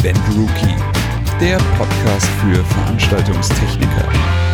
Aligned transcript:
Event 0.00 0.18
Rookie, 0.36 0.76
der 1.40 1.58
Podcast 1.76 2.26
für 2.40 2.64
Veranstaltungstechniker. 2.64 4.47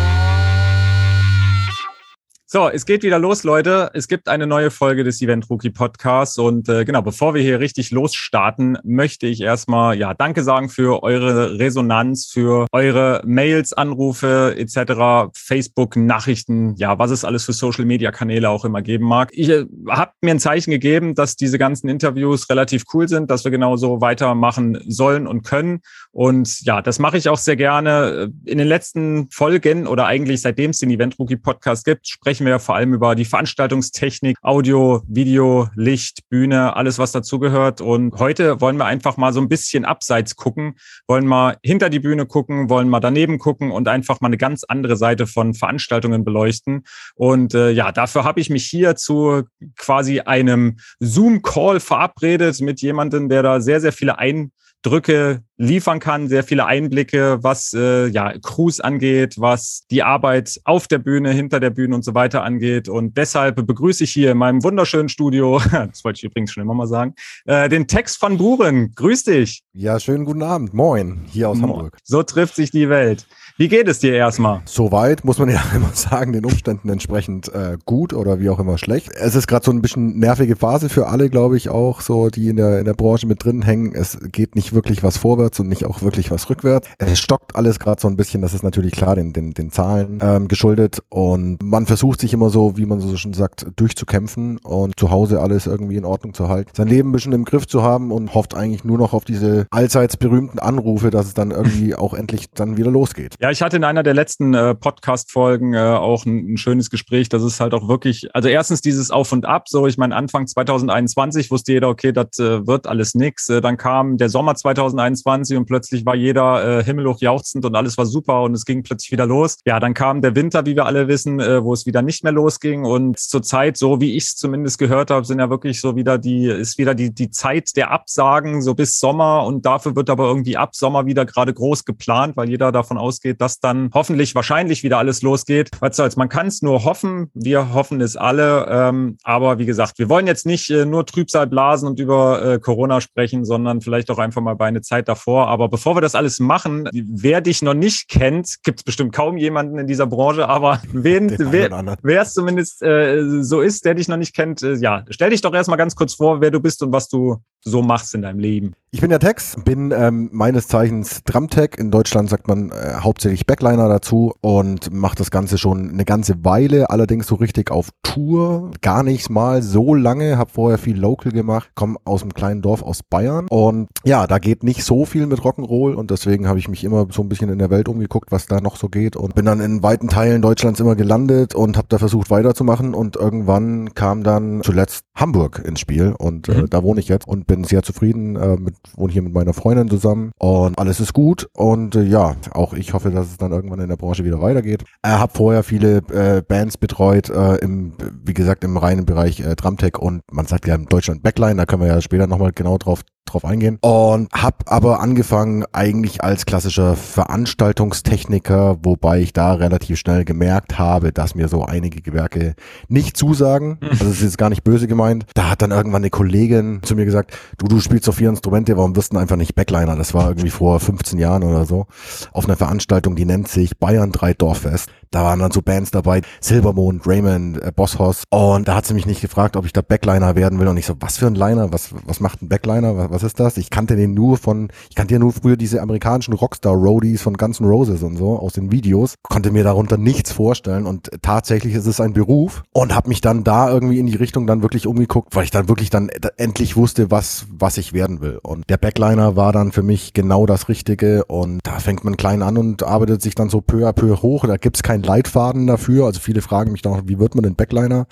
So, 2.47 2.69
es 2.69 2.85
geht 2.85 3.01
wieder 3.01 3.17
los, 3.17 3.43
Leute. 3.43 3.89
Es 3.95 4.07
gibt 4.07 4.29
eine 4.29 4.45
neue 4.45 4.69
Folge 4.69 5.03
des 5.03 5.19
Event 5.19 5.49
Rookie 5.49 5.71
Podcasts. 5.71 6.37
Und 6.37 6.69
äh, 6.69 6.85
genau, 6.85 7.01
bevor 7.01 7.33
wir 7.33 7.41
hier 7.41 7.59
richtig 7.59 7.89
losstarten, 7.89 8.77
möchte 8.83 9.25
ich 9.25 9.41
erstmal 9.41 9.97
ja 9.97 10.13
Danke 10.13 10.43
sagen 10.43 10.69
für 10.69 11.01
eure 11.01 11.57
Resonanz, 11.57 12.27
für 12.27 12.67
eure 12.71 13.23
Mails, 13.25 13.73
Anrufe 13.73 14.53
etc., 14.57 15.31
Facebook-Nachrichten, 15.33 16.75
ja, 16.75 16.99
was 16.99 17.09
es 17.09 17.25
alles 17.25 17.45
für 17.45 17.53
Social-Media-Kanäle 17.53 18.47
auch 18.47 18.63
immer 18.63 18.83
geben 18.83 19.07
mag. 19.07 19.31
Ich 19.31 19.49
äh, 19.49 19.65
habt 19.89 20.13
mir 20.21 20.29
ein 20.29 20.39
Zeichen 20.39 20.69
gegeben, 20.69 21.15
dass 21.15 21.37
diese 21.37 21.57
ganzen 21.57 21.89
Interviews 21.89 22.47
relativ 22.51 22.83
cool 22.93 23.07
sind, 23.07 23.31
dass 23.31 23.43
wir 23.43 23.49
genauso 23.49 24.01
weitermachen 24.01 24.79
sollen 24.87 25.25
und 25.25 25.41
können. 25.41 25.81
Und 26.11 26.61
ja, 26.61 26.83
das 26.83 26.99
mache 26.99 27.17
ich 27.17 27.27
auch 27.27 27.39
sehr 27.39 27.55
gerne. 27.55 28.31
In 28.45 28.59
den 28.59 28.67
letzten 28.67 29.31
Folgen 29.31 29.87
oder 29.87 30.05
eigentlich 30.05 30.41
seitdem 30.41 30.69
es 30.69 30.77
den 30.77 30.91
Event 30.91 31.17
Rookie 31.17 31.37
Podcast 31.37 31.85
gibt, 31.85 32.07
sprechen 32.07 32.44
sprechen 32.45 32.53
wir 32.53 32.59
vor 32.59 32.75
allem 32.75 32.93
über 32.93 33.15
die 33.15 33.25
Veranstaltungstechnik, 33.25 34.37
Audio, 34.43 35.01
Video, 35.07 35.67
Licht, 35.75 36.29
Bühne, 36.29 36.75
alles, 36.75 36.99
was 36.99 37.11
dazugehört. 37.11 37.81
Und 37.81 38.13
heute 38.19 38.61
wollen 38.61 38.77
wir 38.77 38.85
einfach 38.85 39.17
mal 39.17 39.33
so 39.33 39.41
ein 39.41 39.49
bisschen 39.49 39.83
abseits 39.83 40.35
gucken, 40.35 40.75
wollen 41.07 41.25
mal 41.25 41.57
hinter 41.63 41.89
die 41.89 41.99
Bühne 41.99 42.27
gucken, 42.27 42.69
wollen 42.69 42.87
mal 42.87 42.99
daneben 42.99 43.39
gucken 43.39 43.71
und 43.71 43.87
einfach 43.87 44.21
mal 44.21 44.27
eine 44.27 44.37
ganz 44.37 44.63
andere 44.63 44.95
Seite 44.95 45.25
von 45.25 45.55
Veranstaltungen 45.55 46.23
beleuchten. 46.23 46.83
Und 47.15 47.55
äh, 47.55 47.71
ja, 47.71 47.91
dafür 47.91 48.23
habe 48.23 48.39
ich 48.39 48.51
mich 48.51 48.65
hier 48.67 48.95
zu 48.95 49.43
quasi 49.75 50.19
einem 50.19 50.77
Zoom-Call 50.99 51.79
verabredet 51.79 52.61
mit 52.61 52.79
jemandem, 52.79 53.27
der 53.27 53.41
da 53.41 53.59
sehr, 53.59 53.81
sehr 53.81 53.91
viele 53.91 54.19
ein 54.19 54.51
Drücke 54.85 55.41
liefern 55.57 55.99
kann, 55.99 56.27
sehr 56.27 56.43
viele 56.43 56.65
Einblicke, 56.65 57.39
was 57.41 57.73
äh, 57.73 58.07
ja 58.07 58.33
Crews 58.39 58.79
angeht, 58.79 59.35
was 59.37 59.83
die 59.89 60.03
Arbeit 60.03 60.59
auf 60.63 60.87
der 60.87 60.99
Bühne, 60.99 61.31
hinter 61.31 61.59
der 61.59 61.71
Bühne 61.71 61.95
und 61.95 62.05
so 62.05 62.13
weiter 62.13 62.43
angeht. 62.43 62.87
Und 62.87 63.17
deshalb 63.17 63.65
begrüße 63.65 64.03
ich 64.03 64.11
hier 64.11 64.31
in 64.31 64.37
meinem 64.37 64.63
wunderschönen 64.63 65.09
Studio, 65.09 65.59
das 65.71 66.03
wollte 66.03 66.17
ich 66.17 66.23
übrigens 66.23 66.51
schon 66.51 66.61
immer 66.61 66.75
mal 66.75 66.87
sagen, 66.87 67.15
äh, 67.45 67.67
den 67.67 67.87
Text 67.87 68.17
von 68.17 68.37
Buren. 68.37 68.91
Grüß 68.93 69.23
dich. 69.23 69.63
Ja, 69.73 69.99
schönen 69.99 70.25
guten 70.25 70.43
Abend. 70.43 70.73
Moin, 70.73 71.25
hier 71.31 71.49
aus 71.49 71.57
Moin. 71.57 71.69
Hamburg. 71.71 71.97
So 72.03 72.21
trifft 72.21 72.55
sich 72.55 72.69
die 72.69 72.89
Welt. 72.89 73.25
Wie 73.57 73.69
geht 73.69 73.87
es 73.87 73.99
dir 73.99 74.13
erstmal? 74.13 74.63
Soweit 74.65 75.23
muss 75.23 75.39
man 75.39 75.47
ja 75.47 75.63
immer 75.75 75.91
sagen, 75.93 76.33
den 76.33 76.43
Umständen 76.43 76.89
entsprechend 76.89 77.47
äh, 77.53 77.77
gut 77.85 78.11
oder 78.11 78.41
wie 78.41 78.49
auch 78.49 78.59
immer 78.59 78.77
schlecht. 78.77 79.13
Es 79.15 79.33
ist 79.33 79.47
gerade 79.47 79.63
so 79.63 79.71
ein 79.71 79.81
bisschen 79.81 80.19
nervige 80.19 80.57
Phase 80.57 80.89
für 80.89 81.07
alle, 81.07 81.29
glaube 81.29 81.55
ich, 81.55 81.69
auch 81.69 82.01
so, 82.01 82.27
die 82.29 82.49
in 82.49 82.57
der, 82.57 82.79
in 82.79 82.85
der 82.85 82.95
Branche 82.95 83.27
mit 83.27 83.45
drin 83.45 83.61
hängen. 83.61 83.95
Es 83.95 84.17
geht 84.29 84.55
nicht 84.55 84.73
wirklich 84.73 85.03
was 85.03 85.17
vorwärts 85.17 85.57
und 85.61 85.69
nicht 85.69 85.85
auch 85.85 86.01
wirklich 86.01 86.31
was 86.31 86.49
rückwärts. 86.49 86.89
Es 86.97 87.17
stockt 87.17 87.55
alles 87.55 87.79
gerade 87.79 88.01
so 88.01 88.09
ein 88.09 88.17
bisschen, 88.17 88.41
das 88.41 88.53
ist 88.53 88.63
natürlich 88.63 88.91
klar 88.91 89.15
den, 89.15 89.31
den, 89.31 89.53
den 89.53 89.71
Zahlen 89.71 90.19
ähm, 90.21 90.49
geschuldet 90.49 91.01
und 91.07 91.63
man 91.63 91.85
versucht 91.85 92.19
sich 92.19 92.33
immer 92.33 92.49
so, 92.49 92.75
wie 92.75 92.85
man 92.85 92.99
so 92.99 93.15
schon 93.15 93.31
sagt, 93.31 93.67
durchzukämpfen 93.77 94.57
und 94.57 94.99
zu 94.99 95.11
Hause 95.11 95.39
alles 95.39 95.65
irgendwie 95.65 95.95
in 95.95 96.03
Ordnung 96.03 96.33
zu 96.33 96.49
halten. 96.49 96.71
Sein 96.75 96.89
Leben 96.89 97.07
ein 97.07 97.13
bisschen 97.13 97.31
im 97.31 97.45
Griff 97.45 97.67
zu 97.67 97.83
haben 97.83 98.11
und 98.11 98.33
hofft 98.33 98.53
eigentlich 98.53 98.83
nur 98.83 98.97
noch 98.97 99.13
auf 99.13 99.23
diese 99.23 99.65
allseits 99.71 100.17
berühmten 100.17 100.59
Anrufe, 100.59 101.09
dass 101.09 101.27
es 101.27 101.33
dann 101.33 101.51
irgendwie 101.51 101.95
auch 101.95 102.13
endlich 102.13 102.47
dann 102.53 102.75
wieder 102.75 102.91
losgeht. 102.91 103.35
Ja, 103.44 103.44
ich 103.51 103.61
hatte 103.61 103.75
in 103.75 103.83
einer 103.83 104.01
der 104.01 104.13
letzten 104.13 104.53
äh, 104.53 104.75
Podcast-Folgen 104.75 105.73
äh, 105.73 105.79
auch 105.79 106.25
ein, 106.25 106.53
ein, 106.53 106.57
schönes 106.57 106.89
Gespräch. 106.89 107.27
Das 107.27 107.43
ist 107.43 107.59
halt 107.59 107.73
auch 107.73 107.89
wirklich, 107.89 108.33
also 108.33 108.47
erstens 108.47 108.81
dieses 108.81 109.11
Auf 109.11 109.31
und 109.33 109.45
Ab. 109.45 109.67
So, 109.67 109.87
ich 109.87 109.97
meine, 109.97 110.15
Anfang 110.15 110.47
2021 110.47 111.51
wusste 111.51 111.73
jeder, 111.73 111.89
okay, 111.89 112.13
das 112.13 112.39
äh, 112.39 112.65
wird 112.65 112.87
alles 112.87 113.13
nix. 113.13 113.49
Äh, 113.49 113.59
dann 113.59 113.75
kam 113.75 114.17
der 114.17 114.29
Sommer 114.29 114.55
2021 114.55 115.57
und 115.57 115.65
plötzlich 115.65 116.05
war 116.05 116.15
jeder 116.15 116.79
äh, 116.79 116.83
himmelhoch 116.83 117.19
jauchzend 117.19 117.65
und 117.65 117.75
alles 117.75 117.97
war 117.97 118.05
super 118.05 118.43
und 118.43 118.53
es 118.53 118.63
ging 118.63 118.83
plötzlich 118.83 119.11
wieder 119.11 119.25
los. 119.25 119.57
Ja, 119.65 119.79
dann 119.79 119.93
kam 119.93 120.21
der 120.21 120.35
Winter, 120.35 120.65
wie 120.65 120.75
wir 120.75 120.85
alle 120.85 121.09
wissen, 121.09 121.39
äh, 121.41 121.63
wo 121.63 121.73
es 121.73 121.85
wieder 121.85 122.01
nicht 122.01 122.23
mehr 122.23 122.31
losging. 122.33 122.85
Und 122.85 123.19
zurzeit, 123.19 123.75
so 123.75 123.99
wie 123.99 124.15
ich 124.15 124.25
es 124.25 124.35
zumindest 124.35 124.77
gehört 124.77 125.11
habe, 125.11 125.25
sind 125.25 125.39
ja 125.39 125.49
wirklich 125.49 125.81
so 125.81 125.95
wieder 125.95 126.17
die, 126.17 126.45
ist 126.45 126.77
wieder 126.77 126.95
die, 126.95 127.13
die 127.13 127.31
Zeit 127.31 127.75
der 127.75 127.91
Absagen, 127.91 128.61
so 128.61 128.75
bis 128.75 128.97
Sommer. 128.97 129.45
Und 129.45 129.65
dafür 129.65 129.95
wird 129.95 130.09
aber 130.09 130.25
irgendwie 130.25 130.55
ab 130.55 130.75
Sommer 130.75 131.05
wieder 131.05 131.25
gerade 131.25 131.53
groß 131.53 131.83
geplant, 131.83 132.37
weil 132.37 132.49
jeder 132.49 132.71
davon 132.71 132.97
ausgeht, 132.97 133.34
dass 133.41 133.59
dann 133.59 133.89
hoffentlich 133.93 134.35
wahrscheinlich 134.35 134.83
wieder 134.83 134.97
alles 134.97 135.21
losgeht. 135.21 135.69
Was 135.79 135.97
soll's, 135.97 136.15
man 136.15 136.29
kann 136.29 136.47
es 136.47 136.61
nur 136.61 136.83
hoffen. 136.83 137.29
Wir 137.33 137.73
hoffen 137.73 138.01
es 138.01 138.15
alle. 138.15 138.67
Ähm, 138.69 139.17
aber 139.23 139.59
wie 139.59 139.65
gesagt, 139.65 139.99
wir 139.99 140.09
wollen 140.09 140.27
jetzt 140.27 140.45
nicht 140.45 140.69
äh, 140.69 140.85
nur 140.85 141.05
Trübsal 141.05 141.47
blasen 141.47 141.87
und 141.87 141.99
über 141.99 142.43
äh, 142.43 142.59
Corona 142.59 143.01
sprechen, 143.01 143.45
sondern 143.45 143.81
vielleicht 143.81 144.09
auch 144.11 144.19
einfach 144.19 144.41
mal 144.41 144.55
bei 144.55 144.65
einer 144.67 144.81
Zeit 144.81 145.07
davor. 145.07 145.47
Aber 145.47 145.69
bevor 145.69 145.95
wir 145.95 146.01
das 146.01 146.15
alles 146.15 146.39
machen, 146.39 146.89
wer 146.93 147.41
dich 147.41 147.61
noch 147.61 147.73
nicht 147.73 148.09
kennt, 148.09 148.63
gibt 148.63 148.79
es 148.79 148.83
bestimmt 148.83 149.13
kaum 149.13 149.37
jemanden 149.37 149.77
in 149.77 149.87
dieser 149.87 150.07
Branche, 150.07 150.47
aber 150.47 150.81
wen, 150.93 151.29
wer 151.39 152.21
es 152.21 152.33
zumindest 152.33 152.81
äh, 152.81 153.43
so 153.43 153.61
ist, 153.61 153.85
der 153.85 153.95
dich 153.95 154.07
noch 154.07 154.17
nicht 154.17 154.35
kennt, 154.35 154.63
äh, 154.63 154.75
ja, 154.75 155.05
stell 155.09 155.29
dich 155.29 155.41
doch 155.41 155.53
erstmal 155.53 155.77
ganz 155.77 155.95
kurz 155.95 156.13
vor, 156.13 156.41
wer 156.41 156.51
du 156.51 156.59
bist 156.59 156.81
und 156.83 156.91
was 156.91 157.07
du 157.07 157.37
so 157.61 157.81
machst 157.81 158.13
in 158.13 158.21
deinem 158.21 158.39
Leben. 158.39 158.73
Ich 158.95 159.01
bin 159.01 159.11
ja 159.11 159.19
Tex, 159.19 159.57
bin 159.65 159.91
ähm, 159.91 160.29
meines 160.31 160.69
Zeichens 160.69 161.21
Drumtech. 161.25 161.71
In 161.77 161.91
Deutschland 161.91 162.29
sagt 162.29 162.47
man 162.47 162.71
äh, 162.71 162.93
hauptsächlich 163.01 163.45
Backliner 163.45 163.89
dazu 163.89 164.33
und 164.39 164.89
mache 164.93 165.17
das 165.17 165.31
Ganze 165.31 165.57
schon 165.57 165.89
eine 165.89 166.05
ganze 166.05 166.45
Weile, 166.45 166.89
allerdings 166.89 167.27
so 167.27 167.35
richtig 167.35 167.71
auf 167.71 167.89
Tour. 168.03 168.71
Gar 168.81 169.03
nicht 169.03 169.29
mal 169.29 169.61
so 169.61 169.93
lange, 169.93 170.37
habe 170.37 170.49
vorher 170.49 170.77
viel 170.77 170.97
Local 170.97 171.33
gemacht, 171.33 171.71
komme 171.75 171.97
aus 172.05 172.21
einem 172.21 172.33
kleinen 172.33 172.61
Dorf 172.61 172.83
aus 172.83 173.03
Bayern 173.03 173.47
und 173.49 173.89
ja, 174.05 174.27
da 174.27 174.39
geht 174.39 174.63
nicht 174.63 174.85
so 174.85 175.03
viel 175.03 175.25
mit 175.25 175.41
Rock'n'Roll 175.41 175.93
und 175.93 176.09
deswegen 176.09 176.47
habe 176.47 176.59
ich 176.59 176.69
mich 176.69 176.85
immer 176.85 177.05
so 177.11 177.21
ein 177.21 177.27
bisschen 177.27 177.49
in 177.49 177.59
der 177.59 177.69
Welt 177.69 177.89
umgeguckt, 177.89 178.31
was 178.31 178.45
da 178.45 178.61
noch 178.61 178.77
so 178.77 178.87
geht 178.87 179.17
und 179.17 179.35
bin 179.35 179.43
dann 179.43 179.59
in 179.59 179.83
weiten 179.83 180.07
Teilen 180.07 180.41
Deutschlands 180.41 180.79
immer 180.79 180.95
gelandet 180.95 181.53
und 181.53 181.75
habe 181.75 181.87
da 181.89 181.97
versucht 181.97 182.29
weiterzumachen 182.29 182.93
und 182.93 183.17
irgendwann 183.17 183.93
kam 183.93 184.23
dann 184.23 184.61
zuletzt 184.63 185.03
Hamburg 185.15 185.61
ins 185.65 185.81
Spiel 185.81 186.15
und 186.17 186.47
äh, 186.47 186.61
mhm. 186.61 186.69
da 186.69 186.81
wohne 186.81 187.01
ich 187.01 187.09
jetzt 187.09 187.27
und 187.27 187.45
bin 187.45 187.65
sehr 187.65 187.83
zufrieden 187.83 188.37
äh, 188.37 188.55
mit 188.55 188.75
wohne 188.95 189.13
hier 189.13 189.21
mit 189.21 189.33
meiner 189.33 189.53
Freundin 189.53 189.89
zusammen 189.89 190.31
und 190.37 190.77
alles 190.79 190.99
ist 190.99 191.13
gut 191.13 191.47
und 191.53 191.95
äh, 191.95 192.03
ja, 192.03 192.35
auch 192.51 192.73
ich 192.73 192.93
hoffe, 192.93 193.11
dass 193.11 193.27
es 193.27 193.37
dann 193.37 193.51
irgendwann 193.51 193.79
in 193.79 193.89
der 193.89 193.97
Branche 193.97 194.23
wieder 194.23 194.41
weitergeht. 194.41 194.83
Ich 194.83 195.11
habe 195.11 195.31
vorher 195.35 195.63
viele 195.63 195.97
äh, 196.11 196.41
Bands 196.41 196.77
betreut, 196.77 197.29
äh, 197.29 197.55
im, 197.57 197.93
wie 198.23 198.33
gesagt, 198.33 198.63
im 198.63 198.77
reinen 198.77 199.05
Bereich 199.05 199.39
äh, 199.39 199.55
Drumtech 199.55 199.97
und 199.97 200.21
man 200.31 200.45
sagt 200.45 200.67
ja 200.67 200.75
in 200.75 200.85
Deutschland 200.85 201.23
Backline, 201.23 201.55
da 201.55 201.65
können 201.65 201.81
wir 201.81 201.89
ja 201.89 202.01
später 202.01 202.27
nochmal 202.27 202.51
genau 202.53 202.77
drauf 202.77 203.01
drauf 203.25 203.45
eingehen. 203.45 203.77
Und 203.81 204.31
habe 204.31 204.57
aber 204.67 204.99
angefangen 205.01 205.65
eigentlich 205.73 206.23
als 206.23 206.45
klassischer 206.45 206.95
Veranstaltungstechniker, 206.95 208.77
wobei 208.83 209.21
ich 209.21 209.33
da 209.33 209.53
relativ 209.53 209.99
schnell 209.99 210.25
gemerkt 210.25 210.77
habe, 210.79 211.11
dass 211.11 211.35
mir 211.35 211.47
so 211.47 211.63
einige 211.63 212.01
Gewerke 212.01 212.55
nicht 212.87 213.17
zusagen. 213.17 213.77
Also 213.81 214.05
das 214.05 214.13
ist 214.15 214.21
jetzt 214.21 214.37
gar 214.37 214.49
nicht 214.49 214.63
böse 214.63 214.87
gemeint. 214.87 215.25
Da 215.33 215.49
hat 215.49 215.61
dann 215.61 215.71
irgendwann 215.71 216.01
eine 216.01 216.09
Kollegin 216.09 216.81
zu 216.83 216.95
mir 216.95 217.05
gesagt, 217.05 217.37
du, 217.57 217.67
du 217.67 217.79
spielst 217.79 218.05
so 218.05 218.11
vier 218.11 218.29
Instrumente, 218.29 218.74
warum 218.77 218.95
wirst 218.95 219.13
du 219.13 219.17
einfach 219.17 219.35
nicht 219.35 219.55
Backliner? 219.55 219.95
Das 219.95 220.13
war 220.13 220.29
irgendwie 220.29 220.49
vor 220.49 220.79
15 220.79 221.19
Jahren 221.19 221.43
oder 221.43 221.65
so. 221.65 221.87
Auf 222.31 222.45
einer 222.45 222.57
Veranstaltung, 222.57 223.15
die 223.15 223.25
nennt 223.25 223.47
sich 223.47 223.77
Bayern 223.77 224.11
3 224.11 224.33
Dorffest. 224.33 224.89
Da 225.11 225.23
waren 225.23 225.39
dann 225.39 225.51
so 225.51 225.61
Bands 225.61 225.91
dabei, 225.91 226.21
Silbermond, 226.41 227.07
Raymond, 227.07 227.61
äh, 227.61 227.71
Bosshaus. 227.75 228.23
Und 228.29 228.67
da 228.67 228.75
hat 228.75 228.85
sie 228.85 228.93
mich 228.93 229.05
nicht 229.05 229.21
gefragt, 229.21 229.55
ob 229.55 229.65
ich 229.65 229.73
da 229.73 229.81
Backliner 229.81 230.35
werden 230.35 230.59
will. 230.59 230.67
Und 230.67 230.77
ich 230.77 230.85
so, 230.85 230.95
was 230.99 231.17
für 231.17 231.27
ein 231.27 231.35
Liner? 231.35 231.71
Was, 231.71 231.89
was 232.05 232.19
macht 232.19 232.41
ein 232.41 232.49
Backliner? 232.49 232.97
Was, 232.97 233.11
was 233.11 233.23
ist 233.23 233.39
das? 233.39 233.57
Ich 233.57 233.69
kannte 233.69 233.95
den 233.95 234.13
nur 234.13 234.37
von, 234.37 234.69
ich 234.89 234.95
kannte 234.95 235.13
ja 235.13 235.19
nur 235.19 235.31
früher 235.31 235.57
diese 235.57 235.81
amerikanischen 235.81 236.33
Rockstar-Roadies 236.33 237.21
von 237.21 237.35
Guns 237.35 237.59
N' 237.59 237.67
Roses 237.67 238.03
und 238.03 238.17
so 238.17 238.37
aus 238.39 238.53
den 238.53 238.71
Videos. 238.71 239.15
Konnte 239.23 239.51
mir 239.51 239.63
darunter 239.63 239.97
nichts 239.97 240.31
vorstellen. 240.31 240.85
Und 240.85 241.09
tatsächlich 241.21 241.73
ist 241.73 241.85
es 241.85 241.99
ein 241.99 242.13
Beruf. 242.13 242.63
Und 242.73 242.93
habe 242.93 243.09
mich 243.09 243.21
dann 243.21 243.43
da 243.43 243.69
irgendwie 243.69 243.99
in 243.99 244.07
die 244.07 244.15
Richtung 244.15 244.47
dann 244.47 244.61
wirklich 244.61 244.87
umgeguckt, 244.87 245.35
weil 245.35 245.43
ich 245.43 245.51
dann 245.51 245.67
wirklich 245.69 245.89
dann 245.89 246.09
endlich 246.37 246.75
wusste, 246.75 247.11
was, 247.11 247.45
was 247.49 247.77
ich 247.77 247.93
werden 247.93 248.21
will. 248.21 248.39
Und 248.41 248.69
der 248.69 248.77
Backliner 248.77 249.35
war 249.35 249.51
dann 249.51 249.71
für 249.71 249.83
mich 249.83 250.13
genau 250.13 250.45
das 250.45 250.69
Richtige. 250.69 251.25
Und 251.25 251.59
da 251.63 251.79
fängt 251.79 252.03
man 252.03 252.17
klein 252.17 252.41
an 252.41 252.57
und 252.57 252.83
arbeitet 252.83 253.21
sich 253.21 253.35
dann 253.35 253.49
so 253.49 253.61
peu 253.61 253.87
à 253.87 253.93
peu 253.93 254.21
hoch. 254.21 254.45
Da 254.45 254.57
gibt's 254.57 254.83
keinen 254.95 255.03
Leitfaden 255.03 255.67
dafür. 255.67 256.05
Also 256.05 256.19
viele 256.19 256.41
fragen 256.41 256.71
mich 256.71 256.81
dann, 256.81 257.07
wie 257.07 257.19
wird 257.19 257.35
man 257.35 257.43
denn 257.43 257.55
Backliner? 257.55 258.07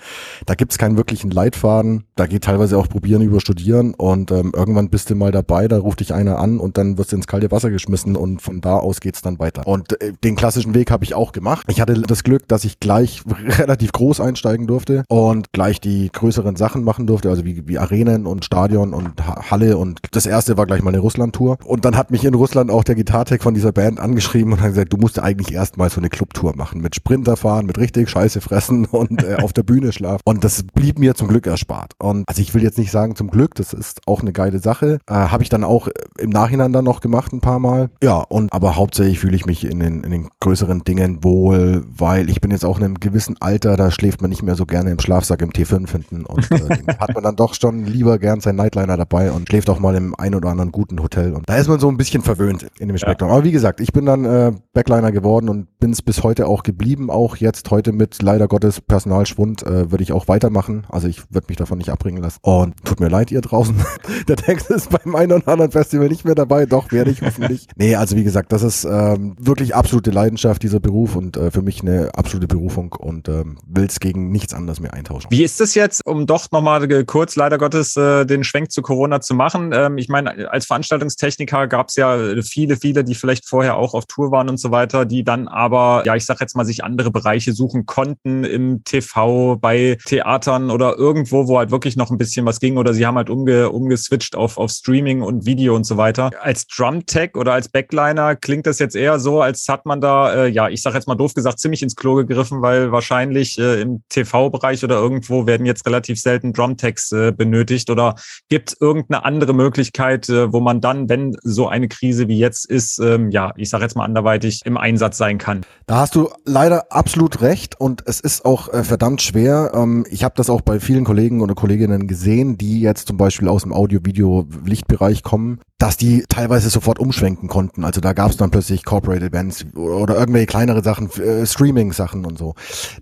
Da 0.46 0.54
gibt 0.54 0.72
es 0.72 0.78
keinen 0.78 0.96
wirklichen 0.96 1.30
Leitfaden. 1.30 2.04
Da 2.14 2.26
geht 2.26 2.44
teilweise 2.44 2.78
auch 2.78 2.88
probieren 2.88 3.22
über 3.22 3.40
studieren 3.40 3.94
und 3.94 4.30
ähm, 4.30 4.52
irgendwann 4.54 4.90
bist 4.90 5.10
du 5.10 5.14
mal 5.14 5.32
dabei, 5.32 5.68
da 5.68 5.78
ruft 5.78 6.00
dich 6.00 6.12
einer 6.12 6.38
an 6.38 6.58
und 6.58 6.76
dann 6.76 6.98
wirst 6.98 7.12
du 7.12 7.16
ins 7.16 7.26
kalte 7.26 7.50
Wasser 7.50 7.70
geschmissen 7.70 8.16
und 8.16 8.42
von 8.42 8.60
da 8.60 8.76
aus 8.76 9.00
geht's 9.00 9.22
dann 9.22 9.38
weiter. 9.38 9.66
Und 9.66 10.00
äh, 10.00 10.12
den 10.22 10.36
klassischen 10.36 10.74
Weg 10.74 10.90
habe 10.90 11.04
ich 11.04 11.14
auch 11.14 11.32
gemacht. 11.32 11.66
Ich 11.68 11.80
hatte 11.80 11.94
das 11.94 12.22
Glück, 12.22 12.46
dass 12.48 12.64
ich 12.64 12.80
gleich 12.80 13.22
relativ 13.58 13.92
groß 13.92 14.20
einsteigen 14.20 14.66
durfte 14.66 15.04
und 15.08 15.52
gleich 15.52 15.80
die 15.80 16.10
größeren 16.12 16.56
Sachen 16.56 16.84
machen 16.84 17.06
durfte, 17.06 17.30
also 17.30 17.44
wie, 17.44 17.66
wie 17.66 17.78
Arenen 17.78 18.26
und 18.26 18.44
Stadion 18.44 18.92
und 18.92 19.26
Halle 19.26 19.78
und 19.78 20.00
das 20.12 20.26
erste 20.26 20.56
war 20.56 20.66
gleich 20.66 20.82
mal 20.82 20.90
eine 20.90 21.00
Russland-Tour. 21.00 21.58
Und 21.64 21.84
dann 21.84 21.96
hat 21.96 22.10
mich 22.10 22.24
in 22.24 22.34
Russland 22.34 22.70
auch 22.70 22.84
der 22.84 22.94
Gitartech 22.94 23.42
von 23.42 23.54
dieser 23.54 23.72
Band 23.72 23.98
angeschrieben 23.98 24.52
und 24.52 24.60
hat 24.60 24.70
gesagt, 24.70 24.92
du 24.92 24.96
musst 24.96 25.18
eigentlich 25.18 25.52
erstmal 25.52 25.90
so 25.90 26.00
eine 26.00 26.10
Clubtour 26.10 26.54
machen. 26.56 26.73
Machen, 26.74 26.80
mit 26.82 26.94
Sprinter 26.94 27.36
fahren, 27.36 27.66
mit 27.66 27.78
richtig 27.78 28.10
Scheiße 28.10 28.40
fressen 28.40 28.86
und 28.90 29.22
äh, 29.22 29.36
auf 29.36 29.52
der 29.52 29.62
Bühne 29.62 29.92
schlafen. 29.92 30.20
Und 30.24 30.44
das 30.44 30.62
blieb 30.62 30.98
mir 30.98 31.14
zum 31.14 31.28
Glück 31.28 31.46
erspart. 31.46 31.92
Und 31.98 32.28
also 32.28 32.42
ich 32.42 32.54
will 32.54 32.62
jetzt 32.62 32.78
nicht 32.78 32.90
sagen 32.90 33.16
zum 33.16 33.30
Glück, 33.30 33.54
das 33.54 33.72
ist 33.72 34.00
auch 34.06 34.20
eine 34.20 34.32
geile 34.32 34.58
Sache. 34.58 34.98
Äh, 35.08 35.14
Habe 35.14 35.42
ich 35.42 35.48
dann 35.48 35.64
auch 35.64 35.88
im 36.18 36.30
Nachhinein 36.30 36.72
dann 36.72 36.84
noch 36.84 37.00
gemacht 37.00 37.32
ein 37.32 37.40
paar 37.40 37.58
Mal. 37.58 37.90
Ja, 38.02 38.18
und 38.18 38.52
aber 38.52 38.76
hauptsächlich 38.76 39.20
fühle 39.20 39.36
ich 39.36 39.46
mich 39.46 39.64
in 39.64 39.80
den, 39.80 40.02
in 40.02 40.10
den 40.10 40.28
größeren 40.40 40.84
Dingen 40.84 41.22
wohl, 41.22 41.84
weil 41.88 42.28
ich 42.28 42.40
bin 42.40 42.50
jetzt 42.50 42.64
auch 42.64 42.78
in 42.78 42.84
einem 42.84 43.00
gewissen 43.00 43.36
Alter, 43.40 43.76
da 43.76 43.90
schläft 43.90 44.20
man 44.20 44.30
nicht 44.30 44.42
mehr 44.42 44.56
so 44.56 44.66
gerne 44.66 44.90
im 44.90 44.98
Schlafsack 44.98 45.42
im 45.42 45.50
T5 45.50 45.90
hinten 45.90 46.26
und 46.26 46.50
äh, 46.50 46.94
hat 46.98 47.14
man 47.14 47.22
dann 47.22 47.36
doch 47.36 47.54
schon 47.54 47.84
lieber 47.84 48.18
gern 48.18 48.40
sein 48.40 48.56
Nightliner 48.56 48.96
dabei 48.96 49.30
und 49.30 49.48
schläft 49.48 49.70
auch 49.70 49.78
mal 49.78 49.94
im 49.94 50.14
ein 50.16 50.34
oder 50.34 50.48
anderen 50.48 50.72
guten 50.72 51.02
Hotel. 51.02 51.32
Und 51.34 51.48
da 51.48 51.56
ist 51.56 51.68
man 51.68 51.78
so 51.78 51.88
ein 51.88 51.96
bisschen 51.96 52.22
verwöhnt 52.22 52.66
in 52.78 52.88
dem 52.88 52.98
Spektrum. 52.98 53.28
Ja. 53.28 53.36
Aber 53.36 53.44
wie 53.44 53.52
gesagt, 53.52 53.80
ich 53.80 53.92
bin 53.92 54.06
dann 54.06 54.24
äh, 54.24 54.52
Backliner 54.72 55.12
geworden 55.12 55.48
und 55.48 55.78
bin 55.78 55.92
es 55.92 56.02
bis 56.02 56.22
heute 56.22 56.46
auch 56.46 56.62
geblieben. 56.64 57.10
Auch 57.10 57.36
jetzt 57.36 57.70
heute 57.70 57.92
mit 57.92 58.22
leider 58.22 58.48
Gottes 58.48 58.80
Personalschwund 58.80 59.62
äh, 59.62 59.90
würde 59.90 60.02
ich 60.02 60.12
auch 60.12 60.28
weitermachen. 60.28 60.86
Also 60.88 61.08
ich 61.08 61.22
würde 61.30 61.46
mich 61.48 61.56
davon 61.56 61.78
nicht 61.78 61.90
abbringen 61.90 62.22
lassen. 62.22 62.38
Und 62.42 62.74
tut 62.84 63.00
mir 63.00 63.08
leid, 63.08 63.30
ihr 63.30 63.40
draußen. 63.40 63.76
Der 64.28 64.36
Text 64.36 64.70
ist 64.70 64.90
beim 64.90 65.14
einen 65.14 65.32
oder 65.32 65.48
anderen 65.48 65.70
Festival 65.70 66.08
nicht 66.08 66.24
mehr 66.24 66.34
dabei. 66.34 66.66
Doch, 66.66 66.92
werde 66.92 67.10
ich 67.10 67.22
hoffentlich. 67.22 67.68
nee, 67.76 67.94
also 67.94 68.16
wie 68.16 68.24
gesagt, 68.24 68.52
das 68.52 68.62
ist 68.62 68.84
ähm, 68.84 69.36
wirklich 69.38 69.74
absolute 69.74 70.10
Leidenschaft, 70.10 70.62
dieser 70.62 70.80
Beruf 70.80 71.16
und 71.16 71.36
äh, 71.36 71.50
für 71.50 71.62
mich 71.62 71.82
eine 71.82 72.10
absolute 72.14 72.46
Berufung 72.46 72.92
und 72.92 73.28
ähm, 73.28 73.58
will 73.66 73.86
es 73.86 74.00
gegen 74.00 74.30
nichts 74.30 74.54
anderes 74.54 74.80
mehr 74.80 74.94
eintauschen. 74.94 75.30
Wie 75.30 75.44
ist 75.44 75.60
es 75.60 75.74
jetzt, 75.74 76.04
um 76.06 76.26
doch 76.26 76.50
nochmal 76.50 77.04
kurz 77.04 77.36
leider 77.36 77.58
Gottes 77.58 77.96
äh, 77.96 78.24
den 78.24 78.44
Schwenk 78.44 78.70
zu 78.70 78.82
Corona 78.82 79.20
zu 79.20 79.34
machen? 79.34 79.72
Ähm, 79.74 79.98
ich 79.98 80.08
meine, 80.08 80.50
als 80.50 80.66
Veranstaltungstechniker 80.66 81.66
gab 81.68 81.88
es 81.88 81.96
ja 81.96 82.18
viele, 82.42 82.76
viele, 82.76 83.04
die 83.04 83.14
vielleicht 83.14 83.46
vorher 83.48 83.76
auch 83.76 83.94
auf 83.94 84.06
Tour 84.06 84.30
waren 84.30 84.48
und 84.48 84.58
so 84.58 84.70
weiter, 84.70 85.04
die 85.04 85.24
dann 85.24 85.48
aber, 85.48 86.02
ja, 86.06 86.14
ich 86.14 86.24
sag 86.24 86.40
jetzt 86.40 86.53
mal, 86.54 86.64
sich 86.64 86.84
andere 86.84 87.10
Bereiche 87.10 87.52
suchen 87.52 87.86
konnten 87.86 88.44
im 88.44 88.84
TV, 88.84 89.56
bei 89.56 89.98
Theatern 90.06 90.70
oder 90.70 90.96
irgendwo, 90.96 91.48
wo 91.48 91.58
halt 91.58 91.70
wirklich 91.70 91.96
noch 91.96 92.10
ein 92.10 92.18
bisschen 92.18 92.46
was 92.46 92.60
ging 92.60 92.76
oder 92.76 92.94
sie 92.94 93.06
haben 93.06 93.16
halt 93.16 93.30
umge 93.30 93.70
umgeswitcht 93.70 94.36
auf, 94.36 94.58
auf 94.58 94.70
Streaming 94.70 95.22
und 95.22 95.46
Video 95.46 95.74
und 95.74 95.84
so 95.84 95.96
weiter. 95.96 96.30
Als 96.40 96.66
Drum-Tech 96.66 97.36
oder 97.36 97.52
als 97.52 97.68
Backliner 97.68 98.36
klingt 98.36 98.66
das 98.66 98.78
jetzt 98.78 98.96
eher 98.96 99.18
so, 99.18 99.40
als 99.40 99.66
hat 99.68 99.86
man 99.86 100.00
da, 100.00 100.32
äh, 100.34 100.48
ja, 100.48 100.68
ich 100.68 100.82
sag 100.82 100.94
jetzt 100.94 101.08
mal 101.08 101.14
doof 101.14 101.34
gesagt, 101.34 101.58
ziemlich 101.58 101.82
ins 101.82 101.96
Klo 101.96 102.14
gegriffen, 102.14 102.62
weil 102.62 102.92
wahrscheinlich 102.92 103.58
äh, 103.58 103.80
im 103.80 104.02
TV-Bereich 104.08 104.84
oder 104.84 104.96
irgendwo 104.96 105.46
werden 105.46 105.66
jetzt 105.66 105.86
relativ 105.86 106.20
selten 106.20 106.52
Drum-Techs 106.52 107.12
äh, 107.12 107.32
benötigt 107.32 107.90
oder 107.90 108.14
gibt 108.48 108.76
irgendeine 108.80 109.24
andere 109.24 109.52
Möglichkeit, 109.52 110.28
äh, 110.28 110.52
wo 110.52 110.60
man 110.60 110.80
dann, 110.80 111.08
wenn 111.08 111.36
so 111.42 111.68
eine 111.68 111.88
Krise 111.88 112.28
wie 112.28 112.38
jetzt 112.38 112.68
ist, 112.68 112.98
ähm, 112.98 113.30
ja, 113.30 113.52
ich 113.56 113.70
sag 113.70 113.82
jetzt 113.82 113.96
mal 113.96 114.04
anderweitig 114.04 114.60
im 114.64 114.76
Einsatz 114.76 115.18
sein 115.18 115.38
kann. 115.38 115.62
Da 115.86 115.96
hast 115.96 116.14
du 116.14 116.30
leider 116.44 116.92
absolut 116.92 117.40
recht 117.40 117.80
und 117.80 118.02
es 118.06 118.20
ist 118.20 118.44
auch 118.44 118.72
äh, 118.72 118.84
verdammt 118.84 119.22
schwer. 119.22 119.72
Ähm, 119.74 120.04
ich 120.10 120.24
habe 120.24 120.34
das 120.36 120.50
auch 120.50 120.60
bei 120.60 120.80
vielen 120.80 121.04
Kollegen 121.04 121.40
oder 121.40 121.54
Kolleginnen 121.54 122.06
gesehen, 122.06 122.58
die 122.58 122.80
jetzt 122.80 123.08
zum 123.08 123.16
Beispiel 123.16 123.48
aus 123.48 123.62
dem 123.62 123.72
Audio-Video-Lichtbereich 123.72 125.22
kommen, 125.22 125.60
dass 125.78 125.96
die 125.96 126.24
teilweise 126.28 126.70
sofort 126.70 126.98
umschwenken 126.98 127.48
konnten. 127.48 127.84
Also 127.84 128.00
da 128.00 128.12
gab 128.12 128.30
es 128.30 128.36
dann 128.36 128.50
plötzlich 128.50 128.84
Corporate 128.84 129.24
Events 129.24 129.66
oder 129.74 130.16
irgendwelche 130.16 130.46
kleinere 130.46 130.82
Sachen, 130.82 131.10
äh, 131.20 131.44
Streaming-Sachen 131.46 132.24
und 132.24 132.38
so. 132.38 132.54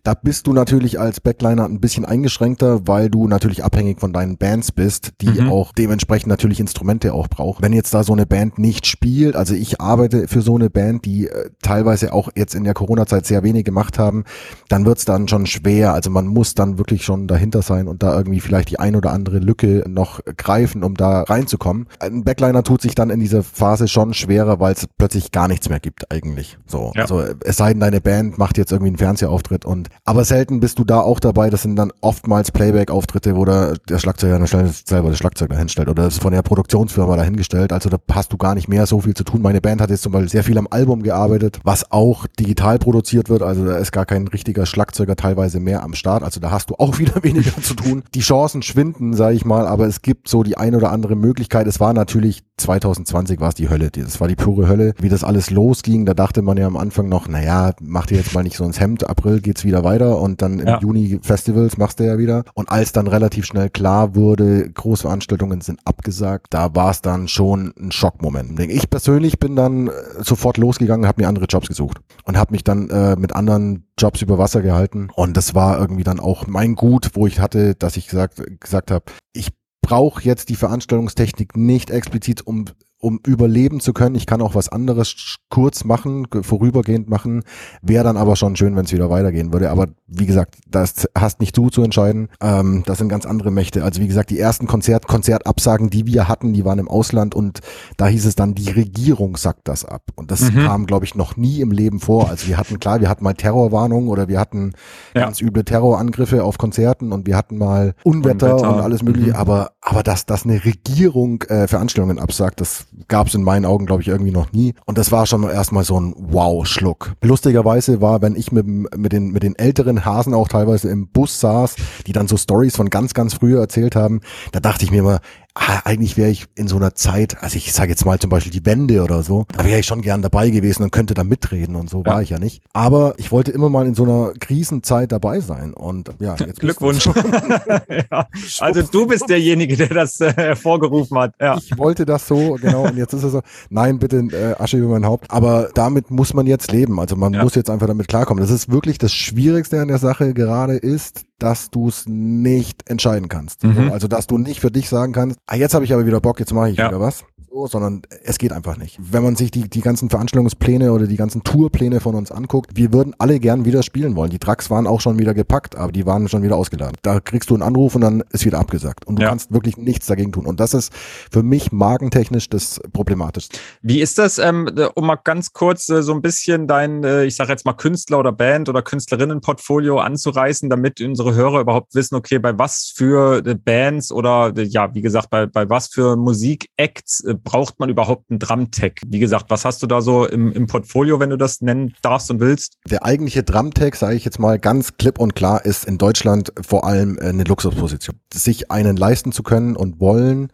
Da 0.03 0.15
bist 0.15 0.47
du 0.47 0.53
natürlich 0.53 0.99
als 0.99 1.21
Backliner 1.21 1.65
ein 1.65 1.81
bisschen 1.81 2.05
eingeschränkter, 2.05 2.87
weil 2.87 3.11
du 3.11 3.29
natürlich 3.29 3.62
abhängig 3.62 4.00
von 4.00 4.12
deinen 4.12 4.38
Bands 4.38 4.73
bist, 4.73 5.12
die 5.21 5.43
mhm. 5.43 5.50
auch 5.50 5.73
dementsprechend 5.73 6.29
natürlich 6.29 6.61
Instrumente 6.61 7.12
auch 7.12 7.29
brauchen. 7.29 7.62
Wenn 7.62 7.73
jetzt 7.73 7.93
da 7.93 8.05
so 8.05 8.15
eine 8.15 8.27
Band 8.27 8.59
nicht 8.59 8.87
spielt, 8.87 9.37
also 9.37 9.55
ich 9.55 9.81
arbeite 9.81 10.29
für 10.29 10.43
so 10.43 10.55
eine 10.55 10.71
Band, 10.71 11.05
die 11.05 11.29
äh, 11.29 11.50
teilweise 11.62 12.12
auch 12.12 12.31
jetzt 12.35 12.55
in 12.55 12.65
der 12.65 12.75
Corona-Zeit 12.75 13.27
sehr 13.32 13.43
wenig 13.43 13.64
gemacht 13.64 13.99
haben, 13.99 14.25
dann 14.69 14.84
wird's 14.84 15.06
dann 15.06 15.26
schon 15.26 15.46
schwer. 15.46 15.94
Also 15.94 16.11
man 16.11 16.26
muss 16.26 16.55
dann 16.55 16.76
wirklich 16.76 17.02
schon 17.02 17.29
dahinter 17.29 17.62
sein 17.62 17.88
und 17.88 18.02
da 18.02 18.14
irgendwie 18.14 18.40
vielleicht 18.40 18.70
die 18.70 18.79
ein 18.79 18.94
oder 18.94 19.11
andere 19.11 19.38
Lücke 19.38 19.84
noch 19.88 20.20
greifen, 20.37 20.84
um 20.84 20.94
da 20.96 21.23
reinzukommen. 21.23 21.87
Ein 21.99 22.25
Backliner 22.25 22.62
tut 22.62 22.82
sich 22.82 22.94
dann 22.94 23.08
in 23.08 23.20
dieser 23.20 23.43
Phase 23.43 23.88
schon 23.88 24.12
schwerer, 24.12 24.61
weil 24.61 24.75
es 24.75 24.87
plötzlich 24.99 25.32
gar 25.32 25.49
nichts 25.49 25.70
mehr 25.70 25.81
gibt 25.81 26.12
eigentlich. 26.12 26.58
So, 26.67 26.93
ja. 26.94 27.02
also 27.02 27.23
es 27.40 27.56
sei 27.56 27.73
denn, 27.73 27.81
deine 27.81 28.02
Band 28.02 28.37
macht 28.37 28.58
jetzt 28.58 28.70
irgendwie 28.70 28.88
einen 28.88 28.99
Fernsehauftritt 28.99 29.64
und 29.64 29.88
aber 30.05 30.25
selten 30.25 30.61
bist 30.61 30.78
du 30.78 30.85
da 30.85 31.00
auch 31.00 31.20
dabei. 31.20 31.49
Das 31.49 31.62
sind 31.62 31.76
dann 31.76 31.90
oftmals 32.02 32.50
Playback-Auftritte, 32.50 33.35
wo 33.35 33.46
der, 33.46 33.78
der 33.88 33.99
Schlagzeuger 33.99 34.46
selber 34.46 35.08
das 35.08 35.19
Schlagzeug 35.19 35.49
dahinstellt 35.49 35.88
oder 35.88 36.05
das 36.05 36.14
ist 36.14 36.23
von 36.23 36.35
der 36.35 36.43
Produktionsfirma 36.43 37.17
dahingestellt. 37.17 37.73
Also 37.73 37.88
da 37.88 37.96
hast 38.12 38.31
du 38.32 38.37
gar 38.37 38.55
nicht 38.55 38.69
mehr 38.69 38.85
so 38.85 39.00
viel 39.00 39.14
zu 39.14 39.25
tun. 39.25 39.40
Meine 39.40 39.62
Band 39.62 39.81
hat 39.81 39.88
jetzt 39.88 40.02
zum 40.02 40.12
Beispiel 40.12 40.28
sehr 40.28 40.44
viel 40.44 40.58
am 40.58 40.69
Album 40.70 41.02
gearbeitet, 41.02 41.61
was 41.64 41.90
auch 41.90 42.26
digital 42.38 42.78
produziert 42.78 43.22
wird. 43.29 43.43
Also 43.43 43.65
da 43.65 43.77
ist 43.77 43.93
gar 43.93 44.07
kein 44.07 44.29
richtiger 44.29 44.67
Schlagzeuger 44.67 45.17
teilweise 45.17 45.61
mehr 45.61 45.83
am 45.83 45.95
Start. 45.95 46.23
Also 46.23 46.41
da 46.41 46.51
hast 46.51 46.71
du 46.71 46.75
auch 46.79 46.99
wieder 46.99 47.23
weniger 47.23 47.61
zu 47.63 47.75
tun. 47.75 48.03
Die 48.15 48.21
Chancen 48.21 48.63
schwinden, 48.63 49.15
sage 49.15 49.37
ich 49.37 49.45
mal, 49.45 49.67
aber 49.67 49.87
es 49.87 50.03
gibt 50.03 50.29
so 50.29 50.43
die 50.43 50.57
ein 50.57 50.75
oder 50.75 50.91
andere 50.91 51.17
Möglichkeit. 51.17 51.67
Es 51.67 51.81
war 51.81 51.93
natürlich 51.93 52.43
2020 52.63 53.41
war 53.41 53.49
es 53.49 53.55
die 53.55 53.69
Hölle. 53.69 53.91
Das 53.91 54.21
war 54.21 54.29
die 54.29 54.37
pure 54.37 54.69
Hölle. 54.69 54.95
Wie 54.99 55.09
das 55.09 55.25
alles 55.25 55.51
losging, 55.51 56.07
da 56.07 56.15
dachte 56.15 56.43
man 56.43 56.57
ja 56.57 56.67
am 56.67 56.77
Anfang 56.77 57.09
noch, 57.09 57.29
naja, 57.29 57.73
mach 57.81 58.07
dir 58.07 58.17
jetzt 58.17 58.35
mal 58.35 58.43
nicht 58.43 58.57
so 58.57 58.65
ins 58.65 58.81
Hemd. 58.81 59.09
April 59.09 59.41
geht's 59.41 59.65
wieder 59.65 59.85
weiter 59.85 60.19
und 60.19 60.43
dann 60.43 60.61
im 60.61 60.67
ja. 60.67 60.79
Juni 60.81 61.19
Festivals 61.23 61.77
machst 61.77 62.01
du 62.01 62.05
ja 62.05 62.19
wieder. 62.19 62.45
Und 62.55 62.71
als 62.71 62.93
dann 62.93 63.07
relativ 63.07 63.47
schnell 63.47 63.71
klar 63.71 64.15
wurde, 64.15 64.71
Großveranstaltungen 64.71 65.61
sind 65.61 65.81
abgesagt, 65.85 66.49
da 66.51 66.75
war 66.75 66.91
es 66.91 67.03
dann 67.03 67.29
schon 67.29 67.73
ein 67.79 67.93
Schockmoment. 67.93 68.59
Ich 68.61 68.89
persönlich 68.89 69.39
bin 69.39 69.57
dann 69.57 69.89
äh, 69.89 69.93
sofort 70.21 70.57
losgegangen, 70.57 71.07
habe 71.07 71.23
mir 71.23 71.29
andere 71.29 71.47
Jobs 71.47 71.69
gesucht 71.69 71.99
und 72.25 72.37
habe 72.37 72.53
mich 72.53 72.65
dann 72.65 72.91
äh, 72.91 73.12
mit 73.17 73.35
anderen 73.35 73.87
Jobs 73.99 74.23
über 74.23 74.38
Wasser 74.38 74.62
gehalten. 74.62 75.09
Und 75.14 75.37
das 75.37 75.55
war 75.55 75.79
irgendwie 75.79 76.05
dann 76.05 76.20
auch 76.20 76.47
mein 76.47 76.75
Gut, 76.75 77.11
wo 77.14 77.26
ich 77.26 77.41
hatte, 77.41 77.75
dass 77.75 77.97
ich 77.97 78.06
gesagt, 78.06 78.43
gesagt 78.61 78.91
habe, 78.91 79.05
ich 79.32 79.49
brauche 79.82 80.23
jetzt 80.23 80.49
die 80.49 80.56
Veranstaltungstechnik 80.56 81.56
nicht 81.56 81.91
explizit, 81.91 82.47
um 82.47 82.67
um 83.02 83.19
überleben 83.26 83.81
zu 83.81 83.93
können. 83.93 84.14
Ich 84.14 84.26
kann 84.26 84.40
auch 84.40 84.54
was 84.54 84.69
anderes 84.69 85.38
kurz 85.50 85.84
machen, 85.84 86.28
vorübergehend 86.43 87.10
machen. 87.10 87.43
Wäre 87.82 88.04
dann 88.04 88.16
aber 88.16 88.37
schon 88.37 88.54
schön, 88.54 88.76
wenn 88.76 88.84
es 88.84 88.93
wieder 88.93 89.10
weitergehen 89.10 89.52
würde. 89.52 89.70
Aber 89.70 89.88
wie 90.06 90.25
gesagt, 90.25 90.58
das 90.69 91.08
hast 91.19 91.40
nicht 91.40 91.56
du 91.56 91.69
zu 91.69 91.82
entscheiden. 91.82 92.28
Ähm, 92.40 92.84
das 92.87 92.99
sind 92.99 93.08
ganz 93.08 93.26
andere 93.26 93.50
Mächte. 93.50 93.82
Also 93.82 94.00
wie 94.00 94.06
gesagt, 94.06 94.31
die 94.31 94.38
ersten 94.38 94.69
Konzert, 94.69 95.08
Konzertabsagen, 95.08 95.90
die 95.90 96.06
wir 96.06 96.28
hatten, 96.28 96.52
die 96.52 96.64
waren 96.64 96.78
im 96.78 96.88
Ausland 96.88 97.34
und 97.34 97.58
da 97.96 98.06
hieß 98.06 98.25
es 98.25 98.37
dann, 98.37 98.54
die 98.54 98.70
Regierung 98.70 99.37
sagt 99.37 99.66
das 99.66 99.84
ab. 99.84 100.04
Und 100.14 100.31
das 100.31 100.52
mhm. 100.52 100.64
kam, 100.64 100.87
glaube 100.87 101.04
ich, 101.04 101.16
noch 101.16 101.37
nie 101.37 101.60
im 101.60 101.72
Leben 101.72 101.99
vor. 101.99 102.31
Also 102.31 102.46
wir 102.46 102.56
hatten 102.56 102.78
klar, 102.78 103.00
wir 103.00 103.08
hatten 103.08 103.25
mal 103.25 103.34
Terrorwarnungen 103.34 104.08
oder 104.08 104.28
wir 104.28 104.38
hatten 104.38 104.75
ja. 105.16 105.22
ganz 105.22 105.40
üble 105.40 105.64
Terrorangriffe 105.64 106.44
auf 106.44 106.56
Konzerten 106.56 107.10
und 107.10 107.26
wir 107.26 107.37
hatten 107.37 107.58
mal 107.58 107.94
Unwetter, 108.04 108.52
Unwetter. 108.54 108.76
und 108.76 108.81
alles 108.81 109.02
mögliche. 109.02 109.31
Mhm. 109.31 109.37
Aber 109.37 109.72
aber 109.81 110.04
dass, 110.04 110.25
dass 110.25 110.44
eine 110.44 110.64
Regierung 110.64 111.43
äh, 111.43 111.66
Veranstaltungen 111.66 112.20
absagt, 112.20 112.60
das 112.60 112.87
gab 113.09 113.27
es 113.27 113.35
in 113.35 113.43
meinen 113.43 113.65
Augen, 113.65 113.87
glaube 113.87 114.03
ich, 114.03 114.09
irgendwie 114.09 114.31
noch 114.31 114.52
nie. 114.52 114.75
Und 114.85 114.99
das 114.99 115.12
war 115.12 115.26
schon 115.26 115.43
erstmal 115.45 115.85
so 115.85 115.99
ein 115.99 116.14
Wow-Schluck. 116.16 117.14
Lustigerweise 117.23 118.00
war, 118.00 118.23
wenn 118.23 118.37
ich 118.37 118.52
mit, 118.52 118.66
mit, 118.66 119.12
den, 119.12 119.33
mit 119.33 119.43
den 119.43 119.57
älteren 119.57 120.05
Hasen 120.05 120.35
auch 120.35 120.49
teilweise 120.49 120.90
im 120.90 121.09
Bus 121.09 121.40
saß, 121.40 121.76
die 122.07 122.12
dann 122.12 122.28
so 122.28 122.37
Stories 122.37 122.76
von 122.76 122.90
ganz, 122.90 123.14
ganz 123.14 123.35
früher 123.35 123.61
erzählt 123.61 123.97
haben, 123.97 124.21
da 124.52 124.61
dachte 124.61 124.85
ich 124.85 124.90
mir 124.90 125.00
immer, 125.00 125.21
eigentlich 125.54 126.16
wäre 126.16 126.30
ich 126.30 126.47
in 126.54 126.66
so 126.66 126.76
einer 126.76 126.94
Zeit, 126.94 127.42
also 127.42 127.56
ich 127.56 127.73
sage 127.73 127.90
jetzt 127.90 128.06
mal 128.06 128.18
zum 128.18 128.30
Beispiel 128.30 128.52
die 128.52 128.64
Wende 128.64 129.02
oder 129.02 129.23
so, 129.23 129.44
da 129.54 129.64
wäre 129.64 129.80
ich 129.80 129.87
schon 129.87 130.00
gern 130.00 130.23
dabei 130.23 130.49
gewesen 130.49 130.82
und 130.82 130.92
könnte 130.92 131.12
da 131.12 131.25
mitreden 131.25 131.76
und 131.76 131.90
so 131.90 132.02
ja. 132.06 132.12
war 132.12 132.23
ich 132.23 132.30
ja 132.30 132.38
nicht. 132.38 132.62
Aber 132.73 133.14
ich 133.18 133.30
wollte 133.32 133.50
immer 133.50 133.68
mal 133.68 133.87
in 133.87 133.94
so 133.94 134.04
einer 134.04 134.32
Krisenzeit 134.40 135.12
dabei 135.12 135.40
sein 135.40 135.75
und 135.75 136.11
ja. 136.21 136.37
Jetzt 136.37 136.61
Glückwunsch. 136.61 137.06
ja. 138.11 138.28
Also 138.61 138.82
du 138.82 139.06
bist 139.06 139.28
derjenige, 139.28 139.76
der 139.76 139.88
das 139.88 140.21
äh, 140.21 140.32
hervorgerufen 140.32 141.18
hat. 141.18 141.35
Ja. 141.40 141.56
Ich 141.59 141.76
wollte 141.76 142.06
das 142.06 142.26
so, 142.26 142.54
genau, 142.61 142.85
und 142.87 142.97
jetzt 142.97 143.12
ist 143.12 143.23
es 143.23 143.32
so, 143.32 143.42
nein, 143.68 143.99
bitte 143.99 144.18
äh, 144.32 144.62
Asche 144.62 144.78
über 144.78 144.88
mein 144.88 145.04
Haupt. 145.04 145.30
Aber 145.30 145.68
damit 145.75 146.11
muss 146.11 146.32
man 146.32 146.47
jetzt 146.47 146.73
leben. 146.73 146.99
Also 146.99 147.16
man 147.16 147.32
muss 147.32 147.54
jetzt 147.54 147.68
einfach 147.68 147.87
damit 147.87 148.09
klarkommen. 148.09 148.42
Das 148.42 148.50
ist 148.50 148.71
wirklich 148.71 148.97
das 148.99 149.12
Schwierigste 149.12 149.80
an 149.80 149.88
der 149.88 149.99
Sache 149.99 150.32
gerade 150.32 150.76
ist, 150.76 151.25
dass 151.39 151.71
du 151.71 151.89
es 151.89 152.05
nicht 152.07 152.89
entscheiden 152.89 153.29
kannst. 153.29 153.65
Mhm. 153.65 153.91
Also 153.93 154.09
dass 154.09 154.27
du 154.27 154.39
nicht 154.39 154.61
für 154.61 154.71
dich 154.71 154.89
sagen 154.89 155.12
kannst, 155.12 155.39
ah, 155.47 155.57
jetzt 155.57 155.75
habe 155.75 155.85
ich 155.85 155.93
aber 155.93 156.07
wieder 156.07 156.21
Bock, 156.21 156.39
jetzt 156.39 156.53
mache 156.53 156.71
ich 156.71 156.77
ja. 156.77 156.89
wieder 156.89 157.01
was 157.01 157.25
so, 157.52 157.66
sondern 157.66 158.02
es 158.25 158.38
geht 158.38 158.52
einfach 158.52 158.76
nicht. 158.76 158.99
Wenn 158.99 159.23
man 159.23 159.37
sich 159.37 159.50
die, 159.50 159.68
die 159.68 159.80
ganzen 159.80 160.09
Veranstaltungspläne 160.09 160.92
oder 160.92 161.06
die 161.06 161.16
ganzen 161.16 161.44
Tourpläne 161.44 162.00
von 162.00 162.14
uns 162.14 162.32
anguckt, 162.32 162.71
wir 162.75 162.92
würden 162.92 163.14
alle 163.18 163.40
gern 163.40 163.64
wieder 163.64 163.82
spielen 163.82 164.16
wollen. 164.16 164.30
Die 164.30 164.38
Trucks 164.38 164.71
waren 164.71 164.87
auch 164.87 165.00
schon 165.00 165.18
wieder 165.18 165.35
gepackt, 165.35 165.76
aber 165.76 165.92
die 165.92 166.06
waren 166.06 166.28
schon 166.28 166.42
wieder 166.42 166.56
ausgeladen. 166.56 166.97
Da 167.02 167.21
kriegst 167.21 167.50
du 167.50 167.54
einen 167.54 167.62
Anruf 167.62 167.94
und 167.94 168.00
dann 168.00 168.25
ist 168.30 168.44
wieder 168.47 168.59
abgesagt. 168.59 169.06
Und 169.06 169.16
du 169.16 169.23
ja. 169.23 169.28
kannst 169.28 169.52
wirklich 169.52 169.76
nichts 169.76 170.06
dagegen 170.06 170.32
tun. 170.32 170.47
Und 170.47 170.61
das 170.61 170.73
ist 170.73 170.92
für 171.30 171.42
mich 171.42 171.73
magentechnisch 171.73 172.49
das 172.49 172.80
Problematischste. 172.92 173.59
Wie 173.82 174.00
ist 174.00 174.18
das, 174.18 174.38
ähm, 174.38 174.68
um 174.94 175.06
mal 175.06 175.16
ganz 175.16 175.52
kurz 175.52 175.88
äh, 175.90 176.02
so 176.02 176.14
ein 176.14 176.23
bisschen 176.23 176.66
dein, 176.66 177.04
äh, 177.04 177.25
ich 177.25 177.37
sage 177.37 177.50
jetzt 177.50 177.66
mal 177.66 177.75
Künstler 177.75 178.18
oder 178.18 178.32
Band 178.32 178.68
oder 178.68 178.82
Künstlerinnenportfolio 178.82 179.99
anzureißen, 179.99 180.71
damit 180.71 181.00
unsere 181.00 181.35
Hörer 181.35 181.61
überhaupt 181.61 181.94
wissen, 181.94 182.14
okay, 182.14 182.38
bei 182.38 182.59
was 182.59 182.92
für 182.94 183.44
äh, 183.44 183.54
Bands 183.54 184.11
oder 184.11 184.52
äh, 184.56 184.62
ja, 184.62 184.94
wie 184.94 185.02
gesagt, 185.02 185.28
bei, 185.30 185.47
bei 185.47 185.68
was 185.68 185.88
für 185.88 186.16
Musikacts 186.16 187.23
braucht 187.44 187.78
man 187.78 187.88
überhaupt 187.88 188.30
einen 188.30 188.38
Drumtech? 188.38 188.94
Wie 189.06 189.18
gesagt, 189.18 189.46
was 189.49 189.64
hast 189.64 189.82
du 189.82 189.87
da 189.87 190.00
so 190.00 190.26
im, 190.26 190.52
im 190.52 190.66
Portfolio, 190.66 191.20
wenn 191.20 191.30
du 191.30 191.37
das 191.37 191.61
nennen 191.61 191.94
darfst 192.02 192.30
und 192.30 192.40
willst? 192.40 192.78
Der 192.88 193.04
eigentliche 193.04 193.42
Drumtech, 193.42 193.94
sage 193.94 194.14
ich 194.14 194.25
jetzt 194.25 194.38
mal 194.38 194.58
ganz 194.58 194.96
klipp 194.96 195.18
und 195.18 195.34
klar, 195.34 195.64
ist 195.64 195.84
in 195.84 195.99
Deutschland 195.99 196.52
vor 196.61 196.84
allem 196.84 197.18
eine 197.20 197.44
Luxusposition. 197.44 198.16
Sich 198.32 198.70
einen 198.70 198.96
leisten 198.96 199.32
zu 199.32 199.42
können 199.42 199.76
und 199.76 200.00
wollen, 200.00 200.49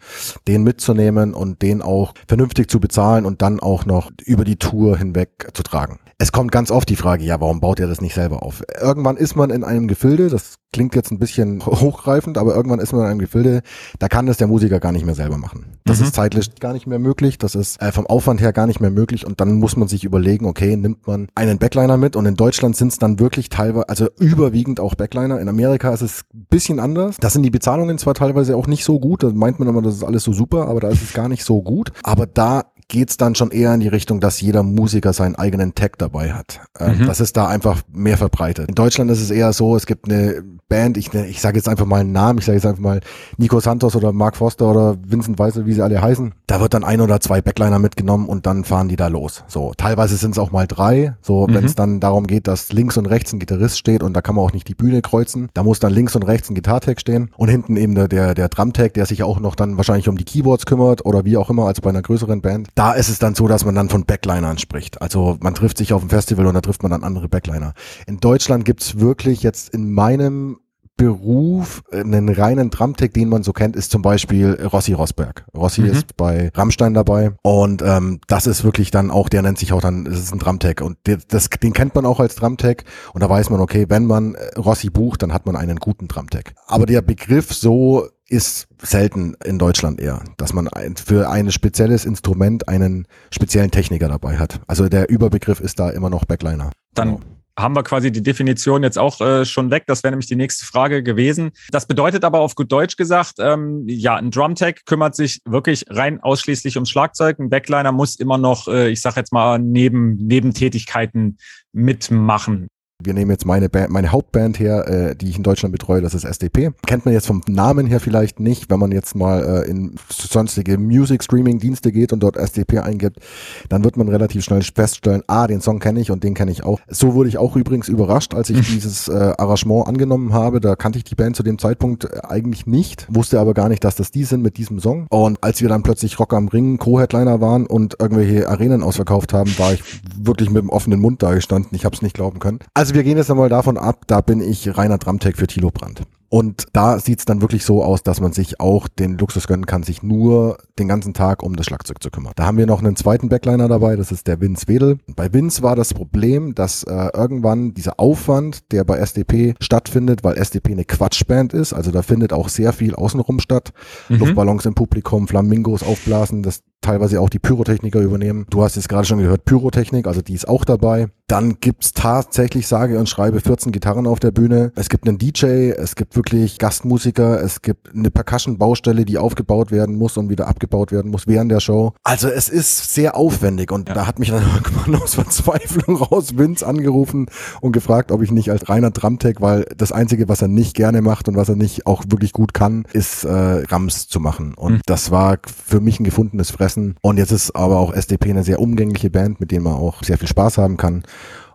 den 0.47 0.63
mitzunehmen 0.63 1.35
und 1.35 1.63
den 1.63 1.83
auch 1.83 2.15
vernünftig 2.27 2.71
zu 2.71 2.81
bezahlen 2.81 3.25
und 3.25 3.43
dann 3.43 3.61
auch 3.61 3.87
noch 3.87 4.11
über 4.25 4.45
die 4.45 4.57
Tour 4.57 4.97
hinweg 4.97 5.49
zu 5.55 5.63
tragen. 5.63 5.99
Es 6.21 6.33
kommt 6.33 6.51
ganz 6.51 6.73
oft 6.73 6.89
die 6.89 6.97
Frage, 6.97 7.23
ja, 7.23 7.41
warum 7.41 7.61
baut 7.61 7.79
ihr 7.79 7.87
das 7.87 8.01
nicht 8.01 8.15
selber 8.15 8.43
auf? 8.43 8.65
Irgendwann 8.81 9.17
ist 9.17 9.37
man 9.37 9.51
in 9.51 9.63
einem 9.63 9.87
Gefilde, 9.87 10.29
das 10.29 10.57
klingt 10.73 10.95
jetzt 10.95 11.11
ein 11.11 11.19
bisschen 11.19 11.65
hochgreifend, 11.67 12.39
aber 12.39 12.55
irgendwann 12.55 12.81
ist 12.81 12.93
man 12.93 13.03
in 13.03 13.07
einem 13.09 13.19
Gefilde, 13.19 13.63
da 13.99 14.09
kann 14.09 14.27
das 14.27 14.37
der 14.37 14.47
Musiker 14.47 14.81
gar 14.81 14.93
nicht 14.93 15.07
mehr 15.07 15.15
selber 15.15 15.39
machen. 15.39 15.67
Das 15.85 15.99
mhm. 15.99 16.07
ist 16.07 16.15
zeitlich 16.15 16.55
gar 16.61 16.73
nicht 16.73 16.87
mehr 16.87 16.99
möglich, 16.99 17.39
das 17.39 17.55
ist 17.55 17.81
äh, 17.81 17.93
vom 17.93 18.07
Aufwand 18.07 18.41
her 18.41 18.53
gar 18.53 18.67
nicht 18.67 18.81
mehr 18.81 18.91
möglich 18.91 19.27
und 19.27 19.41
dann 19.41 19.55
muss 19.55 19.77
man 19.77 19.89
sich 19.89 20.05
überlegen, 20.05 20.47
okay, 20.47 20.77
nimmt 20.77 21.07
man 21.07 21.29
einen 21.35 21.59
Backliner 21.59 21.97
mit 21.97 22.17
und 22.17 22.27
in 22.27 22.37
Deutschland 22.37 22.77
sind 22.77 22.89
es 22.89 22.99
dann 22.99 23.19
wirklich 23.19 23.49
teilweise, 23.49 23.89
also 23.89 24.09
überwiegend 24.19 24.81
auch 24.81 24.95
Backliner. 24.95 25.41
In 25.41 25.49
Amerika 25.49 25.93
ist 25.93 26.03
es 26.03 26.25
ein 26.35 26.47
bisschen 26.51 26.81
anders. 26.81 27.17
Da 27.19 27.31
sind 27.31 27.43
die 27.43 27.51
Bezahlungen 27.51 27.99
zwar 27.99 28.15
teilweise 28.15 28.57
auch 28.57 28.67
nicht 28.67 28.85
so 28.85 29.01
gut, 29.01 29.23
da 29.23 29.31
meint 29.31 29.59
man 29.59 29.69
immer, 29.69 29.83
das 29.83 29.95
ist 29.95 30.05
alles 30.05 30.25
so 30.25 30.33
super, 30.33 30.69
aber 30.69 30.81
da 30.81 30.89
ist 30.89 31.03
es 31.03 31.13
gar 31.13 31.29
nicht 31.29 31.45
so 31.45 31.63
gut. 31.63 31.93
Aber 32.03 32.27
da 32.27 32.65
geht's 32.89 33.19
dann 33.19 33.35
schon 33.35 33.51
eher 33.51 33.73
in 33.75 33.81
die 33.81 33.89
Richtung, 33.89 34.19
dass 34.19 34.41
jeder 34.41 34.63
Musiker 34.63 35.13
seinen 35.13 35.37
eigenen 35.37 35.75
Tag 35.75 35.99
dabei 35.99 36.33
hat. 36.33 36.61
Ähm, 36.81 36.99
mhm. 36.99 37.07
Das 37.07 37.21
ist 37.21 37.37
da 37.37 37.47
einfach 37.47 37.83
mehr 37.93 38.17
verbreitet. 38.17 38.69
In 38.69 38.75
Deutschland 38.75 39.11
ist 39.11 39.21
es 39.21 39.31
eher 39.31 39.53
so, 39.53 39.77
es 39.77 39.87
gibt 39.87 40.11
eine 40.11 40.43
Band, 40.69 40.97
ich, 40.97 41.13
ich 41.15 41.41
sage 41.41 41.57
jetzt 41.57 41.69
einfach 41.69 41.87
mal 41.87 42.01
einen 42.01 42.13
Namen, 42.13 42.39
ich 42.39 42.47
sage 42.47 42.57
jetzt 42.57 42.67
einfach 42.67 42.83
mal 42.83 43.01
Nico 43.37 43.61
Santos 43.61 43.95
oder 43.95 44.13
Mark 44.13 44.37
Foster 44.37 44.71
oder 44.71 44.97
Vincent 45.07 45.39
Weißel, 45.39 45.67
wie 45.67 45.73
sie 45.75 45.83
alle 45.83 46.01
heißen. 46.01 46.35
Da 46.47 46.61
wird 46.61 46.75
dann 46.75 46.85
ein 46.85 47.01
oder 47.01 47.21
zwei 47.21 47.41
Backliner 47.43 47.79
mitgenommen 47.79 48.27
und 48.27 48.47
dann 48.47 48.65
fahren 48.65 48.89
die 48.89 48.97
da 48.97 49.09
los. 49.09 49.45
So, 49.49 49.73
teilweise 49.77 50.17
sind 50.17 50.33
es 50.33 50.39
auch 50.39 50.51
mal 50.51 50.67
drei. 50.67 51.15
So, 51.21 51.47
mhm. 51.47 51.55
wenn 51.55 51.65
es 51.65 51.75
dann 51.75 52.01
darum 52.01 52.27
geht, 52.27 52.49
dass 52.49 52.73
links 52.73 52.97
und 52.97 53.07
rechts 53.07 53.33
ein 53.33 53.39
Gitarrist 53.39 53.79
steht 53.79 54.03
und 54.03 54.15
da 54.15 54.23
kann 54.23 54.35
man 54.35 54.45
auch 54.45 54.53
nicht 54.53 54.69
die 54.69 54.75
Bühne 54.75 55.03
kreuzen. 55.03 55.49
Da 55.55 55.63
muss 55.63 55.79
dann 55.79 55.93
links 55.93 56.17
und 56.17 56.23
rechts 56.23 56.51
ein 56.51 56.55
Gitartag 56.55 57.01
stehen 57.01 57.31
und 57.37 57.49
hinten 57.49 57.77
eben 57.77 57.95
der, 57.95 58.09
der, 58.09 58.35
der 58.35 58.49
Drumtag, 58.49 58.95
der 58.95 59.07
sich 59.07 59.23
auch 59.23 59.41
noch 59.41 59.55
dann 59.55 59.77
wahrscheinlich 59.77 60.09
um 60.09 60.17
die 60.17 60.25
Keyboards 60.25 60.65
kümmert 60.67 61.05
oder 61.05 61.25
wie 61.27 61.37
auch 61.37 61.51
immer, 61.51 61.67
als 61.67 61.81
bei 61.81 61.91
einer 61.91 62.03
größeren 62.03 62.41
Band 62.41 62.69
da 62.79 62.93
ist 62.93 63.09
es 63.09 63.19
dann 63.19 63.35
so, 63.35 63.49
dass 63.49 63.65
man 63.65 63.75
dann 63.75 63.89
von 63.89 64.05
Backlinern 64.05 64.57
spricht. 64.57 65.03
Also 65.03 65.37
man 65.41 65.53
trifft 65.55 65.79
sich 65.79 65.93
auf 65.93 66.01
dem 66.01 66.11
Festival 66.11 66.47
und 66.47 66.55
da 66.55 66.61
trifft 66.61 66.83
man 66.85 66.93
dann 66.93 67.03
andere 67.03 67.29
Backliner. 67.29 67.75
In 68.07 68.21
Deutschland 68.21 68.65
gibt's 68.65 69.01
wirklich 69.01 69.43
jetzt 69.43 69.71
in 69.71 69.91
meinem 69.93 70.61
Beruf, 70.97 71.83
einen 71.93 72.29
reinen 72.29 72.71
Drumtech, 72.71 73.13
den 73.13 73.29
man 73.29 73.45
so 73.45 73.53
kennt, 73.53 73.77
ist 73.77 73.91
zum 73.93 74.03
Beispiel 74.03 74.61
Rossi 74.73 74.93
Rosberg. 74.93 75.47
Rossi 75.57 75.83
mhm. 75.83 75.91
ist 75.91 76.17
bei 76.17 76.51
Rammstein 76.55 76.93
dabei 76.95 77.33
und 77.43 77.83
ähm, 77.83 78.21
das 78.27 78.47
ist 78.47 78.65
wirklich 78.65 78.91
dann 78.91 79.11
auch, 79.11 79.29
der 79.29 79.43
nennt 79.43 79.59
sich 79.59 79.73
auch 79.73 79.81
dann, 79.81 80.05
das 80.05 80.19
ist 80.19 80.33
ein 80.33 80.41
Drumtech 80.41 80.81
und 80.81 80.99
der, 81.07 81.19
das, 81.29 81.51
den 81.51 81.73
kennt 81.73 81.95
man 81.95 82.05
auch 82.05 82.19
als 82.19 82.35
Drumtech 82.35 82.79
und 83.13 83.23
da 83.23 83.31
weiß 83.31 83.51
man, 83.51 83.61
okay, 83.61 83.87
wenn 83.89 84.07
man 84.07 84.37
Rossi 84.57 84.91
bucht, 84.91 85.23
dann 85.23 85.33
hat 85.33 85.47
man 85.47 85.55
einen 85.55 85.77
guten 85.79 86.09
Drumtech. 86.09 86.55
Aber 86.67 86.87
der 86.87 87.03
Begriff 87.03 87.55
so 87.55 88.09
ist 88.29 88.69
selten 88.83 89.35
in 89.45 89.59
Deutschland 89.59 90.01
eher, 90.01 90.23
dass 90.37 90.53
man 90.53 90.69
für 91.03 91.31
ein 91.31 91.51
spezielles 91.51 92.05
Instrument 92.05 92.69
einen 92.69 93.07
speziellen 93.33 93.71
Techniker 93.71 94.09
dabei 94.09 94.39
hat. 94.39 94.61
Also 94.67 94.89
der 94.89 95.09
Überbegriff 95.09 95.61
ist 95.61 95.79
da 95.79 95.91
immer 95.91 96.11
noch 96.11 96.25
Backliner. 96.25 96.71
Dann 96.95 97.17
genau. 97.17 97.21
haben 97.59 97.75
wir 97.75 97.83
quasi 97.83 98.13
die 98.13 98.23
Definition 98.23 98.83
jetzt 98.83 98.99
auch 98.99 99.21
äh, 99.21 99.45
schon 99.45 99.71
weg. 99.71 99.85
Das 99.87 100.03
wäre 100.03 100.13
nämlich 100.13 100.29
die 100.29 100.37
nächste 100.37 100.67
Frage 100.67 101.03
gewesen. 101.03 101.51
Das 101.71 101.87
bedeutet 101.87 102.25
aber 102.25 102.41
auf 102.41 102.55
gut 102.55 102.71
Deutsch 102.71 102.97
gesagt, 102.97 103.35
ähm, 103.39 103.85
ja, 103.87 104.17
ein 104.17 104.31
Drumtech 104.31 104.85
kümmert 104.85 105.17
sich 105.17 105.41
wirklich 105.47 105.87
rein 105.89 106.23
ausschließlich 106.23 106.77
ums 106.77 106.91
Schlagzeug. 106.91 107.39
Ein 107.39 107.49
Backliner 107.49 107.93
muss 107.93 108.17
immer 108.17 108.37
noch, 108.37 108.69
äh, 108.69 108.91
ich 108.91 109.01
sag 109.01 109.17
jetzt 109.17 109.33
mal, 109.33 109.59
neben 109.59 110.17
Nebentätigkeiten 110.17 111.39
mitmachen. 111.73 112.69
Wir 113.01 113.15
nehmen 113.15 113.31
jetzt 113.31 113.47
meine 113.47 113.69
Band, 113.69 113.91
meine 113.91 114.11
Hauptband 114.11 114.59
her, 114.59 114.89
äh, 114.89 115.15
die 115.15 115.29
ich 115.29 115.37
in 115.37 115.45
Deutschland 115.45 115.71
betreue, 115.71 116.01
das 116.01 116.15
ist 116.15 116.25
SDP. 116.25 116.73
Kennt 116.85 117.05
man 117.05 117.15
jetzt 117.15 117.29
vom 117.29 117.43
Namen 117.47 117.87
her 117.87 118.01
vielleicht 118.01 118.41
nicht, 118.41 118.71
wenn 118.71 118.81
man 118.81 118.91
jetzt 118.91 119.15
mal 119.15 119.63
äh, 119.65 119.71
in 119.71 119.95
sonstige 120.11 120.79
Music 120.79 121.23
Streaming 121.23 121.61
Dienste 121.61 121.93
geht 121.93 122.13
und 122.13 122.25
dort 122.25 122.37
SDP 122.37 122.81
eingibt, 122.81 123.21
dann 123.69 123.85
wird 123.85 123.97
man 123.97 124.09
relativ 124.09 124.43
schnell 124.43 124.63
feststellen, 124.63 125.23
ah, 125.29 125.47
den 125.47 125.61
Song 125.61 125.79
kenne 125.79 126.01
ich 126.01 126.11
und 126.11 126.25
den 126.25 126.35
kenne 126.35 126.51
ich 126.51 126.65
auch. 126.65 126.81
So 126.89 127.15
wurde 127.15 127.29
ich 127.29 127.39
auch 127.39 127.55
übrigens 127.55 127.87
überrascht, 127.89 128.35
als 128.35 128.51
ich 128.51 128.67
dieses 128.67 129.07
äh, 129.07 129.13
Arrangement 129.13 129.87
angenommen 129.87 130.33
habe. 130.33 130.59
Da 130.59 130.75
kannte 130.75 130.99
ich 130.99 131.05
die 131.05 131.15
Band 131.15 131.37
zu 131.37 131.45
dem 131.45 131.61
Zeitpunkt 131.61 132.03
äh, 132.03 132.19
eigentlich 132.29 132.67
nicht, 132.67 133.07
wusste 133.09 133.39
aber 133.39 133.55
gar 133.55 133.69
nicht, 133.69 133.85
dass 133.85 133.95
das 133.95 134.11
die 134.11 134.25
sind 134.25 134.43
mit 134.43 134.57
diesem 134.57 134.81
Song. 134.81 135.07
Und 135.09 135.39
als 135.45 135.61
wir 135.61 135.69
dann 135.69 135.85
plötzlich 135.85 136.19
Rock 136.19 136.35
am 136.35 136.49
Ring 136.49 136.79
Co-Headliner 136.79 137.41
waren 137.41 137.65
und 137.69 137.95
irgendwelche 138.01 138.49
Arenen 138.49 138.83
ausverkauft 138.83 139.33
haben, 139.33 139.57
war 139.57 139.73
ich 139.73 139.85
wirklich 140.21 140.51
mit 140.51 140.63
dem 140.63 140.71
offenen 140.71 140.99
Mund 140.99 141.23
da 141.23 141.33
gestanden. 141.33 141.77
Ich 141.77 141.85
habe 141.85 141.95
es 141.95 142.03
nicht 142.03 142.15
glauben 142.15 142.41
können. 142.41 142.59
Also 142.75 142.88
also 142.89 142.97
wir 142.97 143.05
gehen 143.05 143.19
jetzt 143.19 143.31
einmal 143.31 143.51
davon 143.51 143.77
ab, 143.77 144.05
da 144.07 144.23
bin 144.23 144.41
ich 144.41 144.79
reiner 144.79 144.97
Drumtech 144.97 145.37
für 145.37 145.47
Tilo 145.47 145.71
Brandt. 145.71 146.05
Und 146.31 146.67
da 146.75 146.99
sieht's 146.99 147.25
dann 147.25 147.41
wirklich 147.41 147.65
so 147.65 147.83
aus, 147.83 148.03
dass 148.03 148.21
man 148.21 148.33
sich 148.33 148.61
auch 148.61 148.87
den 148.87 149.17
Luxus 149.17 149.47
gönnen 149.47 149.65
kann, 149.65 149.83
sich 149.83 150.03
nur 150.03 150.59
den 150.79 150.87
ganzen 150.87 151.15
Tag 151.15 151.43
um 151.43 151.57
das 151.57 151.67
Schlagzeug 151.67 152.03
zu 152.03 152.11
kümmern. 152.11 152.35
Da 152.37 152.45
haben 152.45 152.59
wir 152.59 152.67
noch 152.67 152.81
einen 152.81 152.97
zweiten 152.97 153.31
Backliner 153.31 153.67
dabei, 153.67 153.97
das 153.97 154.13
ist 154.13 154.27
der 154.27 154.41
Vince 154.41 154.69
Wedel. 154.69 154.99
Bei 155.17 155.33
Vince 155.33 155.63
war 155.63 155.75
das 155.75 155.95
Problem, 155.95 156.55
dass 156.55 156.83
äh, 156.83 157.09
irgendwann 157.15 157.73
dieser 157.73 157.99
Aufwand, 157.99 158.73
der 158.73 158.85
bei 158.85 158.99
SDP 158.99 159.55
stattfindet, 159.61 160.23
weil 160.23 160.37
SDP 160.37 160.73
eine 160.73 160.85
Quatschband 160.85 161.55
ist, 161.55 161.73
also 161.73 161.91
da 161.91 162.03
findet 162.03 162.35
auch 162.35 162.51
sehr 162.51 162.75
viel 162.75 162.95
außenrum 162.95 163.41
statt. 163.41 163.73
Mhm. 164.11 164.19
Luftballons 164.19 164.67
im 164.67 164.75
Publikum, 164.75 165.29
Flamingos 165.29 165.83
aufblasen, 165.83 166.43
das 166.43 166.63
teilweise 166.81 167.21
auch 167.21 167.29
die 167.29 167.39
Pyrotechniker 167.39 168.01
übernehmen. 168.01 168.47
Du 168.51 168.63
hast 168.63 168.77
jetzt 168.77 168.89
gerade 168.89 169.05
schon 169.05 169.19
gehört, 169.19 169.45
Pyrotechnik, 169.45 170.07
also 170.07 170.23
die 170.23 170.35
ist 170.35 170.49
auch 170.49 170.65
dabei. 170.65 171.09
Dann 171.27 171.61
gibt's 171.61 171.93
tatsächlich, 171.93 172.67
sage 172.67 172.99
und 172.99 173.09
schreibe, 173.09 173.41
14 173.41 173.73
Gitarren 173.73 174.07
auf 174.07 174.21
der 174.21 174.31
Bühne. 174.31 174.73
Es 174.77 174.89
gibt 174.89 175.07
einen 175.09 175.19
DJ, 175.19 175.71
es 175.71 175.97
gibt 175.97 176.17
wirklich 176.19 176.59
Gastmusiker, 176.59 177.43
es 177.43 177.63
gibt 177.63 177.95
eine 177.95 178.11
Percussion-Baustelle, 178.11 179.07
die 179.07 179.17
aufgebaut 179.17 179.71
werden 179.71 179.97
muss 179.97 180.19
und 180.19 180.29
wieder 180.29 180.49
abgebaut 180.49 180.93
werden 180.93 181.11
muss 181.11 181.27
während 181.27 181.51
der 181.51 181.61
Show. 181.61 181.95
Also 182.05 182.29
es 182.29 182.51
ist 182.51 182.93
sehr 182.93 183.17
aufwendig 183.17 183.73
und 183.73 183.89
ja. 183.89 183.95
da 183.95 184.07
hat 184.07 184.19
mich 184.19 184.29
dann 184.29 184.43
irgendwann 184.55 185.01
aus 185.01 185.15
Verzweiflung 185.15 185.97
raus 185.97 186.37
Vince 186.37 186.67
angerufen 186.67 187.31
und 187.63 187.73
gefragt, 187.73 188.13
ob 188.13 188.21
ich 188.21 188.31
nicht 188.31 188.51
als 188.51 188.69
reiner 188.69 188.91
Drumtech, 188.91 189.37
weil 189.41 189.65
das 189.77 189.93
Einzige, 189.93 190.29
was 190.29 190.43
er 190.43 190.49
nicht 190.49 190.75
gerne 190.75 191.01
macht 191.01 191.29
und 191.29 191.37
was 191.37 191.49
er 191.49 191.57
nicht 191.57 191.87
auch 191.87 192.05
wirklich 192.09 192.35
gut 192.35 192.53
kann, 192.53 192.85
ist 192.93 193.25
äh, 193.25 193.31
Rams 193.31 194.09
zu 194.09 194.21
machen. 194.21 194.55
Und 194.55 194.75
mhm. 194.75 194.81
das 194.85 195.11
war 195.11 195.39
für 195.47 195.81
mich 195.81 196.01
ein 196.01 196.05
gefundenes 196.05 196.51
Fressen. 196.51 196.97
Und 197.01 197.17
jetzt 197.17 197.33
ist 197.33 197.55
aber 197.55 197.79
auch 197.79 197.95
SDP 197.95 198.31
eine 198.31 198.45
sehr 198.45 198.61
umgängliche 198.61 199.09
Band, 199.09 199.41
mit 199.41 199.53
der 199.53 199.61
man 199.61 199.75
auch 199.75 200.03
sehr 200.03 200.19
viel 200.19 200.29
Spaß 200.29 200.59
haben 200.59 200.77
kann. 200.77 201.05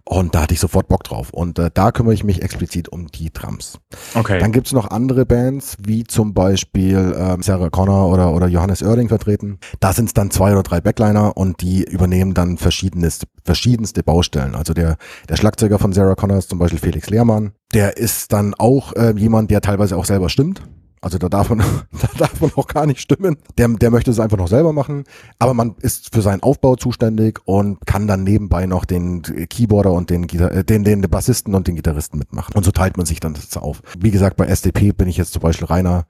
Und 0.05 0.35
da 0.35 0.41
hatte 0.41 0.53
ich 0.53 0.59
sofort 0.59 0.89
Bock 0.89 1.03
drauf. 1.05 1.29
Und 1.31 1.57
äh, 1.59 1.71
da 1.73 1.91
kümmere 1.91 2.13
ich 2.13 2.23
mich 2.25 2.41
explizit 2.41 2.89
um 2.89 3.07
die 3.07 3.31
Drums. 3.31 3.79
Okay. 4.15 4.37
Dann 4.39 4.51
gibt's 4.51 4.73
noch 4.73 4.91
andere 4.91 5.25
Bands, 5.25 5.77
wie 5.81 6.03
zum 6.03 6.33
Beispiel 6.33 7.15
ähm, 7.17 7.41
Sarah 7.41 7.69
Connor 7.69 8.09
oder, 8.11 8.33
oder 8.33 8.47
Johannes 8.47 8.83
Oerding 8.83 9.07
vertreten. 9.07 9.59
Da 9.79 9.93
sind 9.93 10.07
es 10.07 10.13
dann 10.13 10.29
zwei 10.29 10.51
oder 10.51 10.63
drei 10.63 10.81
Backliner 10.81 11.37
und 11.37 11.61
die 11.61 11.83
übernehmen 11.83 12.33
dann 12.33 12.57
verschiedenes, 12.57 13.21
verschiedenste 13.45 14.03
Baustellen. 14.03 14.55
Also 14.55 14.73
der, 14.73 14.97
der 15.29 15.37
Schlagzeuger 15.37 15.79
von 15.79 15.93
Sarah 15.93 16.15
Connor 16.15 16.37
ist 16.37 16.49
zum 16.49 16.59
Beispiel 16.59 16.79
Felix 16.79 17.09
Lehrmann. 17.09 17.53
Der 17.73 17.95
ist 17.95 18.33
dann 18.33 18.53
auch 18.55 18.93
äh, 18.93 19.13
jemand, 19.17 19.51
der 19.51 19.61
teilweise 19.61 19.95
auch 19.95 20.05
selber 20.05 20.29
stimmt. 20.29 20.61
Also 21.03 21.17
da 21.17 21.27
darf 21.27 21.49
man, 21.49 21.59
da 22.01 22.07
darf 22.17 22.39
man 22.39 22.51
auch 22.55 22.67
gar 22.67 22.85
nicht 22.85 23.01
stimmen. 23.01 23.37
Der, 23.57 23.67
der 23.67 23.91
möchte 23.91 24.09
es 24.09 24.19
einfach 24.19 24.37
noch 24.37 24.47
selber 24.47 24.73
machen. 24.73 25.03
Aber 25.37 25.53
man 25.53 25.75
ist 25.81 26.13
für 26.13 26.21
seinen 26.21 26.41
Aufbau 26.41 26.75
zuständig 26.75 27.39
und 27.45 27.85
kann 27.85 28.07
dann 28.07 28.23
nebenbei 28.23 28.65
noch 28.65 28.85
den 28.85 29.21
Keyboarder 29.21 29.91
und 29.91 30.09
den, 30.09 30.29
äh, 30.29 30.63
den, 30.63 30.83
den 30.83 31.01
Bassisten 31.01 31.53
und 31.55 31.67
den 31.67 31.75
Gitarristen 31.75 32.17
mitmachen. 32.17 32.55
Und 32.55 32.63
so 32.63 32.71
teilt 32.71 32.97
man 32.97 33.05
sich 33.05 33.19
dann 33.19 33.33
das 33.33 33.55
auf. 33.57 33.81
Wie 33.99 34.11
gesagt, 34.11 34.37
bei 34.37 34.47
SDP 34.47 34.93
bin 34.93 35.07
ich 35.07 35.17
jetzt 35.17 35.33
zum 35.33 35.41
Beispiel 35.41 35.67
reiner 35.67 36.05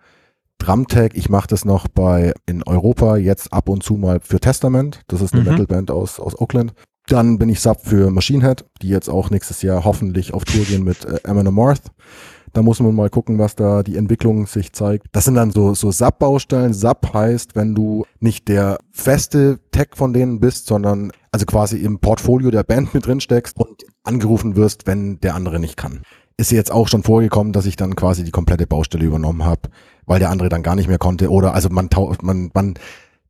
Drumtag. 0.59 1.15
Ich 1.15 1.29
mache 1.29 1.47
das 1.47 1.65
noch 1.65 1.87
bei 1.87 2.33
in 2.45 2.63
Europa 2.63 3.17
jetzt 3.17 3.51
ab 3.51 3.69
und 3.69 3.83
zu 3.83 3.95
mal 3.95 4.19
für 4.21 4.39
Testament. 4.39 5.01
Das 5.07 5.21
ist 5.21 5.33
eine 5.33 5.43
mhm. 5.43 5.49
Metalband 5.49 5.89
aus, 5.89 6.19
aus 6.19 6.39
Oakland. 6.39 6.73
Dann 7.07 7.37
bin 7.37 7.49
ich 7.49 7.59
Sub 7.59 7.81
für 7.81 8.11
Machine 8.11 8.45
Head, 8.45 8.63
die 8.81 8.87
jetzt 8.87 9.09
auch 9.09 9.29
nächstes 9.29 9.61
Jahr 9.61 9.83
hoffentlich 9.83 10.33
auf 10.33 10.45
Tour 10.45 10.63
gehen 10.63 10.83
mit 10.83 11.03
äh, 11.03 11.19
Amon 11.25 11.47
Amarth. 11.47 11.91
Da 12.53 12.61
muss 12.61 12.79
man 12.79 12.93
mal 12.93 13.09
gucken, 13.09 13.39
was 13.39 13.55
da 13.55 13.81
die 13.81 13.97
Entwicklung 13.97 14.45
sich 14.45 14.73
zeigt. 14.73 15.07
Das 15.11 15.25
sind 15.25 15.35
dann 15.35 15.51
so, 15.51 15.73
so 15.73 15.91
SAP-Baustellen. 15.91 16.73
SAP 16.73 17.13
heißt, 17.13 17.55
wenn 17.55 17.73
du 17.73 18.05
nicht 18.19 18.47
der 18.47 18.77
feste 18.91 19.59
Tech 19.71 19.89
von 19.95 20.13
denen 20.13 20.39
bist, 20.39 20.67
sondern 20.67 21.11
also 21.31 21.47
quasi 21.47 21.77
im 21.77 21.97
Portfolio 21.97 22.51
der 22.51 22.63
Band 22.63 22.93
mit 22.93 23.07
drin 23.07 23.21
steckst 23.21 23.57
und 23.57 23.83
angerufen 24.03 24.55
wirst, 24.55 24.85
wenn 24.85 25.19
der 25.19 25.33
andere 25.33 25.59
nicht 25.59 25.77
kann. 25.77 26.01
Ist 26.37 26.51
jetzt 26.51 26.71
auch 26.71 26.87
schon 26.87 27.01
vorgekommen, 27.01 27.53
dass 27.53 27.65
ich 27.65 27.75
dann 27.75 27.95
quasi 27.95 28.23
die 28.23 28.31
komplette 28.31 28.67
Baustelle 28.67 29.05
übernommen 29.05 29.43
habe, 29.43 29.69
weil 30.05 30.19
der 30.19 30.29
andere 30.29 30.49
dann 30.49 30.63
gar 30.63 30.75
nicht 30.75 30.87
mehr 30.87 30.99
konnte. 30.99 31.31
Oder 31.31 31.55
also 31.55 31.69
man, 31.69 31.89
man, 32.21 32.51
man 32.53 32.75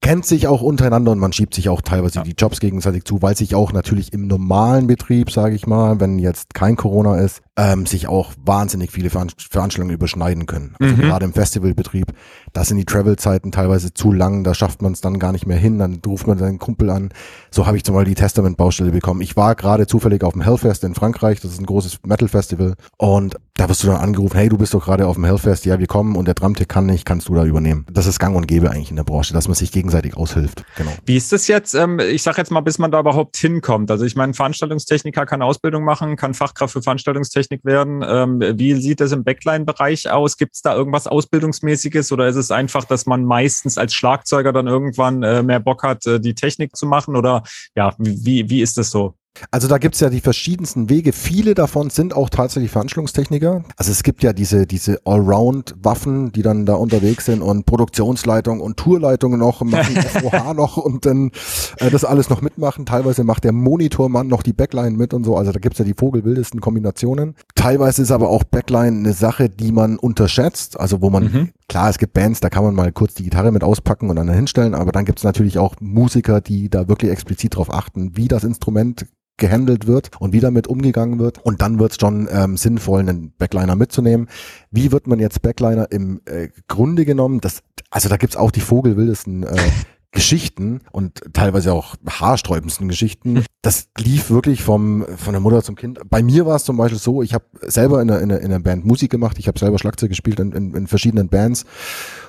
kennt 0.03 0.25
sich 0.25 0.47
auch 0.47 0.61
untereinander 0.61 1.13
und 1.13 1.19
man 1.19 1.31
schiebt 1.31 1.55
sich 1.55 1.69
auch 1.69 1.81
teilweise 1.81 2.19
ja. 2.19 2.23
die 2.23 2.35
Jobs 2.37 2.59
gegenseitig 2.59 3.05
zu, 3.05 3.21
weil 3.21 3.37
sich 3.37 3.55
auch 3.55 3.71
natürlich 3.71 4.11
im 4.11 4.27
normalen 4.27 4.85
Betrieb, 4.85 5.31
sage 5.31 5.55
ich 5.55 5.65
mal, 5.65 5.99
wenn 6.01 6.19
jetzt 6.19 6.53
kein 6.53 6.75
Corona 6.75 7.19
ist, 7.19 7.41
ähm, 7.55 7.85
sich 7.85 8.07
auch 8.07 8.33
wahnsinnig 8.43 8.91
viele 8.91 9.09
Veran 9.09 9.29
Veranstaltungen 9.37 9.93
überschneiden 9.93 10.47
können. 10.47 10.75
Also 10.79 10.95
mhm. 10.95 11.01
gerade 11.01 11.25
im 11.25 11.33
Festivalbetrieb, 11.33 12.07
da 12.51 12.63
sind 12.63 12.77
die 12.77 12.85
Travel-Zeiten 12.85 13.51
teilweise 13.51 13.93
zu 13.93 14.11
lang, 14.11 14.43
da 14.43 14.55
schafft 14.55 14.81
man 14.81 14.93
es 14.93 15.01
dann 15.01 15.19
gar 15.19 15.31
nicht 15.31 15.45
mehr 15.45 15.57
hin, 15.57 15.77
dann 15.77 16.01
ruft 16.05 16.25
man 16.25 16.37
seinen 16.39 16.57
Kumpel 16.57 16.89
an. 16.89 17.09
So 17.51 17.67
habe 17.67 17.77
ich 17.77 17.83
zum 17.83 17.93
Beispiel 17.93 18.15
die 18.15 18.21
Testament-Baustelle 18.21 18.91
bekommen. 18.91 19.21
Ich 19.21 19.35
war 19.35 19.53
gerade 19.55 19.85
zufällig 19.85 20.23
auf 20.23 20.33
dem 20.33 20.41
Hellfest 20.41 20.83
in 20.83 20.95
Frankreich, 20.95 21.41
das 21.41 21.51
ist 21.51 21.59
ein 21.59 21.67
großes 21.67 21.99
Metal-Festival 22.03 22.73
und 22.97 23.35
da 23.55 23.69
wirst 23.69 23.83
du 23.83 23.87
dann 23.87 23.97
angerufen, 23.97 24.35
hey, 24.35 24.49
du 24.49 24.57
bist 24.57 24.73
doch 24.73 24.83
gerade 24.83 25.05
auf 25.05 25.15
dem 25.15 25.25
Hellfest, 25.25 25.65
ja, 25.65 25.77
wir 25.77 25.85
kommen 25.85 26.15
und 26.15 26.25
der 26.25 26.33
Drumtech 26.33 26.67
kann 26.67 26.87
nicht, 26.87 27.05
kannst 27.05 27.29
du 27.29 27.35
da 27.35 27.45
übernehmen. 27.45 27.85
Das 27.91 28.07
ist 28.07 28.17
gang 28.17 28.35
und 28.35 28.47
gäbe 28.47 28.71
eigentlich 28.71 28.89
in 28.89 28.95
der 28.95 29.03
Branche, 29.03 29.31
dass 29.33 29.47
man 29.47 29.53
sich 29.53 29.71
gegenseitig 29.71 30.17
aushilft. 30.17 30.65
Genau. 30.75 30.91
Wie 31.05 31.17
ist 31.17 31.31
das 31.31 31.47
jetzt, 31.47 31.75
ähm, 31.75 31.99
ich 31.99 32.23
sage 32.23 32.39
jetzt 32.39 32.49
mal, 32.49 32.61
bis 32.61 32.79
man 32.79 32.89
da 32.89 32.99
überhaupt 32.99 33.37
hinkommt? 33.37 33.91
Also 33.91 34.05
ich 34.05 34.15
meine, 34.15 34.33
Veranstaltungstechniker 34.33 35.27
kann 35.27 35.43
Ausbildung 35.43 35.83
machen, 35.83 36.15
kann 36.15 36.33
Fachkraft 36.33 36.73
für 36.73 36.81
Veranstaltungstechnik 36.81 37.42
werden. 37.63 38.03
Ähm, 38.07 38.41
wie 38.57 38.73
sieht 38.75 38.99
das 38.99 39.11
im 39.11 39.23
Backline-Bereich 39.23 40.09
aus? 40.09 40.37
Gibt 40.37 40.55
es 40.55 40.61
da 40.61 40.75
irgendwas 40.75 41.07
Ausbildungsmäßiges 41.07 42.11
oder 42.11 42.27
ist 42.27 42.35
es 42.35 42.51
einfach, 42.51 42.85
dass 42.85 43.05
man 43.05 43.25
meistens 43.25 43.77
als 43.77 43.93
Schlagzeuger 43.93 44.53
dann 44.53 44.67
irgendwann 44.67 45.23
äh, 45.23 45.43
mehr 45.43 45.59
Bock 45.59 45.83
hat, 45.83 46.05
äh, 46.05 46.19
die 46.19 46.35
Technik 46.35 46.75
zu 46.75 46.85
machen? 46.85 47.15
Oder 47.15 47.43
ja, 47.75 47.93
wie, 47.97 48.49
wie 48.49 48.61
ist 48.61 48.77
das 48.77 48.91
so? 48.91 49.15
Also 49.51 49.67
da 49.67 49.77
gibt's 49.77 49.99
ja 49.99 50.09
die 50.09 50.21
verschiedensten 50.21 50.89
Wege. 50.89 51.11
Viele 51.11 51.53
davon 51.55 51.89
sind 51.89 52.15
auch 52.15 52.29
tatsächlich 52.29 52.71
Veranstaltungstechniker. 52.71 53.63
Also 53.77 53.91
es 53.91 54.03
gibt 54.03 54.23
ja 54.23 54.33
diese, 54.33 54.67
diese 54.67 54.99
Allround-Waffen, 55.05 56.31
die 56.31 56.41
dann 56.43 56.65
da 56.65 56.75
unterwegs 56.75 57.25
sind 57.25 57.41
und 57.41 57.65
Produktionsleitung 57.65 58.59
und 58.59 58.77
Tourleitung 58.77 59.37
noch, 59.37 59.61
machen 59.63 59.95
FOH 60.01 60.53
noch 60.53 60.77
und 60.77 61.05
dann 61.05 61.31
äh, 61.77 61.89
das 61.89 62.05
alles 62.05 62.29
noch 62.29 62.41
mitmachen. 62.41 62.85
Teilweise 62.85 63.23
macht 63.23 63.43
der 63.43 63.53
Monitormann 63.53 64.27
noch 64.27 64.43
die 64.43 64.53
Backline 64.53 64.97
mit 64.97 65.13
und 65.13 65.23
so. 65.23 65.35
Also 65.35 65.51
da 65.51 65.59
gibt's 65.59 65.79
ja 65.79 65.85
die 65.85 65.95
vogelwildesten 65.97 66.61
Kombinationen. 66.61 67.35
Teilweise 67.55 68.01
ist 68.01 68.11
aber 68.11 68.29
auch 68.29 68.43
Backline 68.43 68.97
eine 68.99 69.13
Sache, 69.13 69.49
die 69.49 69.71
man 69.71 69.97
unterschätzt. 69.97 70.79
Also 70.79 71.01
wo 71.01 71.09
man, 71.09 71.23
mhm. 71.23 71.49
klar, 71.67 71.89
es 71.89 71.97
gibt 71.97 72.13
Bands, 72.13 72.39
da 72.39 72.49
kann 72.49 72.63
man 72.63 72.75
mal 72.75 72.91
kurz 72.91 73.15
die 73.15 73.23
Gitarre 73.23 73.51
mit 73.51 73.63
auspacken 73.63 74.09
und 74.09 74.15
dann 74.15 74.29
hinstellen, 74.29 74.75
aber 74.75 74.91
dann 74.91 75.05
gibt's 75.05 75.23
natürlich 75.23 75.57
auch 75.57 75.75
Musiker, 75.79 76.41
die 76.41 76.69
da 76.69 76.87
wirklich 76.87 77.11
explizit 77.11 77.55
drauf 77.55 77.73
achten, 77.73 78.15
wie 78.15 78.27
das 78.27 78.43
Instrument 78.43 79.05
gehandelt 79.37 79.87
wird 79.87 80.11
und 80.19 80.33
wie 80.33 80.39
damit 80.39 80.67
umgegangen 80.67 81.19
wird. 81.19 81.43
Und 81.43 81.61
dann 81.61 81.79
wird 81.79 81.91
es 81.91 81.97
schon 81.99 82.27
ähm, 82.31 82.57
sinnvoll, 82.57 83.01
einen 83.01 83.33
Backliner 83.37 83.75
mitzunehmen. 83.75 84.29
Wie 84.71 84.91
wird 84.91 85.07
man 85.07 85.19
jetzt 85.19 85.41
Backliner 85.41 85.91
im 85.91 86.21
äh, 86.25 86.49
Grunde 86.67 87.05
genommen? 87.05 87.41
Das, 87.41 87.63
also 87.89 88.09
da 88.09 88.17
gibt's 88.17 88.35
auch 88.35 88.51
die 88.51 88.61
vogelwildesten 88.61 89.43
äh, 89.43 89.57
Geschichten 90.11 90.81
und 90.91 91.21
teilweise 91.33 91.73
auch 91.73 91.95
haarsträubendsten 92.07 92.87
Geschichten. 92.87 93.43
Das 93.63 93.87
lief 93.97 94.29
wirklich 94.29 94.61
vom 94.61 95.07
von 95.17 95.33
der 95.33 95.41
Mutter 95.41 95.63
zum 95.63 95.75
Kind. 95.75 95.99
Bei 96.07 96.21
mir 96.21 96.45
war 96.45 96.55
es 96.55 96.65
zum 96.65 96.77
Beispiel 96.77 96.99
so, 96.99 97.23
ich 97.23 97.33
habe 97.33 97.45
selber 97.61 97.99
in 97.99 98.11
einer, 98.11 98.21
in, 98.21 98.31
einer, 98.31 98.39
in 98.39 98.45
einer 98.45 98.59
Band 98.59 98.85
Musik 98.85 99.09
gemacht, 99.09 99.39
ich 99.39 99.47
habe 99.47 99.57
selber 99.57 99.79
Schlagzeug 99.79 100.09
gespielt 100.09 100.39
in, 100.39 100.51
in, 100.51 100.75
in 100.75 100.85
verschiedenen 100.85 101.29
Bands 101.29 101.65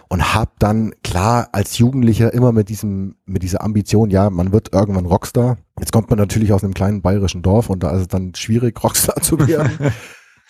und 0.09 0.35
habe 0.35 0.53
dann 0.59 0.93
klar 1.03 1.49
als 1.53 1.79
Jugendlicher 1.79 2.33
immer 2.33 2.53
mit 2.53 2.69
diesem 2.69 3.17
mit 3.25 3.43
dieser 3.43 3.63
Ambition, 3.63 4.11
ja, 4.11 4.31
man 4.31 4.53
wird 4.53 4.73
irgendwann 4.73 5.07
Rockstar. 5.07 5.59
Jetzt 5.79 5.93
kommt 5.93 6.11
man 6.11 6.19
natürlich 6.19 6.53
aus 6.53 6.63
einem 6.63 6.75
kleinen 6.75 7.03
bayerischen 7.03 7.43
Dorf 7.43 7.71
und 7.71 7.83
da 7.83 7.91
ist 7.93 8.01
es 8.03 8.09
dann 8.09 8.35
schwierig 8.35 8.81
Rockstar 8.85 9.17
zu 9.23 9.39
werden. 9.47 9.93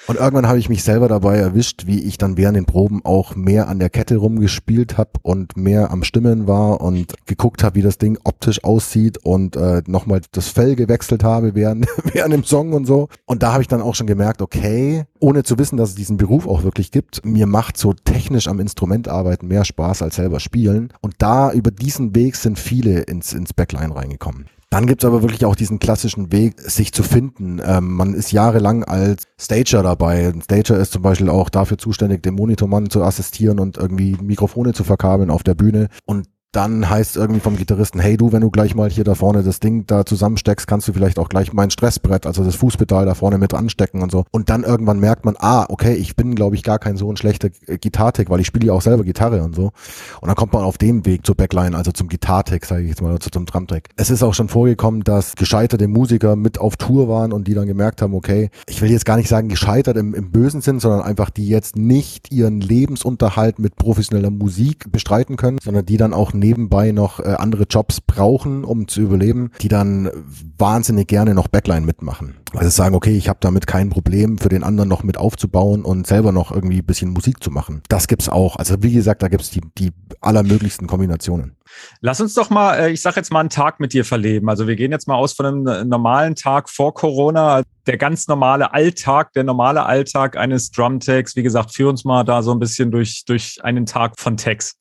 Und 0.07 0.17
irgendwann 0.17 0.47
habe 0.47 0.59
ich 0.59 0.69
mich 0.69 0.85
selber 0.85 1.09
dabei 1.09 1.37
erwischt, 1.37 1.87
wie 1.87 2.03
ich 2.03 2.19
dann 2.19 2.37
während 2.37 2.57
den 2.59 2.67
Proben 2.67 3.01
auch 3.05 3.35
mehr 3.37 3.69
an 3.69 3.79
der 3.79 3.89
Kette 3.89 4.17
rumgespielt 4.17 4.99
habe 4.99 5.13
und 5.23 5.57
mehr 5.57 5.91
am 5.91 6.05
Stimmen 6.05 6.47
war 6.47 6.83
und 6.83 7.15
geguckt 7.25 7.65
habe, 7.65 7.77
wie 7.77 7.83
das 7.83 7.97
Ding 7.97 8.19
optisch 8.25 8.63
aussieht 8.65 9.19
und 9.23 9.57
äh, 9.57 9.83
nochmal 9.87 10.21
das 10.33 10.49
Fell 10.49 10.77
gewechselt 10.77 11.25
habe 11.25 11.55
während, 11.55 11.87
während 12.13 12.35
dem 12.35 12.45
Song 12.45 12.75
und 12.75 12.85
so. 12.85 13.09
Und 13.25 13.43
da 13.43 13.53
habe 13.53 13.63
ich 13.63 13.69
dann 13.69 13.81
auch 13.81 13.95
schon 13.95 14.07
gemerkt, 14.07 14.43
okay, 14.43 15.05
ohne 15.21 15.43
zu 15.43 15.59
wissen, 15.59 15.79
dass 15.79 15.91
es 15.91 15.95
diesen 15.95 16.19
Beruf 16.19 16.47
auch 16.47 16.65
wirklich 16.65 16.91
gibt, 16.91 17.25
mir 17.25 17.47
macht 17.47 17.79
so 17.79 17.95
technisch 17.95 18.47
am 18.47 18.61
Instrument 18.61 19.09
arbeiten 19.09 19.47
mehr 19.47 19.65
Spaß 19.65 20.03
als 20.03 20.17
selber 20.17 20.39
spielen. 20.39 20.93
Und 21.01 21.15
da 21.19 21.51
über 21.51 21.71
diesen 21.71 22.15
Weg 22.15 22.37
sind 22.37 22.59
viele 22.59 23.01
ins, 23.01 23.33
ins 23.33 23.55
Backline 23.55 23.97
reingekommen. 23.97 24.51
Dann 24.75 24.87
gibt's 24.87 25.04
aber 25.04 25.23
wirklich 25.23 25.45
auch 25.45 25.54
diesen 25.54 25.78
klassischen 25.78 26.33
Weg, 26.33 26.61
sich 26.61 26.93
zu 26.93 27.04
finden. 27.04 27.61
Ähm, 27.64 27.93
man 27.93 28.12
ist 28.12 28.33
jahrelang 28.33 28.83
als 28.83 29.23
Stager 29.40 29.85
dabei. 29.85 30.26
Ein 30.26 30.43
Stager 30.43 30.76
ist 30.76 30.90
zum 30.90 31.00
Beispiel 31.00 31.28
auch 31.28 31.49
dafür 31.49 31.78
zuständig, 31.78 32.25
dem 32.25 32.35
Monitormann 32.35 32.90
zu 32.90 33.04
assistieren 33.04 33.61
und 33.61 33.76
irgendwie 33.76 34.16
Mikrofone 34.21 34.73
zu 34.73 34.83
verkabeln 34.83 35.31
auf 35.31 35.45
der 35.45 35.54
Bühne. 35.54 35.90
Und 36.07 36.26
dann 36.55 36.89
heißt 36.89 37.17
irgendwie 37.17 37.41
vom 37.41 37.57
Gitarristen, 37.57 38.01
hey 38.01 38.17
du, 38.17 38.33
wenn 38.33 38.41
du 38.41 38.51
gleich 38.51 38.75
mal 38.75 38.91
hier 38.91 39.05
da 39.05 39.15
vorne 39.15 39.43
das 39.43 39.61
Ding 39.61 39.87
da 39.87 40.07
zusammensteckst, 40.07 40.67
kannst 40.67 40.87
du 40.89 40.93
vielleicht 40.93 41.19
auch 41.19 41.29
gleich 41.29 41.53
mein 41.53 41.71
Stressbrett, 41.71 42.27
also 42.27 42.45
das 42.45 42.55
Fußpedal 42.57 43.07
da 43.07 43.14
vorne 43.14 43.38
mit 43.38 43.55
anstecken 43.55 44.03
und 44.03 44.12
so. 44.12 44.25
Und 44.31 44.51
dann 44.51 44.62
irgendwann 44.62 45.01
merkt 45.01 45.25
man, 45.25 45.37
ah, 45.38 45.67
okay, 45.69 45.95
ich 45.95 46.17
bin, 46.17 46.35
glaube 46.35 46.55
ich, 46.57 46.62
gar 46.62 46.79
kein 46.79 46.97
so 46.97 47.11
ein 47.11 47.17
schlechter 47.17 47.51
Gitartech, 47.51 48.31
weil 48.31 48.40
ich 48.40 48.47
spiele 48.47 48.67
ja 48.67 48.73
auch 48.73 48.83
selber 48.83 49.05
Gitarre 49.05 49.43
und 49.43 49.55
so. 49.55 49.73
Und 50.21 50.29
dann 50.29 50.37
kommt 50.37 50.53
man 50.53 50.62
auf 50.62 50.79
dem 50.79 51.05
Weg 51.07 51.27
zur 51.27 51.35
Backline, 51.35 51.77
also 51.77 51.93
zum 51.93 52.09
Gitartech, 52.09 52.64
sage 52.64 52.83
ich 52.83 52.90
jetzt 52.90 53.03
mal, 53.03 53.11
oder 53.11 53.21
zum 53.21 53.47
Drumtech. 53.47 53.85
Es 53.97 54.11
ist 54.11 54.23
auch 54.23 54.35
schon 54.35 54.49
vorgekommen, 54.49 55.03
dass 55.03 55.35
gescheiterte 55.35 55.88
Musiker 55.88 56.37
mit 56.37 56.59
auf 56.59 56.77
Tour 56.77 57.09
waren 57.09 57.33
und 57.33 57.49
die 57.49 57.55
dann 57.55 57.67
gemerkt 57.67 58.03
haben, 58.03 58.14
okay, 58.14 58.51
ich 58.67 58.81
will 58.81 58.90
jetzt 58.90 59.05
gar 59.05 59.17
nicht 59.17 59.29
sagen 59.29 59.49
gescheitert 59.49 59.97
im, 59.97 60.14
im 60.14 60.31
bösen 60.31 60.61
Sinn, 60.61 60.81
sondern 60.81 61.03
einfach 61.03 61.31
die 61.31 61.49
jetzt 61.49 61.77
nicht 61.77 62.33
ihren 62.33 62.61
Lebensunterhalt 62.61 63.59
mit 63.59 63.77
professioneller 63.77 64.31
Musik 64.31 64.90
bestreiten 64.93 65.37
können, 65.37 65.59
sondern 65.62 65.87
die 65.87 65.97
dann 65.97 66.14
auch 66.14 66.33
nebenbei 66.44 66.92
noch 66.92 67.20
äh, 67.20 67.37
andere 67.38 67.64
Jobs 67.64 68.00
brauchen, 68.00 68.64
um 68.64 68.87
zu 68.87 69.00
überleben, 69.00 69.50
die 69.62 69.68
dann 69.68 70.11
wahnsinnig 70.59 71.09
gerne 71.09 71.35
noch 71.35 71.48
Backline 71.48 71.87
mitmachen. 71.87 72.37
Also 72.54 72.68
sagen, 72.68 72.94
okay, 72.94 73.16
ich 73.16 73.28
habe 73.28 73.38
damit 73.40 73.66
kein 73.66 73.88
Problem, 73.88 74.38
für 74.38 74.50
den 74.50 74.62
anderen 74.62 74.88
noch 74.88 75.02
mit 75.02 75.16
aufzubauen 75.16 75.85
und 75.85 76.07
selber 76.07 76.33
noch 76.33 76.52
irgendwie 76.52 76.78
ein 76.78 76.87
bisschen 76.87 77.11
Musik 77.11 77.42
zu 77.42 77.50
machen. 77.50 77.83
Das 77.88 78.07
gibt's 78.09 78.28
auch. 78.28 78.57
Also 78.57 78.83
wie 78.83 78.92
gesagt, 78.92 79.22
da 79.22 79.28
gibt's 79.28 79.50
die, 79.50 79.62
die 79.78 79.90
allermöglichsten 80.20 80.87
Kombinationen. 80.87 81.57
Lass 82.00 82.20
uns 82.20 82.35
doch 82.35 82.50
mal, 82.50 82.74
äh, 82.74 82.90
ich 82.90 83.00
sag 83.00 83.16
jetzt 83.16 83.33
mal, 83.33 83.40
einen 83.40 83.48
Tag 83.48 83.80
mit 83.80 83.92
dir 83.92 84.04
verleben. 84.04 84.48
Also 84.48 84.68
wir 84.68 84.76
gehen 84.76 84.92
jetzt 84.92 85.09
mal 85.09 85.16
aus 85.16 85.33
von 85.33 85.46
einem 85.46 85.66
äh, 85.66 85.85
normalen 85.85 86.35
Tag 86.35 86.68
vor 86.68 86.94
Corona, 86.94 87.62
der 87.87 87.96
ganz 87.96 88.28
normale 88.28 88.72
Alltag, 88.72 89.33
der 89.33 89.44
normale 89.44 89.85
Alltag 89.85 90.37
eines 90.37 90.70
Drumtags. 90.70 91.37
Wie 91.37 91.42
gesagt, 91.42 91.74
führ 91.74 91.88
uns 91.88 92.04
mal 92.04 92.22
da 92.22 92.42
so 92.42 92.52
ein 92.52 92.59
bisschen 92.59 92.90
durch, 92.90 93.24
durch 93.24 93.59
einen 93.64 93.87
Tag 93.87 94.18
von 94.18 94.37
Tags. 94.37 94.76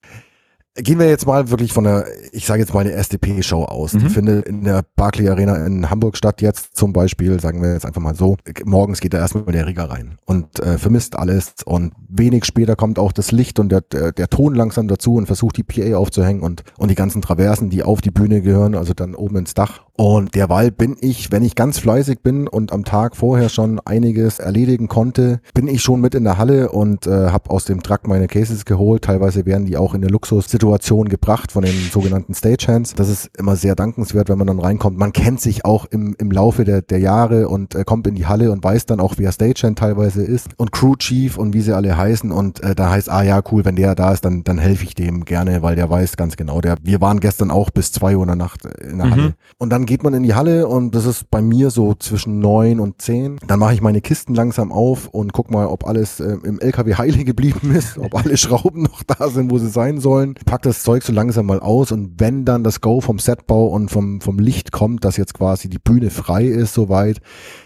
Gehen 0.75 0.97
wir 0.97 1.07
jetzt 1.07 1.27
mal 1.27 1.51
wirklich 1.51 1.71
von 1.71 1.83
der, 1.83 2.07
ich 2.31 2.47
sage 2.47 2.61
jetzt 2.61 2.73
mal 2.73 2.79
eine 2.79 2.93
SDP-Show 2.93 3.63
aus. 3.63 3.93
Mhm. 3.93 3.99
Die 3.99 4.09
findet 4.09 4.47
in 4.47 4.63
der 4.63 4.83
Barclay 4.95 5.29
Arena 5.29 5.63
in 5.67 5.91
Hamburg 5.91 6.17
statt. 6.17 6.41
Jetzt 6.41 6.75
zum 6.75 6.93
Beispiel, 6.93 7.39
sagen 7.39 7.61
wir 7.61 7.73
jetzt 7.73 7.85
einfach 7.85 8.01
mal 8.01 8.15
so, 8.15 8.37
morgens 8.65 8.99
geht 8.99 9.13
da 9.13 9.19
erstmal 9.19 9.45
der 9.45 9.67
Rigger 9.67 9.89
rein 9.91 10.17
und 10.25 10.59
äh, 10.61 10.79
vermisst 10.79 11.15
alles 11.15 11.53
und 11.63 11.93
wenig 12.09 12.45
später 12.45 12.75
kommt 12.75 12.97
auch 12.97 13.11
das 13.11 13.31
Licht 13.31 13.59
und 13.59 13.69
der, 13.69 13.81
der, 13.81 14.13
der 14.13 14.29
Ton 14.29 14.55
langsam 14.55 14.87
dazu 14.87 15.15
und 15.15 15.27
versucht 15.27 15.57
die 15.57 15.63
PA 15.63 15.95
aufzuhängen 15.95 16.41
und, 16.41 16.63
und 16.79 16.89
die 16.89 16.95
ganzen 16.95 17.21
Traversen, 17.21 17.69
die 17.69 17.83
auf 17.83 18.01
die 18.01 18.11
Bühne 18.11 18.41
gehören, 18.41 18.73
also 18.73 18.93
dann 18.93 19.13
oben 19.13 19.37
ins 19.37 19.53
Dach. 19.53 19.83
Und 19.95 20.33
derweil 20.33 20.71
bin 20.71 20.97
ich, 21.01 21.31
wenn 21.31 21.43
ich 21.43 21.53
ganz 21.53 21.77
fleißig 21.77 22.21
bin 22.21 22.47
und 22.47 22.71
am 22.71 22.83
Tag 22.83 23.15
vorher 23.15 23.47
schon 23.47 23.79
einiges 23.79 24.39
erledigen 24.39 24.87
konnte, 24.87 25.39
bin 25.53 25.67
ich 25.67 25.83
schon 25.83 26.01
mit 26.01 26.15
in 26.15 26.23
der 26.23 26.39
Halle 26.39 26.69
und 26.69 27.05
äh, 27.05 27.29
habe 27.29 27.51
aus 27.51 27.65
dem 27.65 27.83
Truck 27.83 28.07
meine 28.07 28.27
Cases 28.27 28.65
geholt. 28.65 29.03
Teilweise 29.03 29.45
werden 29.45 29.67
die 29.67 29.77
auch 29.77 29.93
in 29.93 30.01
der 30.01 30.09
Luxussituation 30.09 31.09
gebracht 31.09 31.51
von 31.51 31.63
den 31.63 31.75
sogenannten 31.91 32.33
Stagehands. 32.33 32.95
Das 32.95 33.07
ist 33.07 33.29
immer 33.37 33.55
sehr 33.55 33.75
dankenswert, 33.75 34.29
wenn 34.29 34.39
man 34.39 34.47
dann 34.47 34.59
reinkommt. 34.59 34.97
Man 34.97 35.13
kennt 35.13 35.39
sich 35.41 35.63
auch 35.63 35.85
im, 35.85 36.15
im 36.17 36.31
Laufe 36.31 36.63
der, 36.63 36.81
der 36.81 36.99
Jahre 36.99 37.47
und 37.47 37.75
äh, 37.75 37.83
kommt 37.83 38.07
in 38.07 38.15
die 38.15 38.25
Halle 38.25 38.51
und 38.51 38.63
weiß 38.63 38.87
dann 38.87 38.99
auch, 38.99 39.15
wer 39.17 39.31
Stagehand 39.31 39.77
teilweise 39.77 40.23
ist 40.23 40.49
und 40.57 40.71
Crew 40.71 40.95
Chief 40.95 41.37
und 41.37 41.53
wie 41.53 41.61
sie 41.61 41.75
alle 41.75 41.95
heißen. 41.95 42.31
Und 42.31 42.63
äh, 42.63 42.73
da 42.73 42.89
heißt, 42.89 43.11
ah 43.11 43.21
ja, 43.21 43.43
cool, 43.51 43.63
wenn 43.63 43.75
der 43.75 43.93
da 43.93 44.11
ist, 44.11 44.25
dann, 44.25 44.43
dann 44.43 44.57
helfe 44.57 44.85
ich 44.85 44.95
dem 44.95 45.23
gerne, 45.23 45.61
weil 45.61 45.75
der 45.75 45.87
weiß 45.87 46.17
ganz 46.17 46.35
genau. 46.35 46.61
Der, 46.61 46.77
wir 46.81 46.99
waren 46.99 47.19
gestern 47.19 47.51
auch 47.51 47.69
bis 47.69 47.91
zwei 47.91 48.17
Uhr 48.17 48.23
in 48.23 48.27
der 48.29 48.35
Nacht 48.37 48.65
in 48.65 48.97
der 48.97 49.05
mhm. 49.05 49.11
Halle. 49.11 49.33
Und 49.59 49.69
dann 49.69 49.82
geht 49.85 50.03
man 50.03 50.13
in 50.13 50.23
die 50.23 50.33
Halle 50.33 50.67
und 50.67 50.95
das 50.95 51.05
ist 51.05 51.29
bei 51.29 51.41
mir 51.41 51.69
so 51.69 51.93
zwischen 51.93 52.39
neun 52.39 52.79
und 52.79 53.01
zehn. 53.01 53.37
Dann 53.47 53.59
mache 53.59 53.73
ich 53.73 53.81
meine 53.81 54.01
Kisten 54.01 54.35
langsam 54.35 54.71
auf 54.71 55.07
und 55.07 55.33
guck 55.33 55.51
mal, 55.51 55.67
ob 55.67 55.85
alles 55.85 56.19
äh, 56.19 56.37
im 56.43 56.59
LKW 56.59 56.95
heile 56.95 57.23
geblieben 57.23 57.73
ist, 57.75 57.97
ob 57.99 58.15
alle 58.15 58.37
Schrauben 58.37 58.83
noch 58.83 59.03
da 59.03 59.29
sind, 59.29 59.51
wo 59.51 59.57
sie 59.57 59.69
sein 59.69 59.99
sollen. 59.99 60.35
Pack 60.45 60.63
das 60.63 60.83
Zeug 60.83 61.03
so 61.03 61.13
langsam 61.13 61.45
mal 61.45 61.59
aus 61.59 61.91
und 61.91 62.19
wenn 62.19 62.45
dann 62.45 62.63
das 62.63 62.81
Go 62.81 63.01
vom 63.01 63.19
Setbau 63.19 63.67
und 63.67 63.89
vom, 63.89 64.21
vom 64.21 64.39
Licht 64.39 64.71
kommt, 64.71 65.05
dass 65.05 65.17
jetzt 65.17 65.33
quasi 65.33 65.69
die 65.69 65.79
Bühne 65.79 66.09
frei 66.09 66.45
ist 66.45 66.73
soweit, 66.73 67.21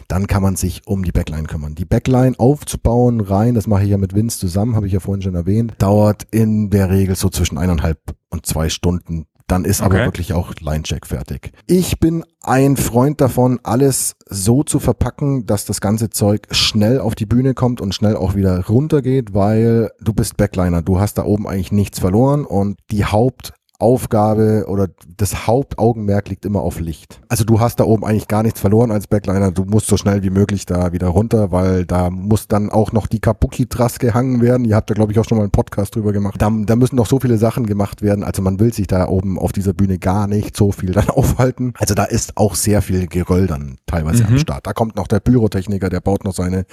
dann 0.08 0.28
kann 0.28 0.42
man 0.42 0.56
sich 0.56 0.82
um 0.86 1.04
die 1.04 1.12
Backline 1.12 1.48
kümmern. 1.48 1.76
Die 1.76 1.86
Backline 1.86 2.36
aufzubauen 2.38 3.22
rein, 3.22 3.56
das 3.56 3.68
mache 3.68 3.84
ich 3.84 3.90
ja 3.90 3.98
mit 3.98 4.16
Vince 4.16 4.40
zusammen, 4.40 4.76
habe 4.76 4.88
ich 4.88 4.94
ja 4.94 5.00
vorhin 5.00 5.22
schon 5.22 5.36
erwähnt, 5.36 5.76
dauert 5.80 6.26
in 6.32 6.70
der 6.70 6.90
Regel 6.90 7.16
so 7.16 7.30
zwischen 7.30 7.58
eineinhalb 7.58 8.00
und 8.30 8.46
zwei 8.46 8.70
Stunden 8.70 9.26
dann 9.48 9.64
ist 9.64 9.82
okay. 9.82 9.96
aber 9.96 10.06
wirklich 10.06 10.34
auch 10.34 10.54
Line-Check 10.60 11.08
fertig. 11.08 11.52
Ich 11.68 12.00
bin 12.00 12.24
ein 12.42 12.76
Freund 12.78 13.22
davon, 13.22 13.60
alles 13.64 14.16
so 14.28 14.64
zu 14.64 14.80
verpacken, 14.80 15.46
dass 15.46 15.66
das 15.66 15.82
ganze 15.82 16.10
Zeug 16.10 16.48
schnell 16.52 17.00
auf 17.00 17.16
die 17.16 17.26
Bühne 17.26 17.54
kommt 17.54 17.80
und 17.80 17.96
schnell 17.96 18.18
auch 18.18 18.36
wieder 18.36 18.66
runtergeht, 18.68 19.34
weil 19.34 19.92
du 20.02 20.14
bist 20.14 20.38
Backliner. 20.38 20.82
Du 20.82 21.00
hast 21.00 21.18
da 21.18 21.24
oben 21.24 21.48
eigentlich 21.48 21.72
nichts 21.72 22.00
verloren 22.00 22.46
und 22.46 22.78
die 22.92 23.06
Haupt 23.06 23.54
Hauptaufgabe 23.80 24.66
oder 24.68 24.88
das 25.18 25.48
Hauptaugenmerk 25.48 26.30
liegt 26.30 26.46
immer 26.46 26.62
auf 26.62 26.80
Licht. 26.80 27.22
Also 27.30 27.44
du 27.44 27.60
hast 27.60 27.80
da 27.80 27.84
oben 27.84 28.04
eigentlich 28.04 28.28
gar 28.28 28.42
nichts 28.42 28.60
verloren 28.60 28.92
als 28.92 29.08
Backliner. 29.08 29.52
Du 29.52 29.66
musst 29.66 29.88
so 29.88 29.98
schnell 29.98 30.24
wie 30.24 30.30
möglich 30.32 30.66
da 30.66 30.94
wieder 30.94 31.08
runter, 31.08 31.52
weil 31.52 31.86
da 31.86 32.10
muss 32.10 32.48
dann 32.48 32.72
auch 32.72 32.92
noch 32.92 33.08
die 33.08 33.20
Kabuki-Trass 33.20 34.00
gehangen 34.00 34.42
werden. 34.42 34.66
Ihr 34.66 34.76
habt 34.76 34.90
da, 34.90 34.96
glaube 34.96 35.12
ich, 35.12 35.20
auch 35.20 35.26
schon 35.26 35.38
mal 35.38 35.44
einen 35.44 35.52
Podcast 35.52 35.96
drüber 35.96 36.12
gemacht. 36.12 36.42
Da, 36.42 36.50
da 36.50 36.76
müssen 36.76 36.96
noch 36.96 37.06
so 37.06 37.20
viele 37.20 37.38
Sachen 37.38 37.68
gemacht 37.68 38.02
werden. 38.02 38.24
Also 38.24 38.42
man 38.42 38.60
will 38.60 38.74
sich 38.74 38.88
da 38.88 39.08
oben 39.08 39.38
auf 39.38 39.52
dieser 39.52 39.74
Bühne 39.74 40.00
gar 40.00 40.28
nicht 40.28 40.58
so 40.58 40.72
viel 40.72 40.92
dann 40.94 41.10
aufhalten. 41.10 41.74
Also 41.78 41.94
da 41.94 42.06
ist 42.06 42.36
auch 42.36 42.56
sehr 42.56 42.82
viel 42.82 43.08
Geröll 43.08 43.48
dann 43.48 43.78
teilweise 43.86 44.24
mhm. 44.24 44.30
am 44.30 44.40
Start. 44.40 44.66
Da 44.66 44.74
kommt 44.74 44.96
noch 44.96 45.08
der 45.08 45.20
Pyrotechniker, 45.20 45.90
der 45.90 46.02
baut 46.02 46.24
noch 46.24 46.34
seine 46.34 46.66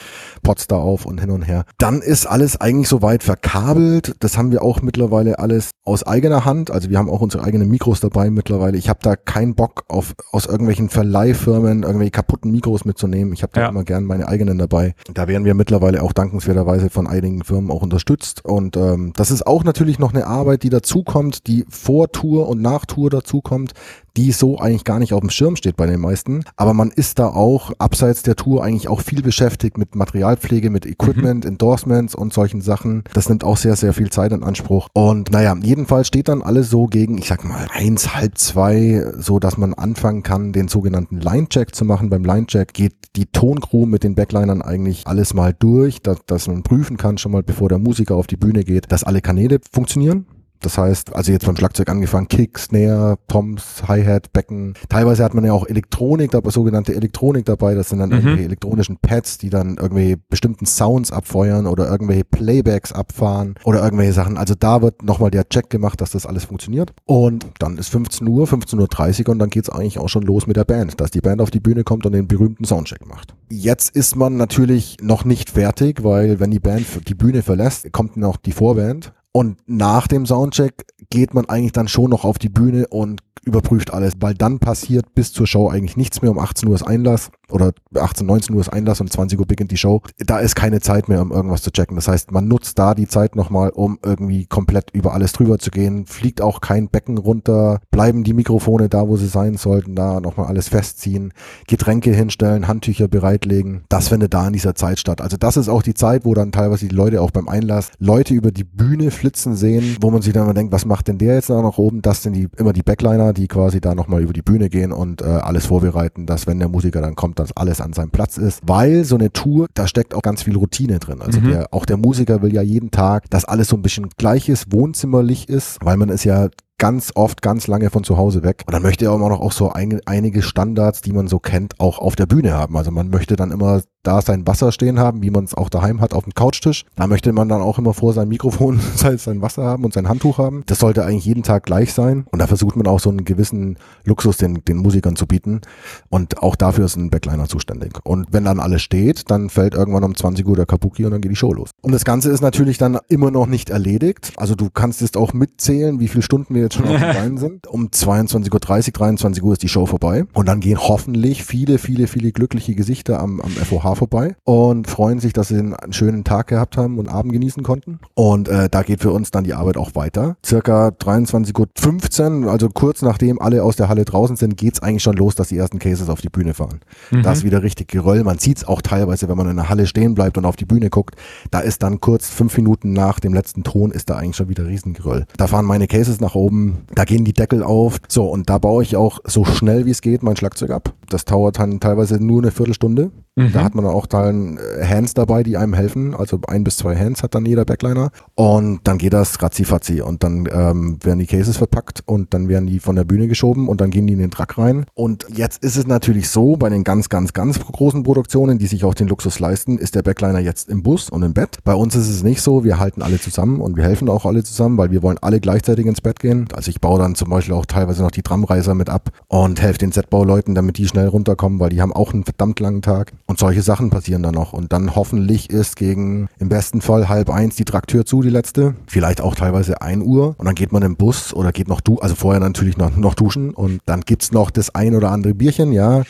Pots 0.42 0.66
da 0.66 0.76
auf 0.76 1.04
und 1.04 1.20
hin 1.20 1.30
und 1.30 1.42
her. 1.42 1.64
Dann 1.78 2.00
ist 2.00 2.26
alles 2.26 2.58
eigentlich 2.60 2.88
soweit 2.88 3.22
verkabelt. 3.22 4.16
Das 4.20 4.38
haben 4.38 4.52
wir 4.52 4.62
auch 4.62 4.80
mittlerweile 4.80 5.38
alles 5.38 5.70
aus 5.84 6.02
eigener 6.02 6.44
Hand. 6.44 6.70
Also 6.70 6.88
wir 6.93 6.93
haben 6.96 7.08
auch 7.10 7.20
unsere 7.20 7.44
eigenen 7.44 7.68
Mikros 7.68 8.00
dabei 8.00 8.30
mittlerweile. 8.30 8.76
Ich 8.76 8.88
habe 8.88 9.00
da 9.02 9.16
keinen 9.16 9.54
Bock 9.54 9.84
auf 9.88 10.14
aus 10.32 10.46
irgendwelchen 10.46 10.88
Verleihfirmen 10.88 11.82
irgendwelche 11.82 12.10
kaputten 12.10 12.50
Mikros 12.50 12.84
mitzunehmen. 12.84 13.32
Ich 13.32 13.42
habe 13.42 13.52
da 13.54 13.62
ja. 13.62 13.68
immer 13.68 13.84
gern 13.84 14.04
meine 14.04 14.28
eigenen 14.28 14.58
dabei. 14.58 14.94
Da 15.12 15.28
werden 15.28 15.44
wir 15.44 15.54
mittlerweile 15.54 16.02
auch 16.02 16.12
dankenswerterweise 16.12 16.90
von 16.90 17.06
einigen 17.06 17.44
Firmen 17.44 17.70
auch 17.70 17.82
unterstützt. 17.82 18.44
Und 18.44 18.76
ähm, 18.76 19.12
das 19.16 19.30
ist 19.30 19.46
auch 19.46 19.64
natürlich 19.64 19.98
noch 19.98 20.12
eine 20.12 20.26
Arbeit, 20.26 20.62
die 20.62 20.70
dazukommt, 20.70 21.46
die 21.46 21.64
vor 21.68 22.12
Tour 22.12 22.48
und 22.48 22.60
nach 22.60 22.86
Tour 22.86 23.10
dazukommt, 23.10 23.72
die 24.16 24.32
so 24.32 24.58
eigentlich 24.58 24.84
gar 24.84 24.98
nicht 24.98 25.12
auf 25.12 25.20
dem 25.20 25.30
Schirm 25.30 25.56
steht 25.56 25.76
bei 25.76 25.86
den 25.86 26.00
meisten. 26.00 26.44
Aber 26.56 26.74
man 26.74 26.90
ist 26.90 27.18
da 27.18 27.28
auch 27.28 27.72
abseits 27.78 28.22
der 28.22 28.36
Tour 28.36 28.62
eigentlich 28.62 28.88
auch 28.88 29.00
viel 29.00 29.22
beschäftigt 29.22 29.78
mit 29.78 29.94
Materialpflege, 29.94 30.70
mit 30.70 30.86
Equipment, 30.86 31.44
mhm. 31.44 31.50
Endorsements 31.50 32.14
und 32.14 32.32
solchen 32.32 32.60
Sachen. 32.60 33.04
Das 33.12 33.28
nimmt 33.28 33.44
auch 33.44 33.56
sehr, 33.56 33.76
sehr 33.76 33.92
viel 33.92 34.10
Zeit 34.10 34.32
in 34.32 34.42
Anspruch. 34.42 34.88
Und 34.92 35.30
naja, 35.32 35.56
jedenfalls 35.62 36.08
steht 36.08 36.28
dann 36.28 36.42
alles 36.42 36.70
so 36.70 36.86
gegen, 36.86 37.18
ich 37.18 37.28
sag 37.28 37.44
mal, 37.44 37.66
eins, 37.72 38.14
halb 38.14 38.38
zwei, 38.38 39.04
so 39.18 39.38
dass 39.38 39.56
man 39.56 39.74
anfangen 39.74 40.22
kann, 40.22 40.52
den 40.52 40.68
sogenannten 40.68 41.20
Line-Check 41.20 41.74
zu 41.74 41.84
machen. 41.84 42.10
Beim 42.10 42.24
Line-Check 42.24 42.72
geht 42.72 42.94
die 43.16 43.26
Toncrew 43.26 43.86
mit 43.86 44.04
den 44.04 44.14
Backlinern 44.14 44.62
eigentlich 44.62 45.06
alles 45.06 45.34
mal 45.34 45.54
durch, 45.56 46.02
dass, 46.02 46.24
dass 46.26 46.48
man 46.48 46.62
prüfen 46.62 46.96
kann, 46.96 47.18
schon 47.18 47.32
mal 47.32 47.42
bevor 47.42 47.68
der 47.68 47.78
Musiker 47.78 48.16
auf 48.16 48.26
die 48.26 48.36
Bühne 48.36 48.64
geht, 48.64 48.90
dass 48.90 49.04
alle 49.04 49.20
Kanäle 49.20 49.60
funktionieren. 49.72 50.26
Das 50.64 50.78
heißt, 50.78 51.14
also 51.14 51.30
jetzt 51.30 51.44
beim 51.44 51.56
Schlagzeug 51.56 51.90
angefangen, 51.90 52.26
Kick, 52.28 52.58
Snare, 52.58 53.18
Toms, 53.28 53.82
Hi-Hat, 53.86 54.32
Becken. 54.32 54.72
Teilweise 54.88 55.22
hat 55.22 55.34
man 55.34 55.44
ja 55.44 55.52
auch 55.52 55.66
Elektronik, 55.66 56.30
dabei, 56.30 56.50
sogenannte 56.50 56.94
Elektronik 56.94 57.44
dabei. 57.44 57.74
Das 57.74 57.90
sind 57.90 57.98
dann 57.98 58.08
mhm. 58.08 58.14
irgendwelche 58.16 58.44
elektronischen 58.44 58.96
Pads, 58.96 59.36
die 59.38 59.50
dann 59.50 59.76
irgendwelche 59.76 60.16
bestimmten 60.16 60.64
Sounds 60.64 61.12
abfeuern 61.12 61.66
oder 61.66 61.90
irgendwelche 61.90 62.24
Playbacks 62.24 62.92
abfahren 62.92 63.56
oder 63.64 63.84
irgendwelche 63.84 64.14
Sachen. 64.14 64.38
Also 64.38 64.54
da 64.58 64.80
wird 64.80 65.02
nochmal 65.02 65.30
der 65.30 65.46
Check 65.50 65.68
gemacht, 65.68 66.00
dass 66.00 66.12
das 66.12 66.24
alles 66.24 66.44
funktioniert. 66.44 66.94
Und 67.04 67.44
dann 67.58 67.76
ist 67.76 67.88
15 67.90 68.26
Uhr, 68.26 68.46
15.30 68.46 69.26
Uhr 69.26 69.32
und 69.32 69.38
dann 69.38 69.50
geht's 69.50 69.68
eigentlich 69.68 69.98
auch 69.98 70.08
schon 70.08 70.22
los 70.22 70.46
mit 70.46 70.56
der 70.56 70.64
Band, 70.64 70.98
dass 70.98 71.10
die 71.10 71.20
Band 71.20 71.42
auf 71.42 71.50
die 71.50 71.60
Bühne 71.60 71.84
kommt 71.84 72.06
und 72.06 72.12
den 72.12 72.26
berühmten 72.26 72.64
Soundcheck 72.64 73.06
macht. 73.06 73.34
Jetzt 73.50 73.94
ist 73.94 74.16
man 74.16 74.38
natürlich 74.38 74.96
noch 75.02 75.26
nicht 75.26 75.50
fertig, 75.50 76.02
weil 76.02 76.40
wenn 76.40 76.50
die 76.50 76.58
Band 76.58 76.86
die 77.06 77.14
Bühne 77.14 77.42
verlässt, 77.42 77.92
kommt 77.92 78.16
noch 78.16 78.38
die 78.38 78.52
Vorband 78.52 79.12
und 79.36 79.58
nach 79.66 80.06
dem 80.06 80.26
Soundcheck 80.26 80.86
geht 81.10 81.34
man 81.34 81.48
eigentlich 81.48 81.72
dann 81.72 81.88
schon 81.88 82.10
noch 82.10 82.24
auf 82.24 82.38
die 82.38 82.48
Bühne 82.48 82.86
und 82.86 83.20
überprüft 83.46 83.92
alles, 83.92 84.14
weil 84.20 84.34
dann 84.34 84.58
passiert 84.58 85.14
bis 85.14 85.32
zur 85.32 85.46
Show 85.46 85.68
eigentlich 85.68 85.96
nichts 85.96 86.22
mehr. 86.22 86.30
Um 86.30 86.38
18 86.38 86.68
Uhr 86.68 86.74
ist 86.74 86.82
Einlass 86.82 87.30
oder 87.50 87.72
18, 87.94 88.26
19 88.26 88.54
Uhr 88.54 88.60
ist 88.60 88.68
Einlass 88.68 89.00
und 89.00 89.12
20 89.12 89.38
Uhr 89.38 89.46
beginnt 89.46 89.70
die 89.70 89.76
Show. 89.76 90.02
Da 90.18 90.38
ist 90.38 90.54
keine 90.56 90.80
Zeit 90.80 91.08
mehr, 91.08 91.20
um 91.22 91.30
irgendwas 91.30 91.62
zu 91.62 91.70
checken. 91.70 91.96
Das 91.96 92.08
heißt, 92.08 92.32
man 92.32 92.48
nutzt 92.48 92.78
da 92.78 92.94
die 92.94 93.06
Zeit 93.06 93.36
nochmal, 93.36 93.70
um 93.70 93.98
irgendwie 94.04 94.46
komplett 94.46 94.90
über 94.92 95.12
alles 95.12 95.32
drüber 95.32 95.58
zu 95.58 95.70
gehen. 95.70 96.06
Fliegt 96.06 96.40
auch 96.40 96.60
kein 96.60 96.88
Becken 96.88 97.18
runter, 97.18 97.80
bleiben 97.90 98.24
die 98.24 98.32
Mikrofone 98.32 98.88
da, 98.88 99.08
wo 99.08 99.16
sie 99.16 99.28
sein 99.28 99.56
sollten, 99.56 99.94
da 99.94 100.20
nochmal 100.20 100.46
alles 100.46 100.68
festziehen, 100.68 101.32
Getränke 101.66 102.12
hinstellen, 102.12 102.66
Handtücher 102.66 103.08
bereitlegen. 103.08 103.84
Das 103.88 104.08
findet 104.08 104.34
da 104.34 104.46
in 104.46 104.52
dieser 104.52 104.74
Zeit 104.74 104.98
statt. 104.98 105.20
Also 105.20 105.36
das 105.36 105.56
ist 105.56 105.68
auch 105.68 105.82
die 105.82 105.94
Zeit, 105.94 106.24
wo 106.24 106.34
dann 106.34 106.52
teilweise 106.52 106.88
die 106.88 106.94
Leute 106.94 107.20
auch 107.20 107.30
beim 107.30 107.48
Einlass 107.48 107.90
Leute 107.98 108.34
über 108.34 108.52
die 108.52 108.64
Bühne 108.64 109.10
flitzen 109.10 109.54
sehen, 109.54 109.96
wo 110.00 110.10
man 110.10 110.22
sich 110.22 110.32
dann 110.32 110.44
immer 110.44 110.54
denkt, 110.54 110.72
was 110.72 110.86
macht 110.86 111.08
denn 111.08 111.18
der 111.18 111.34
jetzt 111.34 111.50
da 111.50 111.60
noch 111.60 111.78
oben? 111.78 112.02
Das 112.02 112.22
sind 112.22 112.32
die 112.32 112.48
immer 112.56 112.72
die 112.72 112.82
Backliner, 112.82 113.33
die 113.34 113.48
quasi 113.48 113.80
da 113.80 113.94
nochmal 113.94 114.22
über 114.22 114.32
die 114.32 114.42
Bühne 114.42 114.68
gehen 114.68 114.92
und 114.92 115.22
äh, 115.22 115.26
alles 115.26 115.66
vorbereiten, 115.66 116.26
dass 116.26 116.46
wenn 116.46 116.58
der 116.58 116.68
Musiker 116.68 117.00
dann 117.00 117.14
kommt, 117.14 117.38
dass 117.38 117.56
alles 117.56 117.80
an 117.80 117.92
seinem 117.92 118.10
Platz 118.10 118.38
ist. 118.38 118.60
Weil 118.64 119.04
so 119.04 119.16
eine 119.16 119.32
Tour, 119.32 119.66
da 119.74 119.86
steckt 119.86 120.14
auch 120.14 120.22
ganz 120.22 120.42
viel 120.42 120.56
Routine 120.56 120.98
drin. 120.98 121.20
Also 121.20 121.40
mhm. 121.40 121.50
der, 121.50 121.66
auch 121.72 121.84
der 121.84 121.96
Musiker 121.96 122.42
will 122.42 122.54
ja 122.54 122.62
jeden 122.62 122.90
Tag, 122.90 123.28
dass 123.30 123.44
alles 123.44 123.68
so 123.68 123.76
ein 123.76 123.82
bisschen 123.82 124.08
gleiches, 124.16 124.66
wohnzimmerlich 124.70 125.48
ist, 125.48 125.78
weil 125.82 125.96
man 125.96 126.08
ist 126.08 126.24
ja 126.24 126.48
ganz 126.78 127.12
oft 127.14 127.42
ganz 127.42 127.66
lange 127.66 127.90
von 127.90 128.04
zu 128.04 128.16
Hause 128.16 128.42
weg. 128.42 128.62
Und 128.66 128.74
dann 128.74 128.82
möchte 128.82 129.04
er 129.04 129.12
auch 129.12 129.18
noch 129.18 129.40
auch 129.40 129.52
so 129.52 129.70
ein, 129.70 130.00
einige 130.06 130.42
Standards, 130.42 131.02
die 131.02 131.12
man 131.12 131.28
so 131.28 131.38
kennt, 131.38 131.78
auch 131.80 131.98
auf 131.98 132.16
der 132.16 132.26
Bühne 132.26 132.52
haben. 132.52 132.76
Also 132.76 132.90
man 132.90 133.10
möchte 133.10 133.36
dann 133.36 133.52
immer 133.52 133.82
da 134.04 134.22
sein 134.22 134.46
Wasser 134.46 134.70
stehen 134.70 134.98
haben, 135.00 135.22
wie 135.22 135.30
man 135.30 135.44
es 135.44 135.54
auch 135.54 135.68
daheim 135.68 136.00
hat 136.00 136.14
auf 136.14 136.24
dem 136.24 136.34
Couchtisch. 136.34 136.84
Da 136.94 137.06
möchte 137.06 137.32
man 137.32 137.48
dann 137.48 137.60
auch 137.60 137.78
immer 137.78 137.94
vor 137.94 138.12
seinem 138.12 138.28
Mikrofon 138.28 138.78
sein 138.94 139.42
Wasser 139.42 139.64
haben 139.64 139.84
und 139.84 139.92
sein 139.92 140.08
Handtuch 140.08 140.38
haben. 140.38 140.62
Das 140.66 140.78
sollte 140.78 141.04
eigentlich 141.04 141.24
jeden 141.24 141.42
Tag 141.42 141.64
gleich 141.64 141.92
sein. 141.92 142.26
Und 142.30 142.38
da 142.38 142.46
versucht 142.46 142.76
man 142.76 142.86
auch 142.86 143.00
so 143.00 143.10
einen 143.10 143.24
gewissen 143.24 143.78
Luxus 144.04 144.36
den, 144.36 144.62
den 144.64 144.76
Musikern 144.76 145.16
zu 145.16 145.26
bieten. 145.26 145.62
Und 146.10 146.42
auch 146.42 146.54
dafür 146.56 146.84
ist 146.84 146.96
ein 146.96 147.10
Backliner 147.10 147.48
zuständig. 147.48 147.92
Und 148.04 148.28
wenn 148.30 148.44
dann 148.44 148.60
alles 148.60 148.82
steht, 148.82 149.30
dann 149.30 149.48
fällt 149.48 149.74
irgendwann 149.74 150.04
um 150.04 150.14
20 150.14 150.46
Uhr 150.46 150.56
der 150.56 150.66
Kabuki 150.66 151.04
und 151.04 151.12
dann 151.12 151.20
geht 151.20 151.32
die 151.32 151.36
Show 151.36 151.52
los. 151.52 151.70
Und 151.80 151.92
das 151.92 152.04
Ganze 152.04 152.30
ist 152.30 152.42
natürlich 152.42 152.78
dann 152.78 152.98
immer 153.08 153.30
noch 153.30 153.46
nicht 153.46 153.70
erledigt. 153.70 154.32
Also 154.36 154.54
du 154.54 154.68
kannst 154.70 155.00
jetzt 155.00 155.16
auch 155.16 155.32
mitzählen, 155.32 155.98
wie 156.00 156.08
viele 156.08 156.22
Stunden 156.22 156.54
wir 156.54 156.62
jetzt 156.62 156.74
schon 156.74 156.86
auf 156.86 157.00
den 157.00 157.00
Beinen 157.14 157.38
sind. 157.38 157.66
Um 157.66 157.88
22.30 157.88 158.52
Uhr, 158.52 158.60
23 158.60 159.42
Uhr 159.42 159.52
ist 159.54 159.62
die 159.62 159.68
Show 159.68 159.86
vorbei. 159.86 160.24
Und 160.34 160.46
dann 160.46 160.60
gehen 160.60 160.78
hoffentlich 160.78 161.44
viele, 161.44 161.78
viele, 161.78 162.06
viele 162.06 162.32
glückliche 162.32 162.74
Gesichter 162.74 163.20
am, 163.20 163.40
am 163.40 163.50
FOH 163.50 163.93
vorbei 163.96 164.36
und 164.44 164.88
freuen 164.88 165.18
sich, 165.18 165.32
dass 165.32 165.48
sie 165.48 165.58
einen 165.58 165.92
schönen 165.92 166.24
Tag 166.24 166.48
gehabt 166.48 166.76
haben 166.76 166.98
und 166.98 167.08
Abend 167.08 167.32
genießen 167.32 167.62
konnten. 167.62 168.00
Und 168.14 168.48
äh, 168.48 168.68
da 168.68 168.82
geht 168.82 169.00
für 169.00 169.12
uns 169.12 169.30
dann 169.30 169.44
die 169.44 169.54
Arbeit 169.54 169.76
auch 169.76 169.94
weiter. 169.94 170.36
Circa 170.44 170.88
23.15 170.88 172.44
Uhr, 172.44 172.52
also 172.52 172.68
kurz 172.68 173.02
nachdem 173.02 173.40
alle 173.40 173.62
aus 173.62 173.76
der 173.76 173.88
Halle 173.88 174.04
draußen 174.04 174.36
sind, 174.36 174.56
geht's 174.56 174.80
eigentlich 174.80 175.02
schon 175.02 175.16
los, 175.16 175.34
dass 175.34 175.48
die 175.48 175.58
ersten 175.58 175.78
Cases 175.78 176.08
auf 176.08 176.20
die 176.20 176.28
Bühne 176.28 176.54
fahren. 176.54 176.80
Mhm. 177.10 177.22
Da 177.22 177.32
ist 177.32 177.44
wieder 177.44 177.62
richtig 177.62 177.88
Geröll. 177.88 178.24
Man 178.24 178.38
sieht's 178.38 178.64
auch 178.64 178.82
teilweise, 178.82 179.28
wenn 179.28 179.36
man 179.36 179.48
in 179.48 179.56
der 179.56 179.68
Halle 179.68 179.86
stehen 179.86 180.14
bleibt 180.14 180.38
und 180.38 180.44
auf 180.44 180.56
die 180.56 180.64
Bühne 180.64 180.90
guckt. 180.90 181.16
Da 181.50 181.60
ist 181.60 181.82
dann 181.82 182.00
kurz 182.00 182.28
fünf 182.28 182.56
Minuten 182.56 182.92
nach 182.92 183.20
dem 183.20 183.34
letzten 183.34 183.62
Ton 183.62 183.90
ist 183.90 184.10
da 184.10 184.16
eigentlich 184.16 184.36
schon 184.36 184.48
wieder 184.48 184.66
Riesengeröll. 184.66 185.26
Da 185.36 185.46
fahren 185.46 185.64
meine 185.64 185.86
Cases 185.86 186.20
nach 186.20 186.34
oben, 186.34 186.78
da 186.94 187.04
gehen 187.04 187.24
die 187.24 187.32
Deckel 187.32 187.62
auf. 187.62 187.98
So, 188.08 188.26
und 188.26 188.50
da 188.50 188.58
baue 188.58 188.82
ich 188.82 188.96
auch 188.96 189.20
so 189.24 189.44
schnell 189.44 189.86
wie 189.86 189.90
es 189.90 190.00
geht 190.00 190.22
mein 190.22 190.36
Schlagzeug 190.36 190.70
ab. 190.70 190.94
Das 191.08 191.24
dauert 191.24 191.58
dann 191.58 191.80
teilweise 191.80 192.22
nur 192.22 192.42
eine 192.42 192.50
Viertelstunde. 192.50 193.10
Mhm. 193.36 193.52
Da 193.52 193.64
hat 193.64 193.74
man 193.74 193.83
auch 193.90 194.06
dann 194.06 194.58
äh, 194.58 194.84
Hands 194.84 195.12
dabei, 195.14 195.42
die 195.42 195.56
einem 195.56 195.74
helfen. 195.74 196.14
Also 196.14 196.40
ein 196.46 196.64
bis 196.64 196.76
zwei 196.76 196.96
Hands 196.96 197.22
hat 197.22 197.34
dann 197.34 197.44
jeder 197.46 197.64
Backliner. 197.64 198.10
Und 198.34 198.80
dann 198.84 198.98
geht 198.98 199.12
das 199.12 199.40
ratzi-fatzi. 199.42 200.00
Und 200.00 200.22
dann 200.22 200.48
ähm, 200.50 200.98
werden 201.02 201.18
die 201.18 201.26
Cases 201.26 201.56
verpackt 201.56 202.02
und 202.06 202.34
dann 202.34 202.48
werden 202.48 202.66
die 202.66 202.78
von 202.78 202.96
der 202.96 203.04
Bühne 203.04 203.28
geschoben 203.28 203.68
und 203.68 203.80
dann 203.80 203.90
gehen 203.90 204.06
die 204.06 204.14
in 204.14 204.18
den 204.18 204.30
Truck 204.30 204.58
rein. 204.58 204.86
Und 204.94 205.26
jetzt 205.34 205.62
ist 205.64 205.76
es 205.76 205.86
natürlich 205.86 206.28
so, 206.28 206.56
bei 206.56 206.68
den 206.68 206.84
ganz, 206.84 207.08
ganz, 207.08 207.32
ganz 207.32 207.58
großen 207.60 208.02
Produktionen, 208.02 208.58
die 208.58 208.66
sich 208.66 208.84
auch 208.84 208.94
den 208.94 209.08
Luxus 209.08 209.38
leisten, 209.40 209.78
ist 209.78 209.94
der 209.94 210.02
Backliner 210.02 210.40
jetzt 210.40 210.68
im 210.68 210.82
Bus 210.82 211.10
und 211.10 211.22
im 211.22 211.34
Bett. 211.34 211.58
Bei 211.64 211.74
uns 211.74 211.94
ist 211.94 212.08
es 212.08 212.22
nicht 212.22 212.42
so. 212.42 212.64
Wir 212.64 212.78
halten 212.78 213.02
alle 213.02 213.20
zusammen 213.20 213.60
und 213.60 213.76
wir 213.76 213.84
helfen 213.84 214.08
auch 214.08 214.24
alle 214.26 214.44
zusammen, 214.44 214.78
weil 214.78 214.90
wir 214.90 215.02
wollen 215.02 215.18
alle 215.20 215.40
gleichzeitig 215.40 215.86
ins 215.86 216.00
Bett 216.00 216.20
gehen. 216.20 216.48
Also 216.54 216.70
ich 216.70 216.80
baue 216.80 216.98
dann 216.98 217.14
zum 217.14 217.30
Beispiel 217.30 217.54
auch 217.54 217.66
teilweise 217.66 218.02
noch 218.02 218.10
die 218.10 218.22
Tramreiser 218.22 218.74
mit 218.74 218.90
ab 218.90 219.10
und 219.28 219.60
helfe 219.60 219.78
den 219.78 219.92
Z-Bauleuten, 219.92 220.54
damit 220.54 220.78
die 220.78 220.86
schnell 220.86 221.08
runterkommen, 221.08 221.60
weil 221.60 221.70
die 221.70 221.82
haben 221.82 221.92
auch 221.92 222.12
einen 222.12 222.24
verdammt 222.24 222.60
langen 222.60 222.82
Tag. 222.82 223.12
Und 223.26 223.38
solche 223.38 223.62
Sachen 223.62 223.73
passieren 223.90 224.22
dann 224.22 224.34
noch. 224.34 224.52
Und 224.52 224.72
dann 224.72 224.94
hoffentlich 224.94 225.50
ist 225.50 225.76
gegen 225.76 226.28
im 226.38 226.48
besten 226.48 226.80
Fall 226.80 227.08
halb 227.08 227.30
eins 227.30 227.56
die 227.56 227.64
Traktür 227.64 228.04
zu, 228.06 228.22
die 228.22 228.30
letzte. 228.30 228.74
Vielleicht 228.86 229.20
auch 229.20 229.34
teilweise 229.34 229.82
ein 229.82 230.02
Uhr. 230.02 230.34
Und 230.38 230.46
dann 230.46 230.54
geht 230.54 230.72
man 230.72 230.82
im 230.82 230.96
Bus 230.96 231.34
oder 231.34 231.52
geht 231.52 231.68
noch 231.68 231.80
du, 231.80 231.98
also 231.98 232.14
vorher 232.14 232.40
natürlich 232.40 232.76
noch, 232.76 232.96
noch 232.96 233.14
duschen. 233.14 233.50
Und 233.50 233.80
dann 233.86 234.02
gibt's 234.02 234.32
noch 234.32 234.50
das 234.50 234.74
ein 234.74 234.94
oder 234.94 235.10
andere 235.10 235.34
Bierchen, 235.34 235.72
ja. 235.72 236.02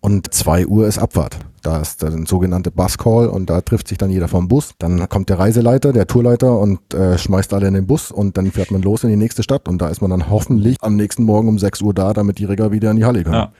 Und 0.00 0.34
zwei 0.34 0.66
Uhr 0.66 0.88
ist 0.88 0.98
Abfahrt. 0.98 1.38
Da 1.62 1.80
ist 1.80 2.02
ein 2.02 2.26
sogenannte 2.26 2.72
Buscall 2.72 3.28
und 3.28 3.48
da 3.48 3.60
trifft 3.60 3.86
sich 3.86 3.98
dann 3.98 4.10
jeder 4.10 4.26
vom 4.26 4.48
Bus. 4.48 4.72
Dann 4.78 5.08
kommt 5.08 5.28
der 5.28 5.38
Reiseleiter, 5.38 5.92
der 5.92 6.08
Tourleiter 6.08 6.58
und 6.58 6.92
äh, 6.92 7.16
schmeißt 7.16 7.54
alle 7.54 7.68
in 7.68 7.74
den 7.74 7.86
Bus 7.86 8.10
und 8.10 8.36
dann 8.36 8.50
fährt 8.50 8.72
man 8.72 8.82
los 8.82 9.04
in 9.04 9.10
die 9.10 9.16
nächste 9.16 9.44
Stadt 9.44 9.68
und 9.68 9.80
da 9.80 9.88
ist 9.88 10.00
man 10.00 10.10
dann 10.10 10.28
hoffentlich 10.28 10.76
am 10.80 10.96
nächsten 10.96 11.22
Morgen 11.22 11.46
um 11.46 11.60
6 11.60 11.82
Uhr 11.82 11.94
da, 11.94 12.14
damit 12.14 12.38
die 12.38 12.46
Rigger 12.46 12.72
wieder 12.72 12.90
in 12.90 12.96
die 12.96 13.04
Halle 13.04 13.22
können. 13.22 13.34
Ja. 13.34 13.52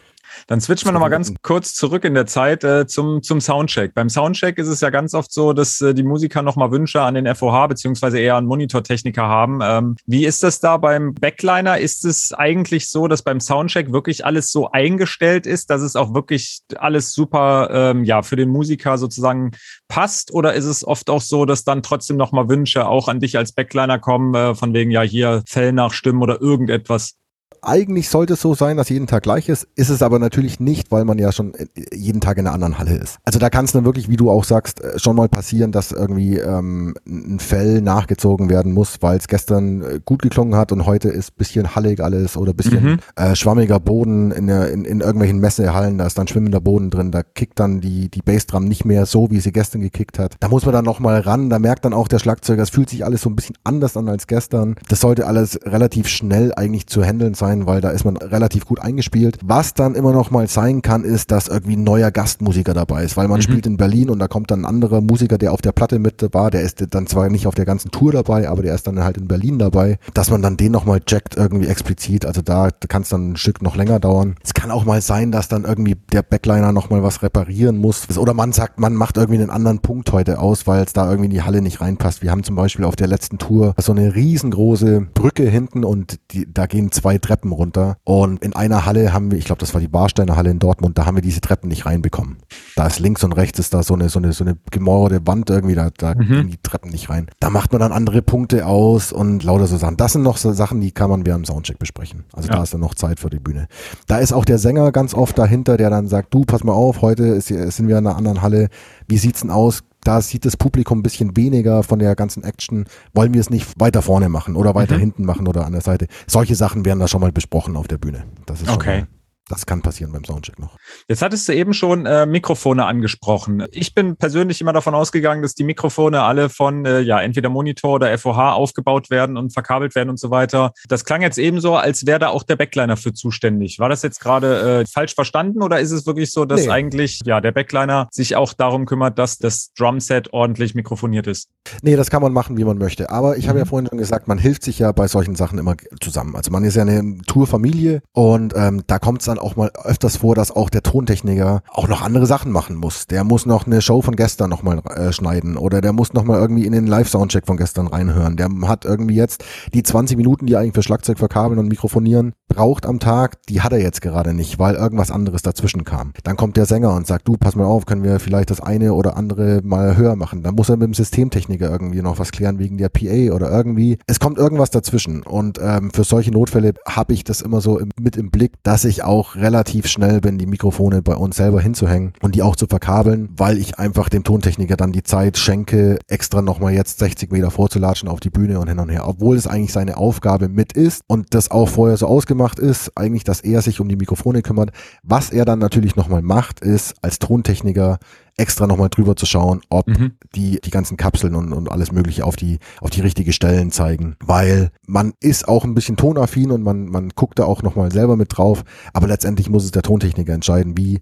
Dann 0.46 0.60
switchen 0.60 0.88
wir 0.88 0.92
nochmal 0.92 1.10
ganz 1.10 1.32
kurz 1.42 1.74
zurück 1.74 2.04
in 2.04 2.14
der 2.14 2.26
Zeit 2.26 2.64
äh, 2.64 2.86
zum, 2.86 3.22
zum 3.22 3.40
Soundcheck. 3.40 3.94
Beim 3.94 4.08
Soundcheck 4.08 4.58
ist 4.58 4.68
es 4.68 4.80
ja 4.80 4.90
ganz 4.90 5.14
oft 5.14 5.32
so, 5.32 5.52
dass 5.52 5.80
äh, 5.80 5.94
die 5.94 6.02
Musiker 6.02 6.42
nochmal 6.42 6.70
Wünsche 6.70 7.00
an 7.02 7.14
den 7.14 7.32
FOH 7.34 7.68
beziehungsweise 7.68 8.18
eher 8.18 8.36
an 8.36 8.46
Monitortechniker 8.46 9.22
haben. 9.22 9.60
Ähm, 9.62 9.96
wie 10.06 10.24
ist 10.24 10.42
das 10.42 10.60
da 10.60 10.76
beim 10.76 11.14
Backliner? 11.14 11.78
Ist 11.78 12.04
es 12.04 12.32
eigentlich 12.32 12.88
so, 12.88 13.08
dass 13.08 13.22
beim 13.22 13.40
Soundcheck 13.40 13.92
wirklich 13.92 14.24
alles 14.24 14.50
so 14.50 14.70
eingestellt 14.70 15.46
ist, 15.46 15.70
dass 15.70 15.82
es 15.82 15.96
auch 15.96 16.14
wirklich 16.14 16.60
alles 16.76 17.12
super 17.12 17.68
ähm, 17.72 18.04
ja, 18.04 18.22
für 18.22 18.36
den 18.36 18.50
Musiker 18.50 18.98
sozusagen 18.98 19.52
passt? 19.88 20.32
Oder 20.32 20.54
ist 20.54 20.64
es 20.64 20.86
oft 20.86 21.10
auch 21.10 21.22
so, 21.22 21.44
dass 21.44 21.64
dann 21.64 21.82
trotzdem 21.82 22.16
nochmal 22.16 22.48
Wünsche 22.48 22.86
auch 22.86 23.08
an 23.08 23.20
dich 23.20 23.38
als 23.38 23.52
Backliner 23.52 23.98
kommen, 23.98 24.34
äh, 24.34 24.54
von 24.54 24.74
wegen 24.74 24.90
ja 24.90 25.02
hier 25.02 25.42
Fell 25.46 25.72
nachstimmen 25.72 26.22
oder 26.22 26.40
irgendetwas? 26.40 27.14
Eigentlich 27.62 28.08
sollte 28.08 28.34
es 28.34 28.40
so 28.40 28.54
sein, 28.54 28.76
dass 28.76 28.88
jeden 28.88 29.06
Tag 29.06 29.22
gleich 29.22 29.48
ist, 29.48 29.68
ist 29.76 29.88
es 29.88 30.02
aber 30.02 30.18
natürlich 30.18 30.58
nicht, 30.58 30.90
weil 30.90 31.04
man 31.04 31.18
ja 31.18 31.30
schon 31.32 31.54
äh, 31.54 31.66
jeden 31.94 32.20
Tag 32.20 32.38
in 32.38 32.46
einer 32.46 32.54
anderen 32.54 32.78
Halle 32.78 32.96
ist. 32.96 33.18
Also 33.24 33.38
da 33.38 33.50
kann 33.50 33.64
es 33.64 33.72
dann 33.72 33.84
wirklich, 33.84 34.08
wie 34.08 34.16
du 34.16 34.30
auch 34.30 34.44
sagst, 34.44 34.80
äh, 34.82 34.98
schon 34.98 35.16
mal 35.16 35.28
passieren, 35.28 35.70
dass 35.70 35.92
irgendwie 35.92 36.38
ähm, 36.38 36.94
ein 37.06 37.38
Fell 37.38 37.80
nachgezogen 37.80 38.50
werden 38.50 38.72
muss, 38.72 38.98
weil 39.00 39.18
es 39.18 39.28
gestern 39.28 39.82
äh, 39.82 40.00
gut 40.04 40.22
geklungen 40.22 40.56
hat 40.56 40.72
und 40.72 40.86
heute 40.86 41.08
ist 41.08 41.36
bisschen 41.36 41.74
hallig 41.74 42.02
alles 42.02 42.36
oder 42.36 42.52
bisschen 42.52 42.84
mhm. 42.84 42.98
äh, 43.16 43.36
schwammiger 43.36 43.78
Boden 43.78 44.32
in, 44.32 44.48
der, 44.48 44.70
in, 44.70 44.84
in 44.84 45.00
irgendwelchen 45.00 45.38
Messehallen, 45.38 45.98
da 45.98 46.06
ist 46.06 46.18
dann 46.18 46.26
schwimmender 46.26 46.60
Boden 46.60 46.90
drin, 46.90 47.12
da 47.12 47.22
kickt 47.22 47.60
dann 47.60 47.80
die, 47.80 48.10
die 48.10 48.22
Bassdrum 48.22 48.64
nicht 48.64 48.84
mehr 48.84 49.06
so, 49.06 49.30
wie 49.30 49.40
sie 49.40 49.52
gestern 49.52 49.82
gekickt 49.82 50.18
hat. 50.18 50.34
Da 50.40 50.48
muss 50.48 50.64
man 50.64 50.74
dann 50.74 50.84
nochmal 50.84 51.20
ran, 51.20 51.48
da 51.48 51.58
merkt 51.60 51.84
dann 51.84 51.94
auch 51.94 52.08
der 52.08 52.18
Schlagzeuger, 52.18 52.62
es 52.62 52.70
fühlt 52.70 52.90
sich 52.90 53.04
alles 53.04 53.22
so 53.22 53.30
ein 53.30 53.36
bisschen 53.36 53.56
anders 53.62 53.96
an 53.96 54.08
als 54.08 54.26
gestern. 54.26 54.74
Das 54.88 55.00
sollte 55.00 55.26
alles 55.26 55.58
relativ 55.64 56.08
schnell 56.08 56.52
eigentlich 56.54 56.86
zu 56.86 57.04
handeln 57.04 57.34
sein 57.34 57.51
sein, 57.52 57.66
weil 57.66 57.80
da 57.80 57.90
ist 57.90 58.04
man 58.04 58.16
relativ 58.16 58.66
gut 58.66 58.80
eingespielt. 58.80 59.38
Was 59.44 59.74
dann 59.74 59.94
immer 59.94 60.12
noch 60.12 60.30
mal 60.30 60.48
sein 60.48 60.82
kann, 60.82 61.04
ist, 61.04 61.30
dass 61.30 61.48
irgendwie 61.48 61.76
ein 61.76 61.84
neuer 61.84 62.10
Gastmusiker 62.10 62.74
dabei 62.74 63.04
ist, 63.04 63.16
weil 63.16 63.28
man 63.28 63.38
mhm. 63.38 63.42
spielt 63.42 63.66
in 63.66 63.76
Berlin 63.76 64.10
und 64.10 64.18
da 64.18 64.28
kommt 64.28 64.50
dann 64.50 64.62
ein 64.62 64.66
anderer 64.66 65.00
Musiker, 65.00 65.38
der 65.38 65.52
auf 65.52 65.62
der 65.62 65.72
Platte 65.72 65.98
mit 65.98 66.22
war, 66.32 66.50
der 66.50 66.62
ist 66.62 66.84
dann 66.90 67.06
zwar 67.06 67.28
nicht 67.28 67.46
auf 67.46 67.54
der 67.54 67.64
ganzen 67.64 67.90
Tour 67.90 68.12
dabei, 68.12 68.48
aber 68.48 68.62
der 68.62 68.74
ist 68.74 68.86
dann 68.86 69.02
halt 69.02 69.16
in 69.16 69.28
Berlin 69.28 69.58
dabei, 69.58 69.98
dass 70.14 70.30
man 70.30 70.42
dann 70.42 70.56
den 70.56 70.72
noch 70.72 70.84
mal 70.84 71.00
checkt 71.00 71.36
irgendwie 71.36 71.66
explizit, 71.66 72.24
also 72.24 72.42
da 72.42 72.70
kann 72.88 73.02
es 73.02 73.08
dann 73.08 73.32
ein 73.32 73.36
Stück 73.36 73.62
noch 73.62 73.76
länger 73.76 73.98
dauern. 73.98 74.36
Es 74.42 74.54
kann 74.54 74.70
auch 74.70 74.84
mal 74.84 75.00
sein, 75.00 75.32
dass 75.32 75.48
dann 75.48 75.64
irgendwie 75.64 75.96
der 76.12 76.22
Backliner 76.22 76.72
noch 76.72 76.90
mal 76.90 77.02
was 77.02 77.22
reparieren 77.22 77.78
muss 77.78 78.16
oder 78.16 78.34
man 78.34 78.52
sagt, 78.52 78.78
man 78.78 78.94
macht 78.94 79.16
irgendwie 79.16 79.40
einen 79.40 79.50
anderen 79.50 79.80
Punkt 79.80 80.12
heute 80.12 80.38
aus, 80.38 80.66
weil 80.66 80.84
es 80.84 80.92
da 80.92 81.08
irgendwie 81.08 81.26
in 81.26 81.32
die 81.32 81.42
Halle 81.42 81.60
nicht 81.60 81.80
reinpasst. 81.80 82.22
Wir 82.22 82.30
haben 82.30 82.44
zum 82.44 82.56
Beispiel 82.56 82.84
auf 82.84 82.96
der 82.96 83.08
letzten 83.08 83.38
Tour 83.38 83.74
so 83.78 83.92
eine 83.92 84.14
riesengroße 84.14 85.08
Brücke 85.14 85.48
hinten 85.48 85.84
und 85.84 86.18
die, 86.30 86.46
da 86.52 86.66
gehen 86.66 86.92
zwei 86.92 87.18
Treppen 87.18 87.41
Treppen 87.42 87.52
runter. 87.52 87.96
Und 88.04 88.42
in 88.42 88.54
einer 88.54 88.86
Halle 88.86 89.12
haben 89.12 89.30
wir, 89.30 89.38
ich 89.38 89.44
glaube, 89.44 89.58
das 89.58 89.74
war 89.74 89.80
die 89.80 89.88
Barsteiner 89.88 90.36
Halle 90.36 90.50
in 90.50 90.58
Dortmund, 90.58 90.96
da 90.96 91.06
haben 91.06 91.16
wir 91.16 91.22
diese 91.22 91.40
Treppen 91.40 91.68
nicht 91.68 91.86
reinbekommen. 91.86 92.38
Da 92.76 92.86
ist 92.86 93.00
links 93.00 93.24
und 93.24 93.32
rechts 93.32 93.58
ist 93.58 93.74
da 93.74 93.82
so 93.82 93.94
eine, 93.94 94.08
so 94.08 94.18
eine, 94.18 94.32
so 94.32 94.44
eine 94.44 94.56
gemauerte 94.70 95.26
Wand 95.26 95.50
irgendwie, 95.50 95.74
da, 95.74 95.90
da 95.96 96.14
mhm. 96.14 96.28
gehen 96.28 96.48
die 96.50 96.62
Treppen 96.62 96.90
nicht 96.90 97.10
rein. 97.10 97.26
Da 97.40 97.50
macht 97.50 97.72
man 97.72 97.80
dann 97.80 97.92
andere 97.92 98.22
Punkte 98.22 98.66
aus 98.66 99.12
und 99.12 99.42
lauter 99.42 99.66
so 99.66 99.76
Sachen. 99.76 99.96
Das 99.96 100.12
sind 100.12 100.22
noch 100.22 100.36
so 100.36 100.52
Sachen, 100.52 100.80
die 100.80 100.92
kann 100.92 101.10
man 101.10 101.26
während 101.26 101.46
dem 101.46 101.52
Soundcheck 101.52 101.78
besprechen. 101.78 102.24
Also 102.32 102.48
ja. 102.48 102.56
da 102.56 102.62
ist 102.62 102.72
dann 102.72 102.80
noch 102.80 102.94
Zeit 102.94 103.18
für 103.18 103.30
die 103.30 103.40
Bühne. 103.40 103.66
Da 104.06 104.18
ist 104.18 104.32
auch 104.32 104.44
der 104.44 104.58
Sänger 104.58 104.92
ganz 104.92 105.14
oft 105.14 105.36
dahinter, 105.36 105.76
der 105.76 105.90
dann 105.90 106.06
sagt, 106.06 106.32
du, 106.32 106.44
pass 106.44 106.64
mal 106.64 106.72
auf, 106.72 107.02
heute 107.02 107.24
ist, 107.24 107.48
sind 107.48 107.88
wir 107.88 107.98
in 107.98 108.06
einer 108.06 108.16
anderen 108.16 108.42
Halle. 108.42 108.68
Wie 109.08 109.18
sieht's 109.18 109.40
denn 109.40 109.50
aus? 109.50 109.82
Da 110.04 110.20
sieht 110.20 110.44
das 110.44 110.56
Publikum 110.56 110.98
ein 110.98 111.02
bisschen 111.02 111.36
weniger 111.36 111.82
von 111.82 111.98
der 111.98 112.14
ganzen 112.14 112.44
Action. 112.44 112.86
Wollen 113.14 113.34
wir 113.34 113.40
es 113.40 113.50
nicht 113.50 113.78
weiter 113.78 114.02
vorne 114.02 114.28
machen 114.28 114.56
oder 114.56 114.74
weiter 114.74 114.96
mhm. 114.96 115.00
hinten 115.00 115.24
machen 115.24 115.46
oder 115.46 115.64
an 115.64 115.72
der 115.72 115.80
Seite? 115.80 116.06
Solche 116.26 116.54
Sachen 116.54 116.84
werden 116.84 117.00
da 117.00 117.08
schon 117.08 117.20
mal 117.20 117.32
besprochen 117.32 117.76
auf 117.76 117.88
der 117.88 117.98
Bühne. 117.98 118.24
Das 118.46 118.62
ist 118.62 118.70
okay. 118.70 119.00
Mal, 119.00 119.08
das 119.52 119.66
kann 119.66 119.82
passieren 119.82 120.12
beim 120.12 120.24
Soundcheck 120.24 120.58
noch. 120.58 120.78
Jetzt 121.08 121.20
hattest 121.20 121.46
du 121.46 121.52
eben 121.52 121.74
schon 121.74 122.06
äh, 122.06 122.24
Mikrofone 122.24 122.86
angesprochen. 122.86 123.66
Ich 123.70 123.94
bin 123.94 124.16
persönlich 124.16 124.62
immer 124.62 124.72
davon 124.72 124.94
ausgegangen, 124.94 125.42
dass 125.42 125.54
die 125.54 125.64
Mikrofone 125.64 126.22
alle 126.22 126.48
von 126.48 126.86
äh, 126.86 127.00
ja 127.00 127.20
entweder 127.20 127.50
Monitor 127.50 127.96
oder 127.96 128.16
FOH 128.16 128.54
aufgebaut 128.54 129.10
werden 129.10 129.36
und 129.36 129.52
verkabelt 129.52 129.94
werden 129.94 130.08
und 130.08 130.18
so 130.18 130.30
weiter. 130.30 130.72
Das 130.88 131.04
klang 131.04 131.20
jetzt 131.20 131.36
eben 131.36 131.60
so, 131.60 131.76
als 131.76 132.06
wäre 132.06 132.18
da 132.18 132.28
auch 132.28 132.44
der 132.44 132.56
Backliner 132.56 132.96
für 132.96 133.12
zuständig. 133.12 133.78
War 133.78 133.90
das 133.90 134.02
jetzt 134.02 134.20
gerade 134.20 134.80
äh, 134.80 134.86
falsch 134.86 135.14
verstanden 135.14 135.62
oder 135.62 135.80
ist 135.80 135.90
es 135.90 136.06
wirklich 136.06 136.32
so, 136.32 136.46
dass 136.46 136.62
nee. 136.62 136.70
eigentlich 136.70 137.20
ja 137.26 137.42
der 137.42 137.52
Backliner 137.52 138.08
sich 138.10 138.36
auch 138.36 138.54
darum 138.54 138.86
kümmert, 138.86 139.18
dass 139.18 139.36
das 139.36 139.72
Drumset 139.76 140.32
ordentlich 140.32 140.74
mikrofoniert 140.74 141.26
ist? 141.26 141.48
Nee, 141.82 141.96
das 141.96 142.08
kann 142.08 142.22
man 142.22 142.32
machen, 142.32 142.56
wie 142.56 142.64
man 142.64 142.78
möchte. 142.78 143.10
Aber 143.10 143.36
ich 143.36 143.44
mhm. 143.44 143.48
habe 143.50 143.58
ja 143.58 143.64
vorhin 143.66 143.88
schon 143.88 143.98
gesagt, 143.98 144.28
man 144.28 144.38
hilft 144.38 144.64
sich 144.64 144.78
ja 144.78 144.92
bei 144.92 145.08
solchen 145.08 145.34
Sachen 145.34 145.58
immer 145.58 145.76
zusammen. 146.00 146.36
Also 146.36 146.50
man 146.50 146.64
ist 146.64 146.74
ja 146.74 146.82
eine 146.82 147.18
Tourfamilie 147.26 148.00
und 148.12 148.54
ähm, 148.56 148.82
da 148.86 148.98
kommt 148.98 149.20
es 149.20 149.26
dann 149.26 149.41
auch 149.42 149.56
mal 149.56 149.70
öfters 149.84 150.18
vor, 150.18 150.34
dass 150.34 150.50
auch 150.50 150.70
der 150.70 150.82
Tontechniker 150.82 151.62
auch 151.70 151.88
noch 151.88 152.02
andere 152.02 152.26
Sachen 152.26 152.52
machen 152.52 152.76
muss. 152.76 153.06
Der 153.06 153.24
muss 153.24 153.46
noch 153.46 153.66
eine 153.66 153.82
Show 153.82 154.02
von 154.02 154.16
gestern 154.16 154.50
nochmal 154.50 154.80
äh, 154.94 155.12
schneiden 155.12 155.56
oder 155.56 155.80
der 155.80 155.92
muss 155.92 156.12
nochmal 156.12 156.40
irgendwie 156.40 156.66
in 156.66 156.72
den 156.72 156.86
Live-Soundcheck 156.86 157.46
von 157.46 157.56
gestern 157.56 157.86
reinhören. 157.86 158.36
Der 158.36 158.48
hat 158.66 158.84
irgendwie 158.84 159.16
jetzt 159.16 159.44
die 159.74 159.82
20 159.82 160.16
Minuten, 160.16 160.46
die 160.46 160.56
eigentlich 160.56 160.74
für 160.74 160.82
Schlagzeug 160.82 161.18
verkabeln 161.18 161.58
und 161.58 161.68
mikrofonieren 161.68 162.32
braucht 162.52 162.84
am 162.84 162.98
Tag, 162.98 163.42
die 163.48 163.62
hat 163.62 163.72
er 163.72 163.80
jetzt 163.80 164.02
gerade 164.02 164.34
nicht, 164.34 164.58
weil 164.58 164.74
irgendwas 164.74 165.10
anderes 165.10 165.40
dazwischen 165.40 165.84
kam. 165.84 166.12
Dann 166.22 166.36
kommt 166.36 166.58
der 166.58 166.66
Sänger 166.66 166.94
und 166.94 167.06
sagt, 167.06 167.26
du, 167.26 167.38
pass 167.38 167.56
mal 167.56 167.64
auf, 167.64 167.86
können 167.86 168.04
wir 168.04 168.20
vielleicht 168.20 168.50
das 168.50 168.60
eine 168.60 168.92
oder 168.92 169.16
andere 169.16 169.62
mal 169.64 169.96
höher 169.96 170.16
machen. 170.16 170.42
Dann 170.42 170.54
muss 170.54 170.68
er 170.68 170.76
mit 170.76 170.86
dem 170.86 170.94
Systemtechniker 170.94 171.70
irgendwie 171.70 172.02
noch 172.02 172.18
was 172.18 172.30
klären 172.30 172.58
wegen 172.58 172.76
der 172.76 172.90
PA 172.90 173.34
oder 173.34 173.50
irgendwie. 173.50 173.98
Es 174.06 174.20
kommt 174.20 174.36
irgendwas 174.36 174.70
dazwischen 174.70 175.22
und 175.22 175.58
ähm, 175.62 175.90
für 175.92 176.04
solche 176.04 176.30
Notfälle 176.30 176.74
habe 176.86 177.14
ich 177.14 177.24
das 177.24 177.40
immer 177.40 177.62
so 177.62 177.78
im, 177.78 177.88
mit 177.98 178.18
im 178.18 178.30
Blick, 178.30 178.52
dass 178.62 178.84
ich 178.84 179.02
auch 179.02 179.34
relativ 179.34 179.86
schnell 179.86 180.20
bin, 180.20 180.36
die 180.36 180.46
Mikrofone 180.46 181.00
bei 181.00 181.14
uns 181.14 181.36
selber 181.36 181.62
hinzuhängen 181.62 182.12
und 182.20 182.34
die 182.34 182.42
auch 182.42 182.56
zu 182.56 182.66
verkabeln, 182.66 183.30
weil 183.34 183.56
ich 183.56 183.78
einfach 183.78 184.10
dem 184.10 184.24
Tontechniker 184.24 184.76
dann 184.76 184.92
die 184.92 185.04
Zeit 185.04 185.38
schenke, 185.38 185.98
extra 186.06 186.42
nochmal 186.42 186.74
jetzt 186.74 186.98
60 186.98 187.32
Meter 187.32 187.50
vorzulatschen 187.50 188.10
auf 188.10 188.20
die 188.20 188.30
Bühne 188.30 188.60
und 188.60 188.68
hin 188.68 188.78
und 188.78 188.90
her, 188.90 189.08
obwohl 189.08 189.36
es 189.36 189.46
eigentlich 189.46 189.72
seine 189.72 189.96
Aufgabe 189.96 190.50
mit 190.50 190.74
ist 190.74 191.02
und 191.06 191.34
das 191.34 191.50
auch 191.50 191.68
vorher 191.68 191.96
so 191.96 192.06
ausgemacht 192.06 192.41
ist, 192.58 192.92
eigentlich, 192.96 193.24
dass 193.24 193.40
er 193.40 193.62
sich 193.62 193.80
um 193.80 193.88
die 193.88 193.96
Mikrofone 193.96 194.42
kümmert. 194.42 194.70
Was 195.02 195.30
er 195.30 195.44
dann 195.44 195.58
natürlich 195.58 195.96
nochmal 195.96 196.22
macht, 196.22 196.60
ist 196.60 196.94
als 197.02 197.18
Tontechniker 197.18 197.98
extra 198.36 198.66
nochmal 198.66 198.88
drüber 198.88 199.14
zu 199.16 199.26
schauen, 199.26 199.60
ob 199.68 199.88
mhm. 199.88 200.12
die, 200.34 200.60
die 200.60 200.70
ganzen 200.70 200.96
Kapseln 200.96 201.34
und, 201.34 201.52
und 201.52 201.70
alles 201.70 201.92
mögliche 201.92 202.24
auf 202.24 202.36
die, 202.36 202.58
auf 202.80 202.90
die 202.90 203.02
richtige 203.02 203.32
Stellen 203.32 203.70
zeigen. 203.70 204.16
Weil 204.24 204.70
man 204.86 205.12
ist 205.20 205.46
auch 205.48 205.64
ein 205.64 205.74
bisschen 205.74 205.96
tonaffin 205.96 206.50
und 206.50 206.62
man, 206.62 206.86
man 206.86 207.10
guckt 207.10 207.38
da 207.38 207.44
auch 207.44 207.62
nochmal 207.62 207.92
selber 207.92 208.16
mit 208.16 208.36
drauf. 208.36 208.64
Aber 208.92 209.06
letztendlich 209.06 209.50
muss 209.50 209.64
es 209.64 209.70
der 209.70 209.82
Tontechniker 209.82 210.32
entscheiden, 210.32 210.76
wie 210.76 211.00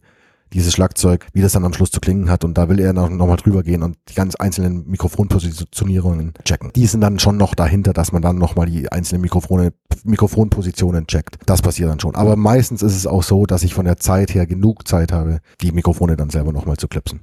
dieses 0.53 0.73
Schlagzeug, 0.73 1.27
wie 1.33 1.43
das 1.43 1.53
dann 1.53 1.65
am 1.65 1.73
Schluss 1.73 1.91
zu 1.91 2.01
klingen 2.01 2.31
hat. 2.31 2.45
Und 2.45 2.57
da 2.59 2.69
will 2.69 2.81
er 2.81 2.93
noch, 2.93 3.09
noch 3.09 3.27
mal 3.27 3.37
drüber 3.37 3.63
gehen 3.63 3.83
und 3.83 3.97
die 4.09 4.15
ganz 4.15 4.35
einzelnen 4.35 4.87
Mikrofonpositionierungen 4.89 6.35
checken. 6.45 6.73
Die 6.75 6.87
sind 6.87 7.01
dann 7.01 7.19
schon 7.19 7.37
noch 7.37 7.55
dahinter, 7.55 7.93
dass 7.93 8.13
man 8.13 8.23
dann 8.23 8.37
noch 8.37 8.57
mal 8.57 8.67
die 8.67 8.91
einzelnen 8.91 9.23
Mikrofone, 9.23 9.73
Mikrofonpositionen 10.05 11.07
checkt. 11.07 11.39
Das 11.47 11.63
passiert 11.63 11.91
dann 11.91 12.01
schon. 12.01 12.15
Aber 12.15 12.37
meistens 12.37 12.83
ist 12.83 12.97
es 12.97 13.07
auch 13.07 13.23
so, 13.23 13.47
dass 13.47 13.63
ich 13.63 13.75
von 13.75 13.85
der 13.85 13.97
Zeit 13.97 14.35
her 14.35 14.47
genug 14.47 14.87
Zeit 14.87 15.13
habe, 15.13 15.41
die 15.61 15.73
Mikrofone 15.73 16.17
dann 16.17 16.31
selber 16.31 16.53
noch 16.53 16.67
mal 16.67 16.77
zu 16.77 16.89
klipsen. 16.89 17.21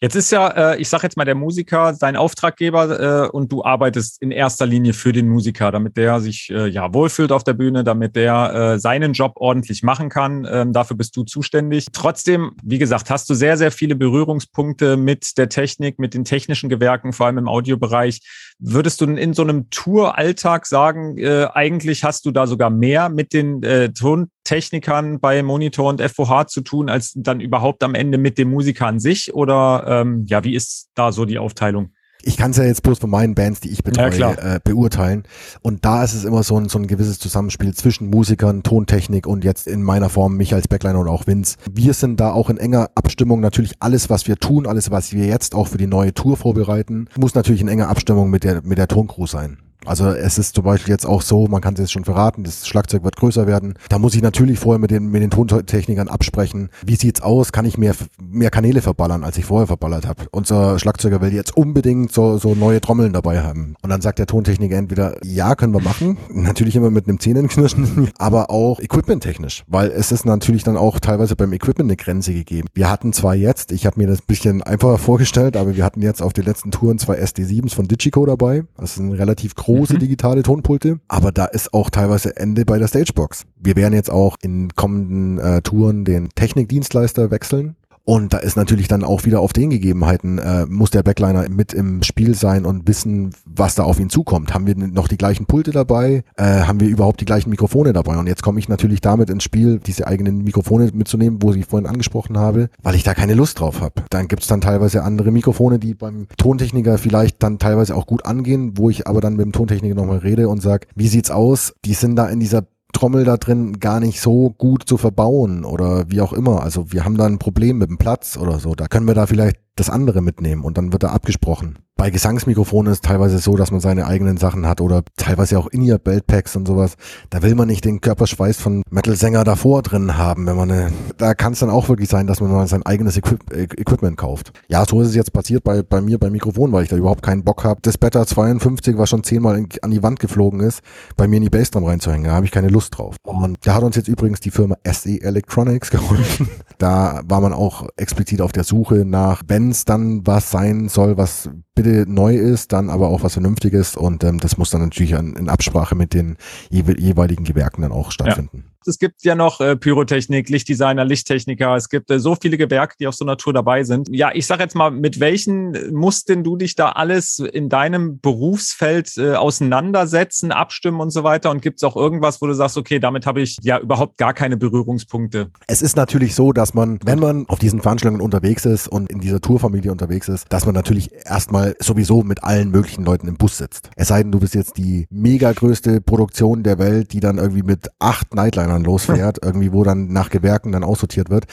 Jetzt 0.00 0.14
ist 0.14 0.30
ja, 0.30 0.48
äh, 0.48 0.80
ich 0.80 0.88
sage 0.88 1.04
jetzt 1.04 1.16
mal, 1.16 1.24
der 1.24 1.34
Musiker 1.34 1.94
dein 1.98 2.16
Auftraggeber 2.16 3.26
äh, 3.26 3.28
und 3.28 3.52
du 3.52 3.64
arbeitest 3.64 4.22
in 4.22 4.30
erster 4.30 4.66
Linie 4.66 4.92
für 4.92 5.12
den 5.12 5.28
Musiker, 5.28 5.70
damit 5.70 5.96
der 5.96 6.20
sich 6.20 6.50
äh, 6.50 6.68
ja 6.68 6.92
wohlfühlt 6.92 7.32
auf 7.32 7.44
der 7.44 7.54
Bühne, 7.54 7.84
damit 7.84 8.16
der 8.16 8.54
äh, 8.54 8.78
seinen 8.78 9.12
Job 9.12 9.32
ordentlich 9.36 9.82
machen 9.82 10.08
kann. 10.08 10.46
Ähm, 10.50 10.72
dafür 10.72 10.96
bist 10.96 11.16
du 11.16 11.24
zuständig. 11.24 11.86
Trotzdem, 11.92 12.52
wie 12.62 12.78
gesagt, 12.78 13.10
hast 13.10 13.28
du 13.30 13.34
sehr, 13.34 13.56
sehr 13.56 13.70
viele 13.70 13.96
Berührungspunkte 13.96 14.96
mit 14.96 15.36
der 15.38 15.48
Technik, 15.48 15.98
mit 15.98 16.14
den 16.14 16.24
technischen 16.24 16.68
Gewerken, 16.68 17.12
vor 17.12 17.26
allem 17.26 17.38
im 17.38 17.48
Audiobereich. 17.48 18.20
Würdest 18.58 19.00
du 19.00 19.04
in 19.04 19.34
so 19.34 19.42
einem 19.42 19.70
Touralltag 19.70 20.66
sagen, 20.66 21.16
äh, 21.18 21.46
eigentlich 21.52 22.04
hast 22.04 22.26
du 22.26 22.30
da 22.30 22.46
sogar 22.46 22.70
mehr 22.70 23.08
mit 23.08 23.32
den 23.32 23.62
äh, 23.62 23.92
Tontechnikern 23.92 25.20
bei 25.20 25.42
Monitor 25.42 25.88
und 25.88 26.02
FOH 26.02 26.46
zu 26.48 26.60
tun, 26.62 26.88
als 26.88 27.12
dann 27.14 27.40
überhaupt 27.40 27.82
am 27.82 27.94
Ende 27.94 28.18
mit 28.18 28.38
dem 28.38 28.50
Musiker 28.50 28.86
an 28.86 28.98
sich? 28.98 29.34
Oder 29.34 29.57
ähm, 29.86 30.24
ja, 30.26 30.44
wie 30.44 30.54
ist 30.54 30.90
da 30.94 31.12
so 31.12 31.24
die 31.24 31.38
Aufteilung? 31.38 31.90
ich 32.22 32.36
kann 32.36 32.50
es 32.50 32.56
ja 32.56 32.64
jetzt 32.64 32.82
bloß 32.82 32.98
von 32.98 33.10
meinen 33.10 33.34
Bands, 33.34 33.60
die 33.60 33.70
ich 33.70 33.84
betreue, 33.84 34.16
ja, 34.18 34.32
äh, 34.32 34.60
beurteilen. 34.62 35.22
Und 35.62 35.84
da 35.84 36.02
ist 36.02 36.14
es 36.14 36.24
immer 36.24 36.42
so 36.42 36.58
ein, 36.58 36.68
so 36.68 36.78
ein 36.78 36.86
gewisses 36.86 37.18
Zusammenspiel 37.18 37.74
zwischen 37.74 38.10
Musikern, 38.10 38.62
Tontechnik 38.62 39.26
und 39.26 39.44
jetzt 39.44 39.66
in 39.66 39.82
meiner 39.82 40.08
Form 40.08 40.36
mich 40.36 40.54
als 40.54 40.68
Backliner 40.68 40.98
und 40.98 41.08
auch 41.08 41.26
Vince. 41.26 41.56
Wir 41.70 41.94
sind 41.94 42.20
da 42.20 42.32
auch 42.32 42.50
in 42.50 42.58
enger 42.58 42.90
Abstimmung. 42.94 43.40
Natürlich 43.40 43.74
alles, 43.80 44.10
was 44.10 44.26
wir 44.26 44.36
tun, 44.36 44.66
alles, 44.66 44.90
was 44.90 45.12
wir 45.12 45.26
jetzt 45.26 45.54
auch 45.54 45.68
für 45.68 45.78
die 45.78 45.86
neue 45.86 46.12
Tour 46.12 46.36
vorbereiten, 46.36 47.08
muss 47.16 47.34
natürlich 47.34 47.60
in 47.60 47.68
enger 47.68 47.88
Abstimmung 47.88 48.30
mit 48.30 48.44
der, 48.44 48.62
mit 48.62 48.78
der 48.78 48.88
Toncrew 48.88 49.26
sein. 49.26 49.58
Also 49.88 50.08
es 50.08 50.36
ist 50.36 50.54
zum 50.54 50.64
Beispiel 50.64 50.92
jetzt 50.92 51.06
auch 51.06 51.22
so, 51.22 51.46
man 51.46 51.62
kann 51.62 51.72
es 51.74 51.80
jetzt 51.80 51.92
schon 51.92 52.04
verraten, 52.04 52.44
das 52.44 52.66
Schlagzeug 52.68 53.04
wird 53.04 53.16
größer 53.16 53.46
werden. 53.46 53.74
Da 53.88 53.98
muss 53.98 54.14
ich 54.14 54.20
natürlich 54.20 54.58
vorher 54.58 54.78
mit 54.78 54.90
den, 54.90 55.06
mit 55.06 55.22
den 55.22 55.30
Tontechnikern 55.30 56.08
absprechen. 56.08 56.68
Wie 56.84 56.96
sieht's 56.96 57.22
aus? 57.22 57.52
Kann 57.52 57.64
ich 57.64 57.78
mehr, 57.78 57.94
mehr 58.20 58.50
Kanäle 58.50 58.82
verballern, 58.82 59.24
als 59.24 59.38
ich 59.38 59.46
vorher 59.46 59.66
verballert 59.66 60.06
habe? 60.06 60.26
Unser 60.30 60.78
Schlagzeuger 60.78 61.22
will 61.22 61.32
jetzt 61.32 61.56
unbedingt 61.56 62.12
so, 62.12 62.36
so 62.36 62.54
neue 62.54 62.82
Trommeln 62.82 63.14
dabei 63.14 63.40
haben. 63.42 63.76
Und 63.80 63.88
dann 63.88 64.02
sagt 64.02 64.18
der 64.18 64.26
Tontechniker 64.26 64.76
entweder, 64.76 65.16
ja, 65.24 65.54
können 65.54 65.72
wir 65.72 65.80
machen. 65.80 66.18
Natürlich 66.30 66.76
immer 66.76 66.90
mit 66.90 67.08
einem 67.08 67.18
Zähnenknirschen, 67.18 68.10
aber 68.18 68.50
auch 68.50 68.80
equipmenttechnisch, 68.80 69.64
weil 69.68 69.90
es 69.90 70.12
ist 70.12 70.26
natürlich 70.26 70.64
dann 70.64 70.76
auch 70.76 71.00
teilweise 71.00 71.34
beim 71.34 71.52
Equipment 71.54 71.88
eine 71.88 71.96
Grenze 71.96 72.34
gegeben. 72.34 72.68
Wir 72.74 72.90
hatten 72.90 73.14
zwar 73.14 73.34
jetzt, 73.34 73.72
ich 73.72 73.86
habe 73.86 73.98
mir 73.98 74.06
das 74.06 74.20
ein 74.20 74.26
bisschen 74.26 74.62
einfacher 74.62 74.98
vorgestellt, 74.98 75.56
aber 75.56 75.76
wir 75.76 75.84
hatten 75.84 76.02
jetzt 76.02 76.20
auf 76.20 76.34
den 76.34 76.44
letzten 76.44 76.72
Touren 76.72 76.98
zwei 76.98 77.18
SD7s 77.22 77.74
von 77.74 77.88
Digico 77.88 78.26
dabei. 78.26 78.64
Das 78.76 78.96
sind 78.96 79.12
relativ 79.12 79.54
große 79.78 79.94
mhm. 79.94 80.00
digitale 80.00 80.42
Tonpulte, 80.42 81.00
aber 81.08 81.32
da 81.32 81.46
ist 81.46 81.72
auch 81.72 81.90
teilweise 81.90 82.36
Ende 82.36 82.64
bei 82.64 82.78
der 82.78 82.88
Stagebox. 82.88 83.46
Wir 83.56 83.76
werden 83.76 83.94
jetzt 83.94 84.10
auch 84.10 84.36
in 84.42 84.74
kommenden 84.74 85.38
äh, 85.38 85.62
Touren 85.62 86.04
den 86.04 86.28
Technikdienstleister 86.34 87.30
wechseln 87.30 87.76
und 88.08 88.32
da 88.32 88.38
ist 88.38 88.56
natürlich 88.56 88.88
dann 88.88 89.04
auch 89.04 89.26
wieder 89.26 89.40
auf 89.40 89.52
den 89.52 89.68
Gegebenheiten, 89.68 90.38
äh, 90.38 90.64
muss 90.64 90.90
der 90.90 91.02
Backliner 91.02 91.46
mit 91.50 91.74
im 91.74 92.02
Spiel 92.02 92.34
sein 92.34 92.64
und 92.64 92.88
wissen, 92.88 93.34
was 93.44 93.74
da 93.74 93.82
auf 93.82 94.00
ihn 94.00 94.08
zukommt. 94.08 94.54
Haben 94.54 94.66
wir 94.66 94.74
noch 94.76 95.08
die 95.08 95.18
gleichen 95.18 95.44
Pulte 95.44 95.72
dabei? 95.72 96.24
Äh, 96.38 96.62
haben 96.62 96.80
wir 96.80 96.88
überhaupt 96.88 97.20
die 97.20 97.26
gleichen 97.26 97.50
Mikrofone 97.50 97.92
dabei? 97.92 98.16
Und 98.16 98.26
jetzt 98.26 98.42
komme 98.42 98.60
ich 98.60 98.68
natürlich 98.70 99.02
damit 99.02 99.28
ins 99.28 99.42
Spiel, 99.42 99.78
diese 99.78 100.06
eigenen 100.06 100.42
Mikrofone 100.42 100.88
mitzunehmen, 100.94 101.42
wo 101.42 101.52
ich 101.52 101.66
vorhin 101.66 101.86
angesprochen 101.86 102.38
habe, 102.38 102.70
weil 102.82 102.94
ich 102.94 103.02
da 103.02 103.12
keine 103.12 103.34
Lust 103.34 103.60
drauf 103.60 103.82
habe. 103.82 104.02
Dann 104.08 104.26
gibt's 104.26 104.46
dann 104.46 104.62
teilweise 104.62 105.02
andere 105.02 105.30
Mikrofone, 105.30 105.78
die 105.78 105.92
beim 105.92 106.28
Tontechniker 106.38 106.96
vielleicht 106.96 107.42
dann 107.42 107.58
teilweise 107.58 107.94
auch 107.94 108.06
gut 108.06 108.24
angehen, 108.24 108.78
wo 108.78 108.88
ich 108.88 109.06
aber 109.06 109.20
dann 109.20 109.36
mit 109.36 109.44
dem 109.44 109.52
Tontechniker 109.52 109.94
nochmal 109.94 110.20
rede 110.20 110.48
und 110.48 110.62
sage, 110.62 110.86
wie 110.94 111.08
sieht's 111.08 111.30
aus? 111.30 111.74
Die 111.84 111.92
sind 111.92 112.16
da 112.16 112.26
in 112.30 112.40
dieser 112.40 112.62
Trommel 112.92 113.24
da 113.24 113.36
drin 113.36 113.80
gar 113.80 114.00
nicht 114.00 114.20
so 114.20 114.50
gut 114.50 114.84
zu 114.86 114.96
verbauen 114.96 115.64
oder 115.64 116.10
wie 116.10 116.20
auch 116.20 116.32
immer. 116.32 116.62
Also 116.62 116.92
wir 116.92 117.04
haben 117.04 117.16
da 117.16 117.26
ein 117.26 117.38
Problem 117.38 117.78
mit 117.78 117.90
dem 117.90 117.98
Platz 117.98 118.36
oder 118.36 118.58
so. 118.58 118.74
Da 118.74 118.86
können 118.86 119.06
wir 119.06 119.14
da 119.14 119.26
vielleicht 119.26 119.58
das 119.76 119.90
andere 119.90 120.22
mitnehmen 120.22 120.64
und 120.64 120.78
dann 120.78 120.92
wird 120.92 121.02
da 121.02 121.08
abgesprochen. 121.08 121.78
Bei 121.98 122.10
Gesangsmikrofonen 122.10 122.92
ist 122.92 122.98
es 122.98 123.02
teilweise 123.02 123.40
so, 123.40 123.56
dass 123.56 123.72
man 123.72 123.80
seine 123.80 124.06
eigenen 124.06 124.36
Sachen 124.36 124.68
hat 124.68 124.80
oder 124.80 125.02
teilweise 125.16 125.58
auch 125.58 125.66
In-Ear-Beltpacks 125.66 126.54
und 126.54 126.68
sowas. 126.68 126.94
Da 127.28 127.42
will 127.42 127.56
man 127.56 127.66
nicht 127.66 127.84
den 127.84 128.00
Körperschweiß 128.00 128.60
von 128.60 128.84
Metal-Sänger 128.88 129.42
davor 129.42 129.82
drin 129.82 130.16
haben, 130.16 130.46
wenn 130.46 130.54
man 130.54 130.70
eine, 130.70 130.92
da 131.16 131.34
kann 131.34 131.54
es 131.54 131.58
dann 131.58 131.70
auch 131.70 131.88
wirklich 131.88 132.08
sein, 132.08 132.28
dass 132.28 132.40
man 132.40 132.52
mal 132.52 132.68
sein 132.68 132.84
eigenes 132.84 133.16
Equip 133.16 133.52
Equipment 133.52 134.16
kauft. 134.16 134.52
Ja, 134.68 134.84
so 134.88 135.00
ist 135.00 135.08
es 135.08 135.16
jetzt 135.16 135.32
passiert 135.32 135.64
bei, 135.64 135.82
bei 135.82 136.00
mir 136.00 136.18
beim 136.18 136.30
Mikrofon, 136.30 136.70
weil 136.70 136.84
ich 136.84 136.88
da 136.88 136.94
überhaupt 136.94 137.22
keinen 137.22 137.42
Bock 137.42 137.64
habe. 137.64 137.80
Das 137.82 137.98
Better 137.98 138.24
52, 138.24 138.96
was 138.96 139.10
schon 139.10 139.24
zehnmal 139.24 139.58
in, 139.58 139.68
an 139.82 139.90
die 139.90 140.02
Wand 140.04 140.20
geflogen 140.20 140.60
ist, 140.60 140.82
bei 141.16 141.26
mir 141.26 141.38
in 141.38 141.42
die 141.42 141.50
Bassdrum 141.50 141.84
reinzuhängen. 141.84 142.28
Da 142.28 142.34
habe 142.34 142.46
ich 142.46 142.52
keine 142.52 142.68
Lust 142.68 142.96
drauf. 142.96 143.16
Und 143.24 143.58
da 143.66 143.74
hat 143.74 143.82
uns 143.82 143.96
jetzt 143.96 144.06
übrigens 144.06 144.38
die 144.38 144.52
Firma 144.52 144.76
SE 144.88 145.20
Electronics 145.20 145.90
geholfen. 145.90 146.48
Da 146.78 147.22
war 147.24 147.40
man 147.40 147.52
auch 147.52 147.88
explizit 147.96 148.40
auf 148.40 148.52
der 148.52 148.62
Suche 148.62 149.04
nach 149.04 149.42
Bands 149.42 149.84
dann 149.84 150.24
was 150.24 150.52
sein 150.52 150.88
soll, 150.88 151.16
was 151.16 151.50
bitte 151.82 152.10
neu 152.10 152.34
ist, 152.36 152.72
dann 152.72 152.90
aber 152.90 153.08
auch 153.08 153.22
was 153.22 153.34
Vernünftiges 153.34 153.96
und 153.96 154.24
ähm, 154.24 154.38
das 154.40 154.58
muss 154.58 154.70
dann 154.70 154.82
natürlich 154.82 155.12
in, 155.12 155.36
in 155.36 155.48
Absprache 155.48 155.94
mit 155.94 156.12
den 156.12 156.36
jeweiligen 156.70 157.44
Gewerken 157.44 157.82
dann 157.82 157.92
auch 157.92 158.10
stattfinden. 158.10 158.64
Ja. 158.64 158.77
Es 158.88 158.98
gibt 158.98 159.22
ja 159.22 159.34
noch 159.34 159.60
äh, 159.60 159.76
Pyrotechnik, 159.76 160.48
Lichtdesigner, 160.48 161.04
Lichttechniker. 161.04 161.76
Es 161.76 161.88
gibt 161.88 162.10
äh, 162.10 162.18
so 162.18 162.36
viele 162.40 162.56
Gewerke, 162.56 162.96
die 162.98 163.06
auf 163.06 163.14
so 163.14 163.24
einer 163.24 163.36
Tour 163.36 163.52
dabei 163.52 163.84
sind. 163.84 164.08
Ja, 164.10 164.30
ich 164.32 164.46
sage 164.46 164.62
jetzt 164.62 164.74
mal, 164.74 164.90
mit 164.90 165.20
welchen 165.20 165.94
musst 165.94 166.28
denn 166.28 166.42
du 166.42 166.56
dich 166.56 166.74
da 166.74 166.90
alles 166.92 167.38
in 167.38 167.68
deinem 167.68 168.18
Berufsfeld 168.20 169.16
äh, 169.18 169.34
auseinandersetzen, 169.34 170.52
abstimmen 170.52 171.00
und 171.00 171.10
so 171.10 171.22
weiter? 171.22 171.50
Und 171.50 171.60
gibt 171.60 171.80
es 171.80 171.84
auch 171.84 171.96
irgendwas, 171.96 172.40
wo 172.40 172.46
du 172.46 172.54
sagst, 172.54 172.78
okay, 172.78 172.98
damit 172.98 173.26
habe 173.26 173.42
ich 173.42 173.58
ja 173.60 173.78
überhaupt 173.78 174.16
gar 174.16 174.32
keine 174.32 174.56
Berührungspunkte? 174.56 175.50
Es 175.66 175.82
ist 175.82 175.96
natürlich 175.96 176.34
so, 176.34 176.52
dass 176.52 176.72
man, 176.72 176.98
wenn 177.04 177.18
man 177.18 177.46
auf 177.48 177.58
diesen 177.58 177.82
Veranstaltungen 177.82 178.22
unterwegs 178.22 178.64
ist 178.64 178.88
und 178.88 179.10
in 179.10 179.20
dieser 179.20 179.40
Tourfamilie 179.40 179.92
unterwegs 179.92 180.28
ist, 180.28 180.46
dass 180.48 180.64
man 180.64 180.74
natürlich 180.74 181.10
erstmal 181.26 181.76
sowieso 181.78 182.22
mit 182.22 182.42
allen 182.42 182.70
möglichen 182.70 183.04
Leuten 183.04 183.28
im 183.28 183.36
Bus 183.36 183.58
sitzt. 183.58 183.90
Es 183.96 184.08
sei 184.08 184.22
denn, 184.22 184.32
du 184.32 184.40
bist 184.40 184.54
jetzt 184.54 184.78
die 184.78 185.06
mega 185.10 185.52
größte 185.52 186.00
Produktion 186.00 186.62
der 186.62 186.78
Welt, 186.78 187.12
die 187.12 187.20
dann 187.20 187.38
irgendwie 187.38 187.62
mit 187.62 187.90
acht 187.98 188.34
Nightlinern 188.34 188.77
losfährt, 188.84 189.38
irgendwie 189.42 189.72
wo 189.72 189.84
dann 189.84 190.08
nach 190.08 190.30
Gewerken 190.30 190.72
dann 190.72 190.84
aussortiert 190.84 191.30
wird. 191.30 191.46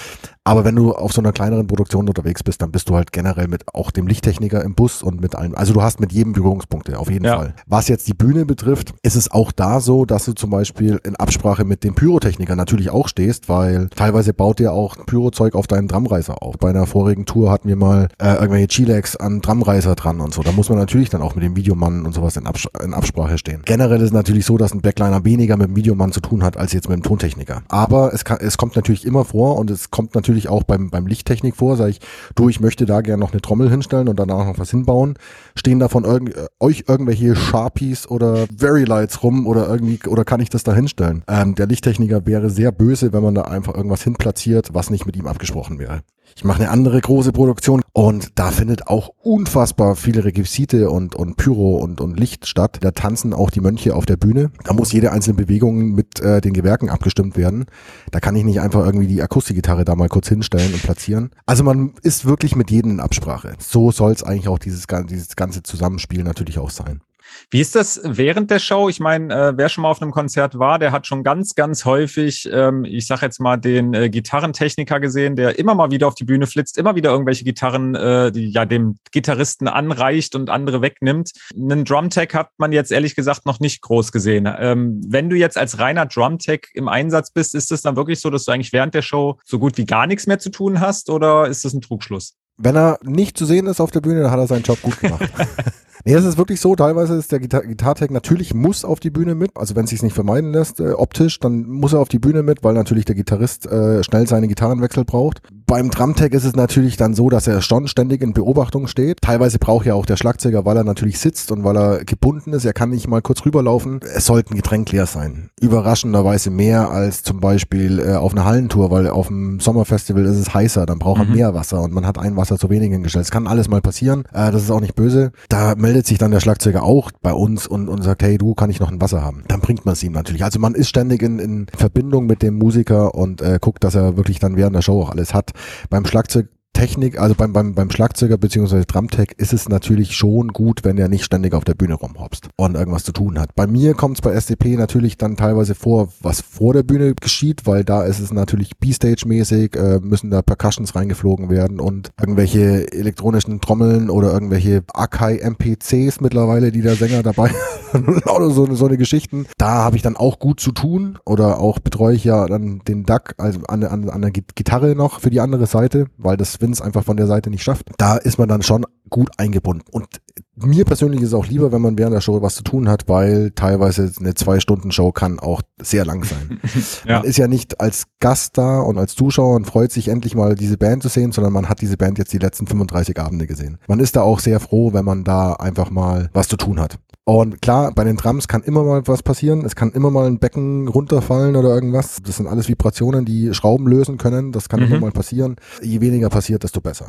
Aber 0.47 0.63
wenn 0.63 0.75
du 0.75 0.93
auf 0.93 1.11
so 1.11 1.21
einer 1.21 1.31
kleineren 1.31 1.65
Produktion 1.65 2.07
unterwegs 2.07 2.43
bist, 2.43 2.61
dann 2.61 2.71
bist 2.71 2.87
du 2.87 2.95
halt 2.95 3.11
generell 3.11 3.47
mit 3.47 3.63
auch 3.73 3.89
dem 3.89 4.05
Lichttechniker 4.05 4.63
im 4.63 4.75
Bus 4.75 5.01
und 5.01 5.19
mit 5.19 5.33
allen. 5.35 5.55
Also 5.55 5.73
du 5.73 5.81
hast 5.81 5.99
mit 5.99 6.11
jedem 6.11 6.33
Berührungspunkte, 6.33 6.99
auf 6.99 7.09
jeden 7.09 7.25
ja. 7.25 7.37
Fall. 7.37 7.55
Was 7.65 7.87
jetzt 7.87 8.07
die 8.07 8.13
Bühne 8.13 8.45
betrifft, 8.45 8.93
ist 9.01 9.15
es 9.15 9.31
auch 9.31 9.51
da 9.51 9.79
so, 9.79 10.05
dass 10.05 10.25
du 10.25 10.33
zum 10.33 10.51
Beispiel 10.51 10.99
in 11.03 11.15
Absprache 11.15 11.65
mit 11.65 11.83
dem 11.83 11.95
Pyrotechniker 11.95 12.55
natürlich 12.55 12.91
auch 12.91 13.07
stehst, 13.07 13.49
weil 13.49 13.89
teilweise 13.89 14.35
baut 14.35 14.59
der 14.59 14.73
auch 14.73 15.03
Pyrozeug 15.07 15.55
auf 15.55 15.65
deinen 15.65 15.87
Drumreiser 15.87 16.43
auf. 16.43 16.59
Bei 16.59 16.69
einer 16.69 16.85
vorigen 16.85 17.25
Tour 17.25 17.49
hatten 17.49 17.67
wir 17.67 17.75
mal 17.75 18.09
äh, 18.21 18.35
irgendwelche 18.35 18.67
Chilex 18.67 19.15
an 19.15 19.41
Drumreiser 19.41 19.95
dran 19.95 20.21
und 20.21 20.31
so. 20.31 20.43
Da 20.43 20.51
muss 20.51 20.69
man 20.69 20.77
natürlich 20.77 21.09
dann 21.09 21.23
auch 21.23 21.33
mit 21.33 21.43
dem 21.43 21.55
Videomann 21.55 22.05
und 22.05 22.13
sowas 22.13 22.37
in, 22.37 22.45
Abs 22.45 22.67
in 22.83 22.93
Absprache 22.93 23.39
stehen. 23.39 23.63
Generell 23.65 23.97
ist 23.97 24.09
es 24.09 24.13
natürlich 24.13 24.45
so, 24.45 24.59
dass 24.59 24.73
ein 24.73 24.81
Backliner 24.81 25.25
weniger 25.25 25.57
mit 25.57 25.69
dem 25.69 25.75
Videomann 25.75 26.11
zu 26.11 26.19
tun 26.19 26.43
hat, 26.43 26.55
als 26.55 26.71
jetzt 26.71 26.87
mit 26.87 26.99
dem 26.99 27.03
Tontechniker. 27.03 27.63
Aber 27.67 28.13
es, 28.13 28.25
kann, 28.25 28.37
es 28.41 28.57
kommt 28.57 28.75
natürlich 28.75 29.05
immer 29.05 29.25
vor 29.25 29.57
und 29.57 29.71
es 29.71 29.89
kommt 29.89 30.13
natürlich 30.13 30.34
natürlich 30.35 30.49
auch 30.49 30.63
beim, 30.63 30.89
beim 30.89 31.07
Lichttechnik 31.07 31.55
vor, 31.55 31.77
sage 31.77 31.91
ich, 31.91 31.99
du, 32.35 32.49
ich 32.49 32.59
möchte 32.59 32.85
da 32.85 33.01
gerne 33.01 33.21
noch 33.21 33.31
eine 33.31 33.41
Trommel 33.41 33.69
hinstellen 33.69 34.09
und 34.09 34.19
danach 34.19 34.45
noch 34.45 34.59
was 34.59 34.71
hinbauen. 34.71 35.17
Stehen 35.55 35.79
da 35.79 35.87
von 35.87 36.03
irgend, 36.03 36.35
äh, 36.35 36.47
euch 36.59 36.85
irgendwelche 36.87 37.35
Sharpies 37.35 38.07
oder 38.09 38.45
Very 38.55 38.83
Lights 38.83 39.23
rum 39.23 39.47
oder 39.47 39.67
irgendwie, 39.67 39.99
oder 40.07 40.25
kann 40.25 40.41
ich 40.41 40.49
das 40.49 40.63
da 40.63 40.73
hinstellen? 40.73 41.23
Ähm, 41.27 41.55
der 41.55 41.67
Lichttechniker 41.67 42.25
wäre 42.25 42.49
sehr 42.49 42.71
böse, 42.71 43.13
wenn 43.13 43.23
man 43.23 43.35
da 43.35 43.43
einfach 43.43 43.75
irgendwas 43.75 44.03
hinplatziert, 44.03 44.73
was 44.73 44.89
nicht 44.89 45.05
mit 45.05 45.15
ihm 45.15 45.27
abgesprochen 45.27 45.79
wäre. 45.79 46.01
Ich 46.35 46.43
mache 46.43 46.61
eine 46.61 46.69
andere 46.69 46.99
große 46.99 47.31
Produktion 47.31 47.81
und 47.93 48.37
da 48.39 48.51
findet 48.51 48.87
auch 48.87 49.11
unfassbar 49.21 49.95
viele 49.95 50.25
Requisite 50.25 50.89
und, 50.89 51.15
und 51.15 51.37
Pyro 51.37 51.77
und, 51.77 52.01
und 52.01 52.19
Licht 52.19 52.47
statt. 52.47 52.79
Da 52.81 52.91
tanzen 52.91 53.33
auch 53.33 53.49
die 53.49 53.61
Mönche 53.61 53.95
auf 53.95 54.05
der 54.05 54.17
Bühne. 54.17 54.51
Da 54.63 54.73
muss 54.73 54.91
jede 54.91 55.11
einzelne 55.11 55.35
Bewegung 55.35 55.91
mit 55.91 56.19
äh, 56.19 56.41
den 56.41 56.53
Gewerken 56.53 56.89
abgestimmt 56.89 57.37
werden. 57.37 57.65
Da 58.11 58.19
kann 58.19 58.35
ich 58.35 58.43
nicht 58.43 58.59
einfach 58.59 58.85
irgendwie 58.85 59.07
die 59.07 59.21
Akustikgitarre 59.21 59.85
da 59.85 59.95
mal 59.95 60.09
kurz 60.09 60.27
hinstellen 60.27 60.73
und 60.73 60.83
platzieren. 60.83 61.31
Also 61.45 61.63
man 61.63 61.93
ist 62.01 62.25
wirklich 62.25 62.55
mit 62.55 62.71
jedem 62.71 62.91
in 62.91 62.99
Absprache. 62.99 63.53
So 63.59 63.91
soll 63.91 64.11
es 64.11 64.23
eigentlich 64.23 64.47
auch 64.47 64.59
dieses, 64.59 64.85
dieses 65.09 65.35
ganze 65.35 65.63
Zusammenspiel 65.63 66.23
natürlich 66.23 66.59
auch 66.59 66.69
sein. 66.69 67.01
Wie 67.49 67.61
ist 67.61 67.75
das 67.75 68.01
während 68.03 68.51
der 68.51 68.59
Show? 68.59 68.89
Ich 68.89 68.99
meine, 68.99 69.33
äh, 69.33 69.53
wer 69.55 69.69
schon 69.69 69.83
mal 69.83 69.89
auf 69.89 70.01
einem 70.01 70.11
Konzert 70.11 70.59
war, 70.59 70.79
der 70.79 70.91
hat 70.91 71.07
schon 71.07 71.23
ganz, 71.23 71.55
ganz 71.55 71.85
häufig, 71.85 72.49
ähm, 72.51 72.85
ich 72.85 73.07
sag 73.07 73.21
jetzt 73.21 73.39
mal, 73.39 73.57
den 73.57 73.93
äh, 73.93 74.09
Gitarrentechniker 74.09 74.99
gesehen, 74.99 75.35
der 75.35 75.57
immer 75.59 75.75
mal 75.75 75.91
wieder 75.91 76.07
auf 76.07 76.15
die 76.15 76.23
Bühne 76.23 76.47
flitzt, 76.47 76.77
immer 76.77 76.95
wieder 76.95 77.11
irgendwelche 77.11 77.43
Gitarren, 77.43 77.95
äh, 77.95 78.31
die 78.31 78.49
ja 78.49 78.65
dem 78.65 78.97
Gitarristen 79.11 79.67
anreicht 79.67 80.35
und 80.35 80.49
andere 80.49 80.81
wegnimmt. 80.81 81.31
Einen 81.55 81.85
Drumtech 81.85 82.33
hat 82.33 82.49
man 82.57 82.71
jetzt 82.71 82.91
ehrlich 82.91 83.15
gesagt 83.15 83.45
noch 83.45 83.59
nicht 83.59 83.81
groß 83.81 84.11
gesehen. 84.11 84.47
Ähm, 84.59 85.01
wenn 85.07 85.29
du 85.29 85.35
jetzt 85.35 85.57
als 85.57 85.79
reiner 85.79 86.05
Drumtech 86.05 86.69
im 86.73 86.87
Einsatz 86.87 87.31
bist, 87.31 87.55
ist 87.55 87.71
es 87.71 87.81
dann 87.81 87.95
wirklich 87.95 88.19
so, 88.19 88.29
dass 88.29 88.45
du 88.45 88.51
eigentlich 88.51 88.73
während 88.73 88.93
der 88.93 89.01
Show 89.01 89.39
so 89.43 89.59
gut 89.59 89.77
wie 89.77 89.85
gar 89.85 90.07
nichts 90.07 90.27
mehr 90.27 90.39
zu 90.39 90.49
tun 90.49 90.79
hast 90.79 91.09
oder 91.09 91.47
ist 91.47 91.65
das 91.65 91.73
ein 91.73 91.81
Trugschluss? 91.81 92.35
Wenn 92.57 92.75
er 92.75 92.99
nicht 93.03 93.37
zu 93.37 93.45
sehen 93.45 93.67
ist 93.67 93.81
auf 93.81 93.91
der 93.91 94.01
Bühne, 94.01 94.21
dann 94.21 94.31
hat 94.31 94.39
er 94.39 94.47
seinen 94.47 94.63
Job 94.63 94.81
gut 94.81 94.99
gemacht. 94.99 95.29
Nee, 96.07 96.13
es 96.13 96.23
ist 96.23 96.37
wirklich 96.37 96.61
so, 96.61 96.75
teilweise 96.75 97.15
ist 97.15 97.31
der 97.31 97.39
Gitar 97.39 97.63
Gitartech 97.63 98.11
natürlich 98.11 98.53
muss 98.53 98.85
auf 98.85 98.99
die 98.99 99.09
Bühne 99.09 99.33
mit, 99.33 99.49
also 99.55 99.75
wenn 99.75 99.85
es 99.85 99.89
sich 99.89 100.03
nicht 100.03 100.13
vermeiden 100.13 100.53
lässt, 100.53 100.79
äh, 100.79 100.91
optisch, 100.91 101.39
dann 101.39 101.65
muss 101.65 101.93
er 101.93 101.99
auf 101.99 102.09
die 102.09 102.19
Bühne 102.19 102.43
mit, 102.43 102.63
weil 102.63 102.75
natürlich 102.75 103.05
der 103.05 103.15
Gitarrist 103.15 103.65
äh, 103.65 104.03
schnell 104.03 104.27
seine 104.27 104.47
Gitarrenwechsel 104.47 105.03
braucht. 105.03 105.41
Beim 105.65 105.89
Drumtech 105.89 106.31
ist 106.33 106.43
es 106.43 106.55
natürlich 106.55 106.95
dann 106.95 107.15
so, 107.15 107.31
dass 107.31 107.47
er 107.47 107.59
schon 107.63 107.87
ständig 107.87 108.21
in 108.21 108.33
Beobachtung 108.33 108.85
steht. 108.85 109.21
Teilweise 109.21 109.57
braucht 109.57 109.87
ja 109.87 109.95
auch 109.95 110.05
der 110.05 110.15
Schlagzeuger, 110.15 110.63
weil 110.63 110.77
er 110.77 110.83
natürlich 110.83 111.17
sitzt 111.17 111.51
und 111.51 111.63
weil 111.63 111.75
er 111.75 112.05
gebunden 112.05 112.53
ist, 112.53 112.65
er 112.65 112.73
kann 112.73 112.91
nicht 112.91 113.07
mal 113.07 113.23
kurz 113.23 113.43
rüberlaufen. 113.43 113.99
Es 114.15 114.27
sollte 114.27 114.53
ein 114.53 114.57
Getränk 114.57 114.91
leer 114.91 115.07
sein. 115.07 115.49
Überraschenderweise 115.59 116.51
mehr 116.51 116.91
als 116.91 117.23
zum 117.23 117.39
Beispiel 117.39 117.97
äh, 117.97 118.13
auf 118.13 118.33
einer 118.33 118.45
Hallentour, 118.45 118.91
weil 118.91 119.09
auf 119.09 119.29
dem 119.29 119.59
Sommerfestival 119.59 120.23
ist 120.25 120.37
es 120.37 120.53
heißer, 120.53 120.85
dann 120.85 120.99
braucht 120.99 121.21
er 121.21 121.25
mhm. 121.25 121.33
mehr 121.33 121.55
Wasser 121.55 121.81
und 121.81 121.93
man 121.93 122.05
hat 122.05 122.19
ein 122.19 122.37
Wasser 122.37 122.59
zu 122.59 122.69
wenig 122.69 122.91
hingestellt. 122.91 123.25
Es 123.25 123.31
kann 123.31 123.47
alles 123.47 123.67
mal 123.67 123.81
passieren, 123.81 124.25
äh, 124.33 124.51
das 124.51 124.61
ist 124.61 124.69
auch 124.69 124.81
nicht 124.81 124.93
böse. 124.93 125.31
Da 125.49 125.73
meldet 125.75 125.94
meldet 125.95 126.07
sich 126.07 126.17
dann 126.17 126.31
der 126.31 126.41
Schlagzeuger 126.41 126.83
auch 126.83 127.09
bei 127.21 127.31
uns 127.31 127.67
und, 127.67 127.87
und 127.87 128.01
sagt, 128.03 128.21
hey, 128.21 128.37
du, 128.37 128.53
kann 128.53 128.69
ich 128.69 128.81
noch 128.81 128.91
ein 128.91 128.99
Wasser 128.99 129.23
haben? 129.23 129.43
Dann 129.47 129.61
bringt 129.61 129.85
man 129.85 129.93
es 129.93 130.03
ihm 130.03 130.11
natürlich. 130.11 130.43
Also 130.43 130.59
man 130.59 130.75
ist 130.75 130.89
ständig 130.89 131.21
in, 131.21 131.39
in 131.39 131.67
Verbindung 131.73 132.25
mit 132.25 132.41
dem 132.41 132.57
Musiker 132.57 133.15
und 133.15 133.41
äh, 133.41 133.59
guckt, 133.61 133.81
dass 133.85 133.95
er 133.95 134.17
wirklich 134.17 134.39
dann 134.39 134.57
während 134.57 134.75
der 134.75 134.81
Show 134.81 135.01
auch 135.01 135.11
alles 135.11 135.33
hat. 135.33 135.51
Beim 135.89 136.05
Schlagzeug 136.05 136.49
Technik, 136.75 137.17
also 137.17 137.35
beim, 137.35 137.53
beim, 137.53 137.73
beim 137.73 137.89
Schlagzeuger 137.89 138.37
beziehungsweise 138.37 138.85
Drumtech 138.85 139.29
ist 139.37 139.53
es 139.53 139.69
natürlich 139.69 140.13
schon 140.15 140.49
gut, 140.49 140.83
wenn 140.83 140.97
er 140.97 141.07
nicht 141.07 141.23
ständig 141.23 141.53
auf 141.53 141.63
der 141.63 141.73
Bühne 141.73 141.93
rumhopst 141.93 142.49
und 142.57 142.75
irgendwas 142.75 143.05
zu 143.05 143.13
tun 143.13 143.39
hat. 143.39 143.55
Bei 143.55 143.65
mir 143.65 143.93
kommt 143.93 144.17
es 144.17 144.21
bei 144.21 144.33
SDP 144.33 144.75
natürlich 144.75 145.17
dann 145.17 145.37
teilweise 145.37 145.73
vor, 145.73 146.09
was 146.21 146.41
vor 146.41 146.73
der 146.73 146.83
Bühne 146.83 147.15
geschieht, 147.15 147.65
weil 147.65 147.85
da 147.85 148.03
ist 148.03 148.19
es 148.19 148.33
natürlich 148.33 148.77
B-Stage-mäßig, 148.77 149.75
äh, 149.77 149.99
müssen 150.01 150.29
da 150.29 150.41
Percussions 150.41 150.95
reingeflogen 150.95 151.49
werden 151.49 151.79
und 151.79 152.11
irgendwelche 152.19 152.91
elektronischen 152.91 153.61
Trommeln 153.61 154.09
oder 154.09 154.33
irgendwelche 154.33 154.83
Akai 154.93 155.37
MPCs 155.37 156.19
mittlerweile, 156.19 156.73
die 156.73 156.81
der 156.81 156.95
Sänger 156.95 157.23
dabei 157.23 157.51
oder 158.35 158.49
so, 158.49 158.73
so 158.75 158.85
eine 158.85 158.97
Geschichten. 158.97 159.45
Da 159.57 159.75
habe 159.75 159.95
ich 159.95 160.01
dann 160.01 160.17
auch 160.17 160.39
gut 160.39 160.59
zu 160.59 160.73
tun 160.73 161.19
oder 161.25 161.59
auch 161.59 161.79
betreue 161.79 162.15
ich 162.15 162.25
ja 162.25 162.45
dann 162.47 162.81
den 162.85 163.05
Duck 163.05 163.33
also 163.37 163.61
an, 163.67 163.85
an, 163.85 164.09
an 164.09 164.21
der 164.21 164.31
Gitarre 164.31 164.93
noch 164.93 165.21
für 165.21 165.29
die 165.29 165.39
andere 165.39 165.67
Seite, 165.67 166.07
weil 166.17 166.35
das 166.35 166.59
Vince 166.65 166.83
einfach 166.83 167.03
von 167.03 167.17
der 167.17 167.27
Seite 167.27 167.49
nicht 167.49 167.63
schafft. 167.63 167.91
Da 167.97 168.17
ist 168.17 168.37
man 168.37 168.49
dann 168.49 168.63
schon 168.63 168.85
gut 169.09 169.29
eingebunden. 169.37 169.85
Und 169.91 170.07
mir 170.55 170.85
persönlich 170.85 171.21
ist 171.21 171.27
es 171.27 171.33
auch 171.33 171.45
lieber, 171.45 171.71
wenn 171.71 171.81
man 171.81 171.97
während 171.97 172.15
der 172.15 172.21
Show 172.21 172.41
was 172.41 172.55
zu 172.55 172.63
tun 172.63 172.89
hat, 172.89 173.07
weil 173.07 173.51
teilweise 173.51 174.11
eine 174.19 174.33
Zwei-Stunden-Show 174.33 175.11
kann 175.11 175.39
auch 175.39 175.61
sehr 175.81 176.05
lang 176.05 176.23
sein. 176.23 176.59
ja. 177.05 177.19
Man 177.19 177.25
ist 177.25 177.37
ja 177.37 177.47
nicht 177.47 177.79
als 177.79 178.05
Gast 178.19 178.57
da 178.57 178.79
und 178.79 178.97
als 178.97 179.15
Zuschauer 179.15 179.55
und 179.55 179.65
freut 179.65 179.91
sich 179.91 180.07
endlich 180.07 180.33
mal 180.33 180.55
diese 180.55 180.77
Band 180.77 181.03
zu 181.03 181.09
sehen, 181.09 181.31
sondern 181.31 181.53
man 181.53 181.69
hat 181.69 181.81
diese 181.81 181.97
Band 181.97 182.17
jetzt 182.17 182.33
die 182.33 182.39
letzten 182.39 182.67
35 182.67 183.19
Abende 183.19 183.47
gesehen. 183.47 183.77
Man 183.87 183.99
ist 183.99 184.15
da 184.15 184.21
auch 184.21 184.39
sehr 184.39 184.59
froh, 184.59 184.93
wenn 184.93 185.05
man 185.05 185.23
da 185.23 185.53
einfach 185.53 185.91
mal 185.91 186.29
was 186.33 186.47
zu 186.47 186.57
tun 186.57 186.79
hat. 186.79 186.97
Und 187.27 187.59
klar, 187.59 187.91
bei 187.95 188.03
den 188.03 188.17
Drums 188.17 188.47
kann 188.47 188.61
immer 188.61 188.83
mal 188.83 189.01
was 189.07 189.23
passieren. 189.23 189.65
Es 189.65 189.75
kann 189.75 189.91
immer 189.93 190.11
mal 190.11 190.27
ein 190.27 190.37
Becken 190.37 190.87
runterfallen 190.87 191.55
oder 191.55 191.69
irgendwas. 191.69 192.21
Das 192.23 192.37
sind 192.37 192.45
alles 192.45 192.69
Vibrationen, 192.69 193.25
die 193.25 193.51
Schrauben 193.55 193.87
lösen 193.87 194.19
können. 194.19 194.51
Das 194.51 194.69
kann 194.69 194.81
mhm. 194.81 194.85
immer 194.85 194.99
mal 194.99 195.11
passieren. 195.11 195.55
Je 195.81 196.01
weniger 196.01 196.29
passiert, 196.29 196.61
desto 196.61 196.81
besser. 196.81 197.07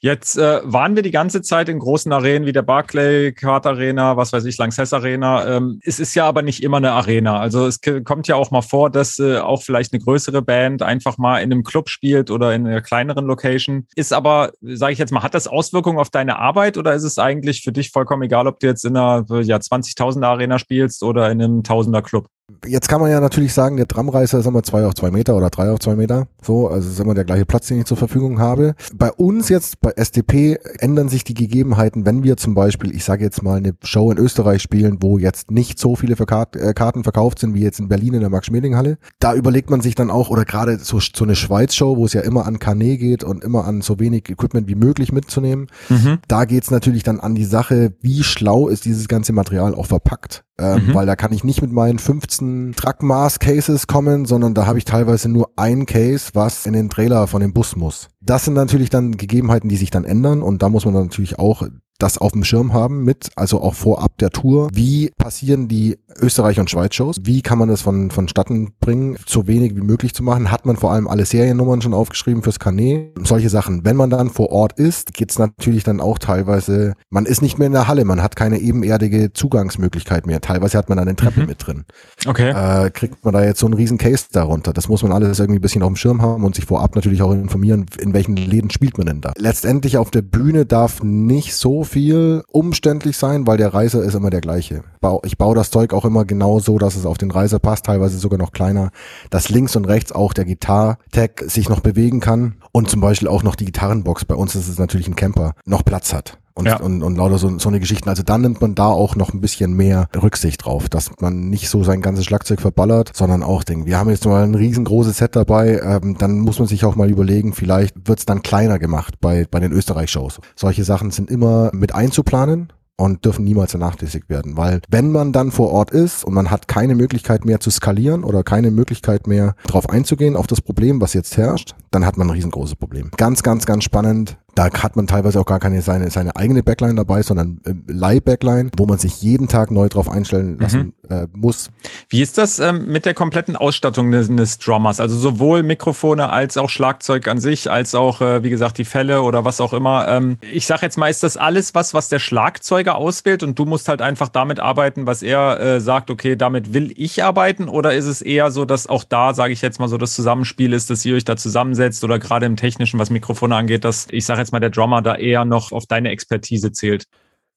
Jetzt 0.00 0.36
äh, 0.36 0.60
waren 0.64 0.96
wir 0.96 1.02
die 1.02 1.10
ganze 1.10 1.40
Zeit 1.40 1.70
in 1.70 1.78
großen 1.78 2.12
Arenen 2.12 2.44
wie 2.44 2.52
der 2.52 2.60
Barclay 2.60 3.32
Card 3.32 3.66
Arena, 3.66 4.18
was 4.18 4.34
weiß 4.34 4.44
ich, 4.44 4.58
Lanxess 4.58 4.92
Arena. 4.92 5.56
Ähm, 5.56 5.80
es 5.82 5.98
ist 5.98 6.14
ja 6.14 6.26
aber 6.26 6.42
nicht 6.42 6.62
immer 6.62 6.76
eine 6.76 6.92
Arena. 6.92 7.40
Also 7.40 7.66
es 7.66 7.80
kommt 8.04 8.28
ja 8.28 8.36
auch 8.36 8.50
mal 8.50 8.60
vor, 8.60 8.90
dass 8.90 9.18
äh, 9.18 9.38
auch 9.38 9.62
vielleicht 9.62 9.94
eine 9.94 10.02
größere 10.02 10.42
Band 10.42 10.82
einfach 10.82 11.16
mal 11.16 11.38
in 11.38 11.50
einem 11.50 11.64
Club 11.64 11.88
spielt 11.88 12.30
oder 12.30 12.54
in 12.54 12.66
einer 12.66 12.82
kleineren 12.82 13.24
Location. 13.24 13.86
Ist 13.96 14.12
aber, 14.12 14.52
sage 14.60 14.92
ich 14.92 14.98
jetzt 14.98 15.10
mal, 15.10 15.22
hat 15.22 15.32
das 15.32 15.48
Auswirkungen 15.48 15.98
auf 15.98 16.10
deine 16.10 16.38
Arbeit 16.38 16.76
oder 16.76 16.92
ist 16.92 17.04
es 17.04 17.18
eigentlich 17.18 17.62
für 17.62 17.72
dich 17.72 17.90
vollkommen 17.90 18.24
egal, 18.24 18.46
ob 18.46 18.60
du 18.60 18.66
jetzt 18.66 18.84
in 18.84 18.98
einer 18.98 19.24
ja, 19.40 19.53
20.000er 19.56 20.26
Arena 20.26 20.58
spielst 20.58 21.02
oder 21.02 21.30
in 21.30 21.42
einem 21.42 21.62
Tausender 21.62 22.02
Club? 22.02 22.28
Jetzt 22.66 22.88
kann 22.88 23.00
man 23.00 23.10
ja 23.10 23.20
natürlich 23.20 23.54
sagen, 23.54 23.78
der 23.78 23.88
Tramreißer 23.88 24.38
ist 24.38 24.44
immer 24.44 24.62
zwei 24.62 24.84
auf 24.84 24.94
zwei 24.94 25.10
Meter 25.10 25.34
oder 25.34 25.48
drei 25.48 25.70
auf 25.70 25.78
zwei 25.78 25.96
Meter. 25.96 26.28
So, 26.42 26.68
also 26.68 26.90
ist 26.90 27.00
immer 27.00 27.14
der 27.14 27.24
gleiche 27.24 27.46
Platz, 27.46 27.68
den 27.68 27.78
ich 27.78 27.86
zur 27.86 27.96
Verfügung 27.96 28.38
habe. 28.38 28.74
Bei 28.94 29.10
uns 29.10 29.48
jetzt, 29.48 29.80
bei 29.80 29.92
SDP, 29.92 30.58
ändern 30.78 31.08
sich 31.08 31.24
die 31.24 31.32
Gegebenheiten, 31.32 32.04
wenn 32.04 32.22
wir 32.22 32.36
zum 32.36 32.54
Beispiel, 32.54 32.94
ich 32.94 33.02
sage 33.04 33.24
jetzt 33.24 33.42
mal, 33.42 33.56
eine 33.56 33.72
Show 33.82 34.10
in 34.10 34.18
Österreich 34.18 34.60
spielen, 34.60 34.98
wo 35.00 35.16
jetzt 35.16 35.50
nicht 35.50 35.78
so 35.78 35.96
viele 35.96 36.16
äh, 36.16 36.74
Karten 36.74 37.02
verkauft 37.02 37.38
sind, 37.38 37.54
wie 37.54 37.62
jetzt 37.62 37.80
in 37.80 37.88
Berlin 37.88 38.12
in 38.12 38.20
der 38.20 38.28
Max-Schmeling-Halle. 38.28 38.98
Da 39.20 39.34
überlegt 39.34 39.70
man 39.70 39.80
sich 39.80 39.94
dann 39.94 40.10
auch, 40.10 40.28
oder 40.28 40.44
gerade 40.44 40.78
so, 40.78 41.00
so 41.00 41.24
eine 41.24 41.36
Schweiz-Show, 41.36 41.96
wo 41.96 42.04
es 42.04 42.12
ja 42.12 42.20
immer 42.20 42.44
an 42.44 42.58
Kanä 42.58 42.98
geht 42.98 43.24
und 43.24 43.42
immer 43.42 43.64
an 43.64 43.80
so 43.80 43.98
wenig 43.98 44.28
Equipment 44.28 44.68
wie 44.68 44.74
möglich 44.74 45.12
mitzunehmen. 45.12 45.68
Mhm. 45.88 46.18
Da 46.28 46.44
geht's 46.44 46.70
natürlich 46.70 47.04
dann 47.04 47.20
an 47.20 47.34
die 47.34 47.46
Sache, 47.46 47.94
wie 48.02 48.22
schlau 48.22 48.68
ist 48.68 48.84
dieses 48.84 49.08
ganze 49.08 49.32
Material 49.32 49.74
auch 49.74 49.86
verpackt. 49.86 50.43
Ähm, 50.58 50.86
mhm. 50.86 50.94
Weil 50.94 51.06
da 51.06 51.16
kann 51.16 51.32
ich 51.32 51.42
nicht 51.42 51.62
mit 51.62 51.72
meinen 51.72 51.98
15 51.98 52.74
Truckmaß-Cases 52.76 53.88
kommen, 53.88 54.24
sondern 54.24 54.54
da 54.54 54.66
habe 54.66 54.78
ich 54.78 54.84
teilweise 54.84 55.28
nur 55.28 55.50
ein 55.56 55.84
Case, 55.84 56.30
was 56.34 56.66
in 56.66 56.74
den 56.74 56.88
Trailer 56.88 57.26
von 57.26 57.40
dem 57.40 57.52
Bus 57.52 57.74
muss. 57.74 58.08
Das 58.20 58.44
sind 58.44 58.54
natürlich 58.54 58.88
dann 58.88 59.16
Gegebenheiten, 59.16 59.68
die 59.68 59.76
sich 59.76 59.90
dann 59.90 60.04
ändern 60.04 60.42
und 60.42 60.62
da 60.62 60.68
muss 60.68 60.84
man 60.84 60.94
dann 60.94 61.04
natürlich 61.04 61.38
auch 61.40 61.66
das 61.98 62.18
auf 62.18 62.32
dem 62.32 62.44
Schirm 62.44 62.72
haben 62.72 63.04
mit, 63.04 63.30
also 63.36 63.60
auch 63.60 63.74
vorab 63.74 64.18
der 64.18 64.30
Tour. 64.30 64.68
Wie 64.72 65.10
passieren 65.16 65.68
die 65.68 65.98
Österreich- 66.20 66.60
und 66.60 66.70
Schweiz-Shows? 66.70 67.18
Wie 67.22 67.42
kann 67.42 67.58
man 67.58 67.68
das 67.68 67.82
von, 67.82 68.10
vonstatten 68.10 68.72
bringen, 68.80 69.16
so 69.26 69.46
wenig 69.46 69.76
wie 69.76 69.80
möglich 69.80 70.14
zu 70.14 70.22
machen? 70.22 70.50
Hat 70.50 70.66
man 70.66 70.76
vor 70.76 70.92
allem 70.92 71.08
alle 71.08 71.24
Seriennummern 71.24 71.82
schon 71.82 71.94
aufgeschrieben 71.94 72.42
fürs 72.42 72.58
Kanä? 72.58 73.12
Solche 73.22 73.48
Sachen. 73.48 73.84
Wenn 73.84 73.96
man 73.96 74.10
dann 74.10 74.30
vor 74.30 74.50
Ort 74.50 74.74
ist, 74.74 75.14
geht's 75.14 75.38
natürlich 75.38 75.84
dann 75.84 76.00
auch 76.00 76.18
teilweise, 76.18 76.94
man 77.10 77.26
ist 77.26 77.42
nicht 77.42 77.58
mehr 77.58 77.66
in 77.66 77.72
der 77.72 77.88
Halle, 77.88 78.04
man 78.04 78.22
hat 78.22 78.36
keine 78.36 78.58
ebenerdige 78.58 79.32
Zugangsmöglichkeit 79.32 80.26
mehr. 80.26 80.40
Teilweise 80.40 80.78
hat 80.78 80.88
man 80.88 80.98
dann 80.98 81.08
eine 81.08 81.16
Treppe 81.16 81.40
mhm. 81.40 81.46
mit 81.46 81.66
drin. 81.66 81.84
Okay. 82.26 82.50
Äh, 82.50 82.90
kriegt 82.90 83.24
man 83.24 83.34
da 83.34 83.44
jetzt 83.44 83.60
so 83.60 83.66
einen 83.66 83.74
riesen 83.74 83.98
Case 83.98 84.26
darunter? 84.32 84.72
Das 84.72 84.88
muss 84.88 85.02
man 85.02 85.12
alles 85.12 85.38
irgendwie 85.38 85.58
ein 85.58 85.62
bisschen 85.62 85.82
auf 85.82 85.90
dem 85.90 85.96
Schirm 85.96 86.22
haben 86.22 86.44
und 86.44 86.56
sich 86.56 86.64
vorab 86.64 86.96
natürlich 86.96 87.22
auch 87.22 87.32
informieren, 87.32 87.86
in 88.00 88.12
welchen 88.12 88.36
Läden 88.36 88.70
spielt 88.70 88.98
man 88.98 89.06
denn 89.06 89.20
da. 89.20 89.32
Letztendlich 89.36 89.96
auf 89.96 90.10
der 90.10 90.22
Bühne 90.22 90.66
darf 90.66 91.02
nicht 91.02 91.54
so 91.54 91.83
viel 91.84 92.42
umständlich 92.50 93.16
sein, 93.16 93.46
weil 93.46 93.56
der 93.56 93.74
Reiser 93.74 94.02
ist 94.02 94.14
immer 94.14 94.30
der 94.30 94.40
gleiche. 94.40 94.82
Ich 95.24 95.38
baue 95.38 95.54
das 95.54 95.70
Zeug 95.70 95.92
auch 95.92 96.04
immer 96.04 96.24
genau 96.24 96.58
so, 96.58 96.78
dass 96.78 96.96
es 96.96 97.06
auf 97.06 97.18
den 97.18 97.30
Reiser 97.30 97.58
passt, 97.58 97.86
teilweise 97.86 98.18
sogar 98.18 98.38
noch 98.38 98.52
kleiner, 98.52 98.90
dass 99.30 99.48
links 99.48 99.76
und 99.76 99.86
rechts 99.86 100.12
auch 100.12 100.32
der 100.32 100.44
Gitar-Tag 100.44 101.44
sich 101.46 101.68
noch 101.68 101.80
bewegen 101.80 102.20
kann 102.20 102.56
und 102.72 102.90
zum 102.90 103.00
Beispiel 103.00 103.28
auch 103.28 103.42
noch 103.42 103.56
die 103.56 103.66
Gitarrenbox, 103.66 104.24
bei 104.24 104.34
uns 104.34 104.54
ist 104.54 104.68
es 104.68 104.78
natürlich 104.78 105.08
ein 105.08 105.16
Camper, 105.16 105.54
noch 105.64 105.84
Platz 105.84 106.12
hat 106.12 106.38
und, 106.54 106.66
ja. 106.66 106.80
und, 106.80 107.02
und 107.02 107.16
lauter 107.16 107.38
so, 107.38 107.58
so 107.58 107.68
eine 107.68 107.80
Geschichten. 107.80 108.08
Also 108.08 108.22
dann 108.22 108.42
nimmt 108.42 108.60
man 108.60 108.74
da 108.74 108.86
auch 108.86 109.16
noch 109.16 109.32
ein 109.32 109.40
bisschen 109.40 109.74
mehr 109.74 110.08
Rücksicht 110.14 110.64
drauf, 110.64 110.88
dass 110.88 111.10
man 111.20 111.50
nicht 111.50 111.68
so 111.68 111.82
sein 111.82 112.00
ganzes 112.00 112.24
Schlagzeug 112.24 112.60
verballert, 112.60 113.10
sondern 113.14 113.42
auch 113.42 113.64
denkt, 113.64 113.86
wir 113.86 113.98
haben 113.98 114.10
jetzt 114.10 114.24
mal 114.26 114.44
ein 114.44 114.54
riesengroßes 114.54 115.18
Set 115.18 115.36
dabei, 115.36 115.80
ähm, 115.82 116.16
dann 116.16 116.38
muss 116.38 116.58
man 116.58 116.68
sich 116.68 116.84
auch 116.84 116.96
mal 116.96 117.10
überlegen, 117.10 117.52
vielleicht 117.52 118.08
wird's 118.08 118.24
dann 118.24 118.42
kleiner 118.42 118.78
gemacht 118.78 119.14
bei, 119.20 119.46
bei 119.50 119.60
den 119.60 119.72
Österreich-Shows. 119.72 120.40
Solche 120.54 120.84
Sachen 120.84 121.10
sind 121.10 121.30
immer 121.30 121.70
mit 121.72 121.94
einzuplanen 121.94 122.72
und 122.96 123.24
dürfen 123.24 123.44
niemals 123.44 123.72
vernachlässigt 123.72 124.28
werden, 124.28 124.56
weil 124.56 124.80
wenn 124.88 125.10
man 125.10 125.32
dann 125.32 125.50
vor 125.50 125.70
Ort 125.70 125.90
ist 125.90 126.24
und 126.24 126.32
man 126.34 126.50
hat 126.50 126.68
keine 126.68 126.94
Möglichkeit 126.94 127.44
mehr 127.44 127.58
zu 127.58 127.70
skalieren 127.70 128.22
oder 128.22 128.44
keine 128.44 128.70
Möglichkeit 128.70 129.26
mehr 129.26 129.56
drauf 129.66 129.88
einzugehen 129.88 130.36
auf 130.36 130.46
das 130.46 130.60
Problem, 130.60 131.00
was 131.00 131.12
jetzt 131.12 131.36
herrscht, 131.36 131.74
dann 131.94 132.04
hat 132.04 132.16
man 132.16 132.28
ein 132.28 132.30
riesengroßes 132.30 132.76
Problem. 132.76 133.10
Ganz, 133.16 133.42
ganz, 133.42 133.66
ganz 133.66 133.84
spannend 133.84 134.36
da 134.54 134.70
hat 134.72 134.96
man 134.96 135.06
teilweise 135.06 135.40
auch 135.40 135.46
gar 135.46 135.58
keine 135.58 135.82
seine, 135.82 136.10
seine 136.10 136.36
eigene 136.36 136.62
Backline 136.62 136.94
dabei, 136.94 137.22
sondern 137.22 137.60
äh, 137.64 137.74
Leih-Backline, 137.86 138.70
wo 138.76 138.86
man 138.86 138.98
sich 138.98 139.20
jeden 139.20 139.48
Tag 139.48 139.70
neu 139.70 139.88
drauf 139.88 140.08
einstellen 140.08 140.58
lassen 140.58 140.94
mhm. 141.08 141.16
äh, 141.16 141.26
muss. 141.32 141.70
Wie 142.08 142.22
ist 142.22 142.38
das 142.38 142.60
ähm, 142.60 142.86
mit 142.86 143.04
der 143.04 143.14
kompletten 143.14 143.56
Ausstattung 143.56 144.12
des, 144.12 144.28
des 144.28 144.58
Drummers? 144.58 145.00
Also 145.00 145.16
sowohl 145.16 145.62
Mikrofone 145.62 146.30
als 146.30 146.56
auch 146.56 146.70
Schlagzeug 146.70 147.26
an 147.28 147.40
sich, 147.40 147.70
als 147.70 147.94
auch, 147.94 148.20
äh, 148.20 148.42
wie 148.44 148.50
gesagt, 148.50 148.78
die 148.78 148.84
Fälle 148.84 149.22
oder 149.22 149.44
was 149.44 149.60
auch 149.60 149.72
immer. 149.72 150.06
Ähm, 150.08 150.38
ich 150.52 150.66
sage 150.66 150.82
jetzt 150.82 150.98
mal, 150.98 151.08
ist 151.08 151.22
das 151.22 151.36
alles 151.36 151.74
was, 151.74 151.94
was 151.94 152.08
der 152.08 152.20
Schlagzeuger 152.20 152.96
auswählt 152.96 153.42
und 153.42 153.58
du 153.58 153.64
musst 153.64 153.88
halt 153.88 154.02
einfach 154.02 154.28
damit 154.28 154.60
arbeiten, 154.60 155.06
was 155.06 155.22
er 155.22 155.60
äh, 155.60 155.80
sagt, 155.80 156.10
okay, 156.10 156.36
damit 156.36 156.72
will 156.72 156.92
ich 156.96 157.24
arbeiten? 157.24 157.68
Oder 157.68 157.94
ist 157.94 158.06
es 158.06 158.22
eher 158.22 158.50
so, 158.50 158.64
dass 158.64 158.86
auch 158.86 159.04
da, 159.04 159.34
sage 159.34 159.52
ich 159.52 159.62
jetzt 159.62 159.80
mal 159.80 159.88
so, 159.88 159.98
das 159.98 160.14
Zusammenspiel 160.14 160.72
ist, 160.72 160.90
dass 160.90 161.04
ihr 161.04 161.16
euch 161.16 161.24
da 161.24 161.36
zusammensetzt 161.36 161.83
oder 162.04 162.18
gerade 162.18 162.46
im 162.46 162.56
Technischen, 162.56 162.98
was 162.98 163.10
Mikrofone 163.10 163.56
angeht, 163.56 163.84
dass 163.84 164.06
ich 164.10 164.24
sage 164.24 164.40
jetzt 164.40 164.52
mal, 164.52 164.60
der 164.60 164.70
Drummer 164.70 165.02
da 165.02 165.16
eher 165.16 165.44
noch 165.44 165.72
auf 165.72 165.86
deine 165.86 166.10
Expertise 166.10 166.72
zählt? 166.72 167.06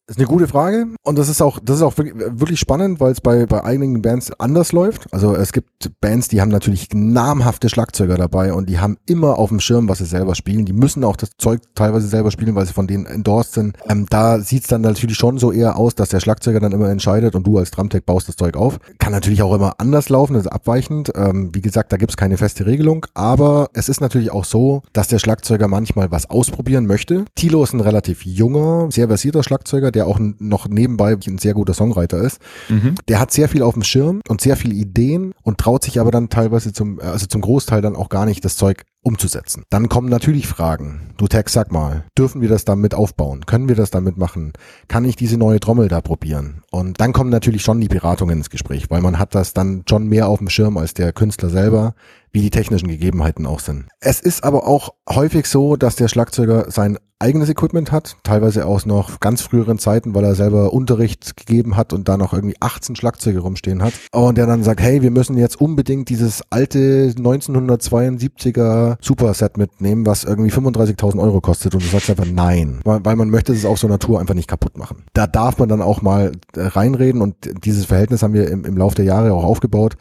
Ist 0.10 0.20
eine 0.20 0.28
gute 0.28 0.48
Frage 0.48 0.88
und 1.04 1.18
das 1.18 1.28
ist 1.28 1.42
auch, 1.42 1.60
das 1.62 1.78
ist 1.78 1.82
auch 1.82 1.98
wirklich 1.98 2.62
spannend, 2.62 3.02
weil 3.02 3.12
es 3.12 3.20
bei, 3.20 3.46
bei 3.46 3.66
einigen 3.66 4.02
Bands 4.02 4.32
anders 4.40 4.72
läuft. 4.72 5.06
Also 5.12 5.36
es 5.36 5.52
gibt 5.52 5.92
Bands, 6.00 6.30
die 6.30 6.40
haben 6.40 6.48
natürlich 6.48 6.88
namhafte 6.94 7.68
Schlagzeuger 7.68 8.16
dabei 8.16 8.54
und 8.54 8.70
die 8.70 8.80
haben 8.80 8.96
immer 9.06 9.38
auf 9.38 9.50
dem 9.50 9.60
Schirm, 9.60 9.90
was 9.90 9.98
sie 9.98 10.06
selber 10.06 10.34
spielen. 10.36 10.64
Die 10.64 10.72
müssen 10.72 11.04
auch 11.04 11.18
das 11.18 11.32
Zeug 11.38 11.60
teilweise 11.76 12.08
selber 12.08 12.32
spielen, 12.32 12.56
weil 12.56 12.66
sie 12.66 12.72
von 12.72 12.88
denen 12.88 13.06
endorsed 13.06 13.52
sind. 13.52 13.78
Ähm, 13.90 14.06
da 14.10 14.40
sieht's 14.40 14.68
dann 14.68 14.80
natürlich 14.80 15.18
schon 15.18 15.40
so 15.40 15.52
eher 15.52 15.76
aus, 15.76 15.94
dass 15.94 16.08
der 16.08 16.22
Schlagzeuger 16.22 16.62
dann 16.62 16.72
immer 16.72 16.90
entscheidet 16.90 17.36
und 17.36 17.46
du 17.46 17.58
als 17.58 17.72
Drumtech 17.72 18.06
baust 18.06 18.30
das 18.30 18.38
Zeug 18.38 18.56
auf. 18.56 18.80
Kann 19.00 19.12
natürlich 19.12 19.42
auch 19.42 19.54
immer 19.54 19.74
anders 19.78 20.08
laufen, 20.08 20.36
das 20.36 20.44
ist 20.44 20.52
abweichend. 20.54 21.12
Ähm, 21.18 21.50
wie 21.54 21.62
gesagt, 21.62 21.92
da 21.92 21.98
gibt's 21.98 22.16
keine 22.16 22.38
feste 22.38 22.66
Regelung, 22.66 23.06
aber 23.14 23.68
es 23.74 23.90
ist 23.90 24.00
natürlich 24.00 24.32
auch 24.32 24.46
so, 24.46 24.84
dass 24.94 25.10
der 25.10 25.20
Schlagzeuger 25.20 25.68
manchmal 25.68 26.12
was 26.12 26.30
ausprobieren 26.30 26.86
möchte. 26.86 27.26
Tilo 27.36 27.62
ist 27.62 27.74
ein 27.74 27.82
relativ 27.82 28.26
junger, 28.26 28.88
sehr 28.90 29.10
versierter 29.10 29.44
Schlagzeuger, 29.44 29.92
der 29.98 30.06
auch 30.06 30.20
noch 30.20 30.68
nebenbei 30.68 31.18
ein 31.26 31.40
sehr 31.40 31.56
guter 31.56 31.74
Songwriter 31.74 32.20
ist. 32.20 32.40
Mhm. 32.70 32.94
Der 33.08 33.20
hat 33.20 33.32
sehr 33.32 33.50
viel 33.50 33.64
auf 33.64 33.74
dem 33.74 33.82
Schirm 33.82 34.22
und 34.30 34.42
sehr 34.42 34.56
viele 34.56 34.76
Ideen 34.76 35.34
und 35.42 35.58
traut 35.58 35.84
sich 35.84 36.00
aber 36.00 36.12
dann 36.12 36.30
teilweise 36.30 36.72
zum, 36.72 37.00
also 37.00 37.26
zum 37.26 37.42
Großteil 37.42 37.82
dann 37.82 37.96
auch 37.96 38.10
gar 38.10 38.28
nicht 38.28 38.46
das 38.46 38.58
Zeug 38.58 38.84
umzusetzen. 39.02 39.64
Dann 39.72 39.90
kommen 39.90 40.08
natürlich 40.10 40.46
Fragen. 40.46 41.14
Du 41.18 41.28
Tex, 41.28 41.54
sag 41.54 41.72
mal, 41.72 42.04
dürfen 42.16 42.42
wir 42.42 42.50
das 42.50 42.64
damit 42.64 42.94
aufbauen? 42.94 43.46
Können 43.48 43.70
wir 43.70 43.76
das 43.76 43.90
damit 43.90 44.18
machen? 44.18 44.54
Kann 44.88 45.06
ich 45.06 45.16
diese 45.16 45.38
neue 45.38 45.60
Trommel 45.60 45.88
da 45.88 46.02
probieren? 46.02 46.62
Und 46.70 47.00
dann 47.02 47.14
kommen 47.14 47.32
natürlich 47.32 47.64
schon 47.64 47.82
die 47.82 47.88
Beratungen 47.88 48.38
ins 48.38 48.52
Gespräch, 48.52 48.92
weil 48.92 49.02
man 49.02 49.18
hat 49.18 49.34
das 49.34 49.54
dann 49.54 49.84
schon 49.90 50.08
mehr 50.08 50.28
auf 50.28 50.40
dem 50.40 50.50
Schirm 50.50 50.78
als 50.78 50.94
der 50.94 51.12
Künstler 51.12 51.50
selber 51.50 51.96
wie 52.38 52.42
die 52.44 52.52
technischen 52.52 52.88
Gegebenheiten 52.88 53.48
auch 53.48 53.60
sind. 53.60 53.88
Es 54.00 54.20
ist 54.20 54.44
aber 54.44 54.68
auch 54.68 54.94
häufig 55.10 55.48
so, 55.48 55.76
dass 55.76 55.96
der 55.96 56.08
Schlagzeuger 56.08 56.70
sein 56.70 57.00
eigenes 57.18 57.50
Equipment 57.50 57.92
hat, 57.92 58.16
teilweise 58.22 58.68
aus 58.68 58.86
noch 58.86 59.20
ganz 59.20 59.42
früheren 59.42 59.80
Zeiten, 59.80 60.14
weil 60.14 60.24
er 60.24 60.36
selber 60.36 60.72
Unterricht 60.72 61.36
gegeben 61.36 61.76
hat 61.76 61.94
und 61.94 62.08
da 62.08 62.16
noch 62.16 62.34
irgendwie 62.34 62.56
18 62.60 62.96
Schlagzeuge 62.96 63.40
rumstehen 63.40 63.82
hat. 63.82 63.94
Und 64.12 64.38
der 64.38 64.46
dann 64.46 64.62
sagt, 64.62 64.82
hey, 64.82 65.02
wir 65.02 65.10
müssen 65.10 65.36
jetzt 65.36 65.60
unbedingt 65.60 66.10
dieses 66.10 66.44
alte 66.52 67.12
1972er 67.18 68.98
Superset 69.02 69.58
mitnehmen, 69.58 70.06
was 70.06 70.24
irgendwie 70.24 70.52
35.000 70.52 71.20
Euro 71.20 71.42
kostet. 71.42 71.74
Und 71.74 71.84
du 71.84 71.88
sagst 71.88 72.12
einfach 72.12 72.28
nein, 72.32 72.82
weil, 72.84 73.16
man 73.16 73.32
möchte 73.32 73.52
es 73.52 73.66
auf 73.66 73.80
so 73.80 73.88
einer 73.88 73.98
Tour 73.98 74.20
einfach 74.20 74.36
nicht 74.36 74.48
kaputt 74.48 74.78
machen. 74.78 75.06
Da 75.14 75.26
darf 75.26 75.58
man 75.58 75.70
dann 75.70 75.82
auch 75.82 76.04
mal 76.04 76.34
äh, 76.56 76.62
reinreden 76.62 77.24
und 77.24 77.36
dieses 77.66 77.86
Verhältnis 77.86 78.22
haben 78.22 78.36
wir 78.36 78.48
im, 78.52 78.64
im 78.64 78.78
Laufe 78.78 78.98
der 78.98 79.06
Jahre 79.06 79.34
auch 79.34 79.44
aufgebaut 79.44 79.98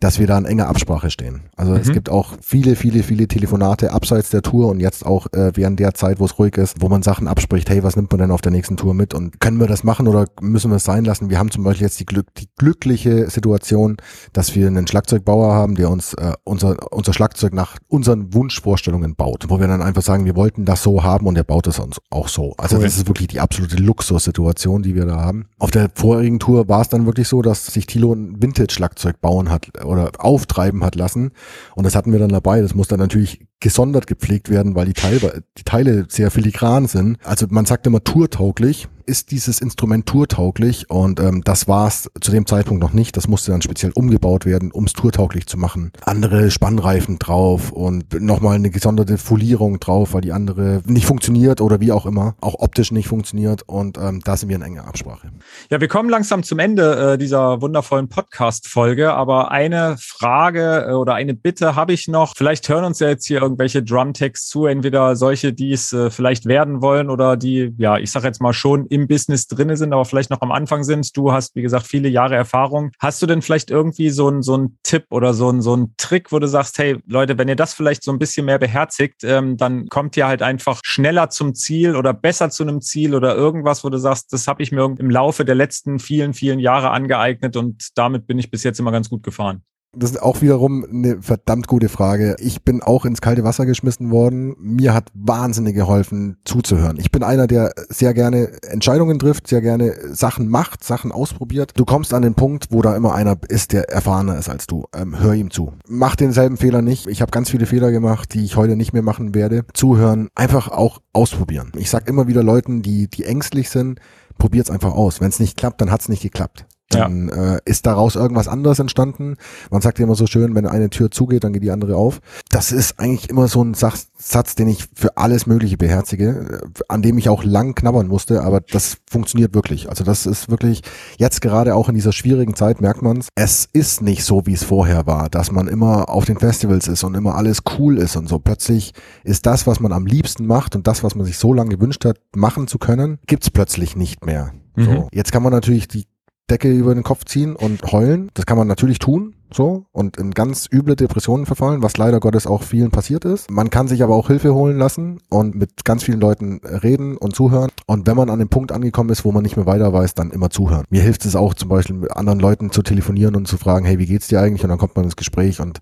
dass 0.00 0.18
wir 0.18 0.26
da 0.26 0.36
in 0.38 0.46
enger 0.46 0.68
Absprache 0.68 1.10
stehen. 1.10 1.42
Also 1.56 1.72
mhm. 1.72 1.80
es 1.80 1.92
gibt 1.92 2.08
auch 2.08 2.32
viele, 2.40 2.74
viele, 2.74 3.02
viele 3.02 3.28
Telefonate 3.28 3.92
abseits 3.92 4.30
der 4.30 4.42
Tour 4.42 4.68
und 4.68 4.80
jetzt 4.80 5.04
auch 5.04 5.26
äh, 5.32 5.52
während 5.54 5.78
der 5.78 5.94
Zeit, 5.94 6.18
wo 6.18 6.24
es 6.24 6.38
ruhig 6.38 6.56
ist, 6.56 6.80
wo 6.80 6.88
man 6.88 7.02
Sachen 7.02 7.28
abspricht, 7.28 7.68
hey, 7.68 7.82
was 7.82 7.96
nimmt 7.96 8.10
man 8.10 8.20
denn 8.20 8.30
auf 8.30 8.40
der 8.40 8.50
nächsten 8.50 8.78
Tour 8.78 8.94
mit 8.94 9.12
und 9.12 9.40
können 9.40 9.60
wir 9.60 9.66
das 9.66 9.84
machen 9.84 10.08
oder 10.08 10.24
müssen 10.40 10.70
wir 10.70 10.76
es 10.76 10.84
sein 10.84 11.04
lassen? 11.04 11.28
Wir 11.28 11.38
haben 11.38 11.50
zum 11.50 11.64
Beispiel 11.64 11.86
jetzt 11.86 12.00
die, 12.00 12.06
Glück, 12.06 12.34
die 12.34 12.48
glückliche 12.56 13.28
Situation, 13.28 13.98
dass 14.32 14.54
wir 14.54 14.66
einen 14.66 14.86
Schlagzeugbauer 14.86 15.52
haben, 15.52 15.74
der 15.74 15.90
uns 15.90 16.14
äh, 16.14 16.32
unser, 16.44 16.92
unser 16.92 17.12
Schlagzeug 17.12 17.52
nach 17.52 17.76
unseren 17.88 18.32
Wunschvorstellungen 18.32 19.16
baut, 19.16 19.46
wo 19.48 19.60
wir 19.60 19.68
dann 19.68 19.82
einfach 19.82 20.02
sagen, 20.02 20.24
wir 20.24 20.34
wollten 20.34 20.64
das 20.64 20.82
so 20.82 21.04
haben 21.04 21.26
und 21.26 21.36
er 21.36 21.44
baut 21.44 21.66
es 21.66 21.78
uns 21.78 22.00
auch 22.08 22.28
so. 22.28 22.54
Also 22.56 22.76
cool. 22.76 22.84
das 22.84 22.96
ist 22.96 23.06
wirklich 23.06 23.28
die 23.28 23.40
absolute 23.40 23.76
Luxussituation, 23.76 24.82
die 24.82 24.94
wir 24.94 25.04
da 25.04 25.16
haben. 25.16 25.46
Auf 25.58 25.70
der 25.70 25.90
vorigen 25.94 26.38
Tour 26.38 26.68
war 26.68 26.80
es 26.80 26.88
dann 26.88 27.04
wirklich 27.04 27.28
so, 27.28 27.42
dass 27.42 27.66
sich 27.66 27.84
Thilo 27.84 28.14
ein 28.14 28.40
Vintage-Schlagzeug 28.40 29.20
bauen 29.20 29.50
hat 29.50 29.68
oder 29.90 30.12
auftreiben 30.18 30.84
hat 30.84 30.94
lassen. 30.94 31.32
Und 31.74 31.84
das 31.84 31.94
hatten 31.94 32.12
wir 32.12 32.18
dann 32.18 32.30
dabei. 32.30 32.60
Das 32.62 32.74
muss 32.74 32.88
dann 32.88 33.00
natürlich 33.00 33.46
gesondert 33.60 34.06
gepflegt 34.06 34.48
werden, 34.48 34.74
weil 34.74 34.86
die 34.86 34.94
Teile, 34.94 35.42
die 35.58 35.64
Teile 35.64 36.06
sehr 36.08 36.30
filigran 36.30 36.86
sind. 36.86 37.18
Also 37.24 37.46
man 37.50 37.66
sagt 37.66 37.86
immer 37.86 38.02
tourtauglich 38.02 38.88
ist 39.10 39.32
dieses 39.32 39.60
Instrument 39.60 40.06
tourtauglich 40.06 40.88
und 40.88 41.18
ähm, 41.18 41.42
das 41.44 41.66
war 41.66 41.88
es 41.88 42.08
zu 42.20 42.30
dem 42.30 42.46
Zeitpunkt 42.46 42.80
noch 42.80 42.92
nicht. 42.92 43.16
Das 43.16 43.26
musste 43.26 43.50
dann 43.50 43.60
speziell 43.60 43.90
umgebaut 43.92 44.46
werden, 44.46 44.70
um 44.70 44.84
es 44.84 44.92
tourtauglich 44.92 45.46
zu 45.46 45.58
machen. 45.58 45.90
Andere 46.04 46.52
Spannreifen 46.52 47.18
drauf 47.18 47.72
und 47.72 48.20
nochmal 48.20 48.54
eine 48.54 48.70
gesonderte 48.70 49.18
Folierung 49.18 49.80
drauf, 49.80 50.14
weil 50.14 50.20
die 50.20 50.30
andere 50.30 50.82
nicht 50.86 51.06
funktioniert 51.06 51.60
oder 51.60 51.80
wie 51.80 51.90
auch 51.90 52.06
immer, 52.06 52.36
auch 52.40 52.54
optisch 52.60 52.92
nicht 52.92 53.08
funktioniert 53.08 53.64
und 53.66 53.98
ähm, 53.98 54.20
da 54.24 54.36
sind 54.36 54.48
wir 54.48 54.56
in 54.56 54.62
enger 54.62 54.86
Absprache. 54.86 55.32
Ja, 55.70 55.80
wir 55.80 55.88
kommen 55.88 56.08
langsam 56.08 56.44
zum 56.44 56.60
Ende 56.60 57.14
äh, 57.14 57.18
dieser 57.18 57.60
wundervollen 57.60 58.08
Podcast-Folge, 58.08 59.12
aber 59.12 59.50
eine 59.50 59.96
Frage 59.98 60.86
äh, 60.88 60.92
oder 60.92 61.14
eine 61.14 61.34
Bitte 61.34 61.74
habe 61.74 61.92
ich 61.92 62.06
noch. 62.06 62.36
Vielleicht 62.36 62.68
hören 62.68 62.84
uns 62.84 63.00
ja 63.00 63.08
jetzt 63.08 63.26
hier 63.26 63.40
irgendwelche 63.50 63.82
Drum-Tags 63.82 64.46
zu, 64.46 64.66
entweder 64.66 65.16
solche, 65.16 65.52
die 65.52 65.72
es 65.72 65.92
äh, 65.92 66.10
vielleicht 66.10 66.46
werden 66.46 66.80
wollen 66.82 67.10
oder 67.10 67.36
die, 67.36 67.74
ja, 67.78 67.98
ich 67.98 68.10
sage 68.10 68.26
jetzt 68.26 68.40
mal 68.40 68.52
schon 68.52 68.86
im 68.86 69.08
Business 69.08 69.48
drinne 69.48 69.76
sind, 69.76 69.92
aber 69.92 70.04
vielleicht 70.04 70.30
noch 70.30 70.40
am 70.40 70.52
Anfang 70.52 70.84
sind. 70.84 71.16
Du 71.16 71.32
hast, 71.32 71.56
wie 71.56 71.62
gesagt, 71.62 71.86
viele 71.86 72.08
Jahre 72.08 72.36
Erfahrung. 72.36 72.92
Hast 73.00 73.20
du 73.20 73.26
denn 73.26 73.42
vielleicht 73.42 73.70
irgendwie 73.70 74.10
so 74.10 74.28
ein 74.28 74.42
so 74.42 74.68
Tipp 74.84 75.06
oder 75.10 75.34
so 75.34 75.50
ein 75.50 75.60
so 75.60 75.88
Trick, 75.96 76.30
wo 76.30 76.38
du 76.38 76.46
sagst, 76.46 76.78
hey 76.78 76.98
Leute, 77.06 77.38
wenn 77.38 77.48
ihr 77.48 77.56
das 77.56 77.74
vielleicht 77.74 78.04
so 78.04 78.12
ein 78.12 78.18
bisschen 78.18 78.46
mehr 78.46 78.58
beherzigt, 78.58 79.24
ähm, 79.24 79.56
dann 79.56 79.88
kommt 79.88 80.16
ihr 80.16 80.26
halt 80.26 80.42
einfach 80.42 80.80
schneller 80.84 81.30
zum 81.30 81.54
Ziel 81.54 81.96
oder 81.96 82.12
besser 82.12 82.50
zu 82.50 82.62
einem 82.62 82.80
Ziel 82.80 83.14
oder 83.14 83.34
irgendwas, 83.34 83.82
wo 83.82 83.88
du 83.88 83.98
sagst, 83.98 84.32
das 84.32 84.46
habe 84.46 84.62
ich 84.62 84.70
mir 84.70 84.84
im 84.98 85.10
Laufe 85.10 85.44
der 85.44 85.54
letzten 85.54 85.98
vielen, 85.98 86.34
vielen 86.34 86.60
Jahre 86.60 86.90
angeeignet 86.90 87.56
und 87.56 87.88
damit 87.96 88.26
bin 88.26 88.38
ich 88.38 88.50
bis 88.50 88.62
jetzt 88.62 88.78
immer 88.78 88.92
ganz 88.92 89.08
gut 89.10 89.22
gefahren. 89.22 89.62
Das 89.92 90.12
ist 90.12 90.22
auch 90.22 90.40
wiederum 90.40 90.84
eine 90.84 91.20
verdammt 91.20 91.66
gute 91.66 91.88
Frage. 91.88 92.36
Ich 92.38 92.62
bin 92.62 92.80
auch 92.80 93.04
ins 93.04 93.20
kalte 93.20 93.42
Wasser 93.42 93.66
geschmissen 93.66 94.12
worden. 94.12 94.54
Mir 94.60 94.94
hat 94.94 95.10
wahnsinnig 95.14 95.74
geholfen, 95.74 96.36
zuzuhören. 96.44 96.96
Ich 97.00 97.10
bin 97.10 97.24
einer, 97.24 97.48
der 97.48 97.72
sehr 97.88 98.14
gerne 98.14 98.52
Entscheidungen 98.62 99.18
trifft, 99.18 99.48
sehr 99.48 99.60
gerne 99.60 99.96
Sachen 100.14 100.48
macht, 100.48 100.84
Sachen 100.84 101.10
ausprobiert. 101.10 101.72
Du 101.74 101.84
kommst 101.84 102.14
an 102.14 102.22
den 102.22 102.34
Punkt, 102.34 102.68
wo 102.70 102.82
da 102.82 102.94
immer 102.94 103.14
einer 103.14 103.36
ist, 103.48 103.72
der 103.72 103.90
erfahrener 103.90 104.38
ist 104.38 104.48
als 104.48 104.68
du. 104.68 104.84
Ähm, 104.94 105.18
hör 105.18 105.34
ihm 105.34 105.50
zu. 105.50 105.72
Mach 105.88 106.14
denselben 106.14 106.56
Fehler 106.56 106.82
nicht. 106.82 107.08
Ich 107.08 107.20
habe 107.20 107.32
ganz 107.32 107.50
viele 107.50 107.66
Fehler 107.66 107.90
gemacht, 107.90 108.32
die 108.32 108.44
ich 108.44 108.54
heute 108.54 108.76
nicht 108.76 108.92
mehr 108.92 109.02
machen 109.02 109.34
werde. 109.34 109.64
Zuhören, 109.74 110.28
einfach 110.36 110.68
auch 110.68 111.00
ausprobieren. 111.12 111.72
Ich 111.76 111.90
sag 111.90 112.08
immer 112.08 112.28
wieder 112.28 112.44
Leuten, 112.44 112.82
die, 112.82 113.08
die 113.08 113.24
ängstlich 113.24 113.70
sind, 113.70 113.98
probiert's 114.38 114.70
einfach 114.70 114.92
aus. 114.92 115.20
Wenn 115.20 115.30
es 115.30 115.40
nicht 115.40 115.56
klappt, 115.56 115.80
dann 115.80 115.90
hat's 115.90 116.08
nicht 116.08 116.22
geklappt. 116.22 116.66
Dann 116.90 117.28
ja. 117.28 117.54
äh, 117.54 117.60
ist 117.64 117.86
daraus 117.86 118.16
irgendwas 118.16 118.48
anderes 118.48 118.80
entstanden. 118.80 119.36
Man 119.70 119.80
sagt 119.80 119.98
ja 119.98 120.04
immer 120.04 120.16
so 120.16 120.26
schön, 120.26 120.54
wenn 120.56 120.66
eine 120.66 120.90
Tür 120.90 121.10
zugeht, 121.10 121.44
dann 121.44 121.52
geht 121.52 121.62
die 121.62 121.70
andere 121.70 121.96
auf. 121.96 122.20
Das 122.50 122.72
ist 122.72 122.98
eigentlich 122.98 123.30
immer 123.30 123.46
so 123.46 123.62
ein 123.62 123.74
Satz, 123.74 124.54
den 124.56 124.68
ich 124.68 124.88
für 124.94 125.16
alles 125.16 125.46
Mögliche 125.46 125.76
beherzige, 125.76 126.60
äh, 126.76 126.82
an 126.88 127.02
dem 127.02 127.16
ich 127.16 127.28
auch 127.28 127.44
lang 127.44 127.74
knabbern 127.76 128.08
musste, 128.08 128.42
aber 128.42 128.60
das 128.60 128.98
funktioniert 129.08 129.54
wirklich. 129.54 129.88
Also 129.88 130.02
das 130.02 130.26
ist 130.26 130.50
wirklich, 130.50 130.82
jetzt 131.16 131.40
gerade 131.40 131.76
auch 131.76 131.88
in 131.88 131.94
dieser 131.94 132.12
schwierigen 132.12 132.54
Zeit 132.56 132.80
merkt 132.80 133.02
man 133.02 133.18
es, 133.18 133.28
es 133.36 133.68
ist 133.72 134.02
nicht 134.02 134.24
so, 134.24 134.46
wie 134.46 134.54
es 134.54 134.64
vorher 134.64 135.06
war, 135.06 135.28
dass 135.30 135.52
man 135.52 135.68
immer 135.68 136.08
auf 136.08 136.24
den 136.24 136.38
Festivals 136.38 136.88
ist 136.88 137.04
und 137.04 137.14
immer 137.14 137.36
alles 137.36 137.62
cool 137.78 137.98
ist 137.98 138.16
und 138.16 138.28
so. 138.28 138.40
Plötzlich 138.40 138.94
ist 139.22 139.46
das, 139.46 139.66
was 139.66 139.78
man 139.78 139.92
am 139.92 140.06
liebsten 140.06 140.46
macht 140.46 140.74
und 140.74 140.86
das, 140.86 141.04
was 141.04 141.14
man 141.14 141.24
sich 141.24 141.38
so 141.38 141.52
lange 141.52 141.70
gewünscht 141.76 142.04
hat, 142.04 142.18
machen 142.34 142.66
zu 142.66 142.78
können, 142.78 143.18
gibt's 143.26 143.50
plötzlich 143.50 143.94
nicht 143.94 144.26
mehr. 144.26 144.52
So. 144.76 144.90
Mhm. 144.90 145.08
Jetzt 145.12 145.32
kann 145.32 145.42
man 145.42 145.52
natürlich 145.52 145.88
die 145.88 146.06
Decke 146.50 146.70
über 146.70 146.94
den 146.94 147.04
Kopf 147.04 147.24
ziehen 147.24 147.54
und 147.54 147.92
heulen. 147.92 148.30
Das 148.34 148.44
kann 148.44 148.58
man 148.58 148.66
natürlich 148.66 148.98
tun, 148.98 149.34
so, 149.52 149.86
und 149.92 150.16
in 150.16 150.32
ganz 150.32 150.68
üble 150.72 150.96
Depressionen 150.96 151.46
verfallen, 151.46 151.82
was 151.82 151.96
leider 151.96 152.20
Gottes 152.20 152.46
auch 152.46 152.62
vielen 152.62 152.90
passiert 152.90 153.24
ist. 153.24 153.50
Man 153.50 153.70
kann 153.70 153.88
sich 153.88 154.02
aber 154.02 154.14
auch 154.14 154.26
Hilfe 154.26 154.54
holen 154.54 154.78
lassen 154.78 155.20
und 155.28 155.54
mit 155.54 155.84
ganz 155.84 156.04
vielen 156.04 156.20
Leuten 156.20 156.60
reden 156.64 157.16
und 157.16 157.34
zuhören. 157.34 157.70
Und 157.86 158.06
wenn 158.06 158.16
man 158.16 158.30
an 158.30 158.38
dem 158.38 158.48
Punkt 158.48 158.72
angekommen 158.72 159.10
ist, 159.10 159.24
wo 159.24 159.32
man 159.32 159.42
nicht 159.42 159.56
mehr 159.56 159.66
weiter 159.66 159.92
weiß, 159.92 160.14
dann 160.14 160.30
immer 160.30 160.50
zuhören. 160.50 160.84
Mir 160.90 161.02
hilft 161.02 161.24
es 161.24 161.36
auch 161.36 161.54
zum 161.54 161.68
Beispiel 161.68 161.96
mit 161.96 162.16
anderen 162.16 162.40
Leuten 162.40 162.70
zu 162.70 162.82
telefonieren 162.82 163.36
und 163.36 163.46
zu 163.46 163.56
fragen, 163.56 163.84
hey, 163.84 163.98
wie 163.98 164.06
geht's 164.06 164.28
dir 164.28 164.40
eigentlich? 164.40 164.62
Und 164.64 164.70
dann 164.70 164.78
kommt 164.78 164.96
man 164.96 165.04
ins 165.04 165.16
Gespräch 165.16 165.60
und 165.60 165.80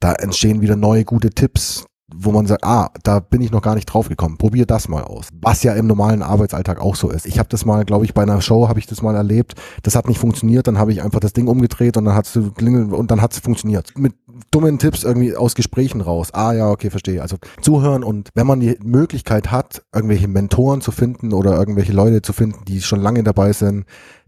da 0.00 0.12
entstehen 0.12 0.60
wieder 0.60 0.76
neue 0.76 1.04
gute 1.04 1.30
Tipps, 1.30 1.86
wo 2.14 2.32
man 2.32 2.46
sagt, 2.46 2.64
ah, 2.64 2.90
da 3.02 3.20
bin 3.20 3.42
ich 3.42 3.50
noch 3.50 3.60
gar 3.60 3.74
nicht 3.74 3.86
drauf 3.86 4.08
gekommen. 4.08 4.38
Probier 4.38 4.64
das 4.64 4.88
mal 4.88 5.04
aus. 5.04 5.28
Was 5.42 5.62
ja 5.62 5.74
im 5.74 5.86
normalen 5.86 6.22
Arbeitsalltag 6.22 6.80
auch 6.80 6.96
so 6.96 7.10
ist. 7.10 7.26
Ich 7.26 7.38
habe 7.38 7.48
das 7.50 7.66
mal, 7.66 7.84
glaube 7.84 8.06
ich, 8.06 8.14
bei 8.14 8.22
einer 8.22 8.40
Show 8.40 8.68
habe 8.68 8.78
ich 8.78 8.86
das 8.86 9.02
mal 9.02 9.14
erlebt. 9.14 9.54
Das 9.82 9.94
hat 9.94 10.08
nicht 10.08 10.18
funktioniert. 10.18 10.66
Dann 10.66 10.78
habe 10.78 10.92
ich 10.92 11.02
einfach 11.02 11.20
das 11.20 11.34
Ding 11.34 11.48
umgedreht 11.48 11.96
und 11.96 12.06
dann 12.06 12.14
hat's 12.14 12.34
und 12.36 13.10
dann 13.10 13.20
hat's 13.20 13.38
funktioniert. 13.38 13.92
Mit 13.96 14.14
dummen 14.50 14.78
Tipps 14.78 15.04
irgendwie 15.04 15.34
aus 15.34 15.54
Gesprächen 15.54 16.00
raus. 16.00 16.32
Ah 16.32 16.52
ja, 16.52 16.70
okay, 16.70 16.90
verstehe. 16.90 17.22
Also 17.22 17.36
zuhören 17.62 18.04
und 18.04 18.30
wenn 18.34 18.46
man 18.46 18.60
die 18.60 18.78
Möglichkeit 18.82 19.50
hat, 19.50 19.82
irgendwelche 19.94 20.28
Mentoren 20.28 20.80
zu 20.80 20.90
finden 20.90 21.32
oder 21.32 21.56
irgendwelche 21.56 21.92
Leute 21.92 22.22
zu 22.22 22.32
finden, 22.32 22.64
die 22.66 22.82
schon 22.82 23.00
lange 23.00 23.22
dabei 23.22 23.52
sind, 23.52 23.84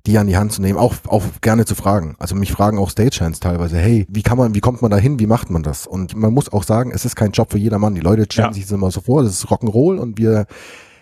die 0.06 0.16
an 0.18 0.26
die 0.26 0.36
Hand 0.36 0.52
zu 0.52 0.62
nehmen, 0.62 0.78
auch, 0.78 0.94
auch 1.08 1.24
gerne 1.40 1.66
zu 1.66 1.74
fragen. 1.74 2.16
Also 2.18 2.34
mich 2.34 2.52
fragen 2.52 2.78
auch 2.78 2.90
Stagehands 2.90 3.40
teilweise, 3.40 3.76
hey, 3.76 4.06
wie 4.08 4.22
kann 4.22 4.38
man, 4.38 4.54
wie 4.54 4.60
kommt 4.60 4.82
man 4.82 4.90
da 4.90 4.96
hin, 4.96 5.18
wie 5.18 5.26
macht 5.26 5.50
man 5.50 5.62
das? 5.62 5.86
Und 5.86 6.16
man 6.16 6.32
muss 6.32 6.52
auch 6.52 6.62
sagen, 6.62 6.90
es 6.94 7.04
ist 7.04 7.16
kein 7.16 7.32
Job 7.32 7.50
für 7.52 7.58
jedermann. 7.58 7.94
Die 7.94 8.00
Leute 8.00 8.24
stellen 8.24 8.48
ja. 8.48 8.54
sich 8.54 8.64
das 8.64 8.72
immer 8.72 8.90
so 8.90 9.02
vor, 9.02 9.22
das 9.22 9.32
ist 9.32 9.46
Rock'n'Roll 9.46 9.98
und 9.98 10.18
wir 10.18 10.46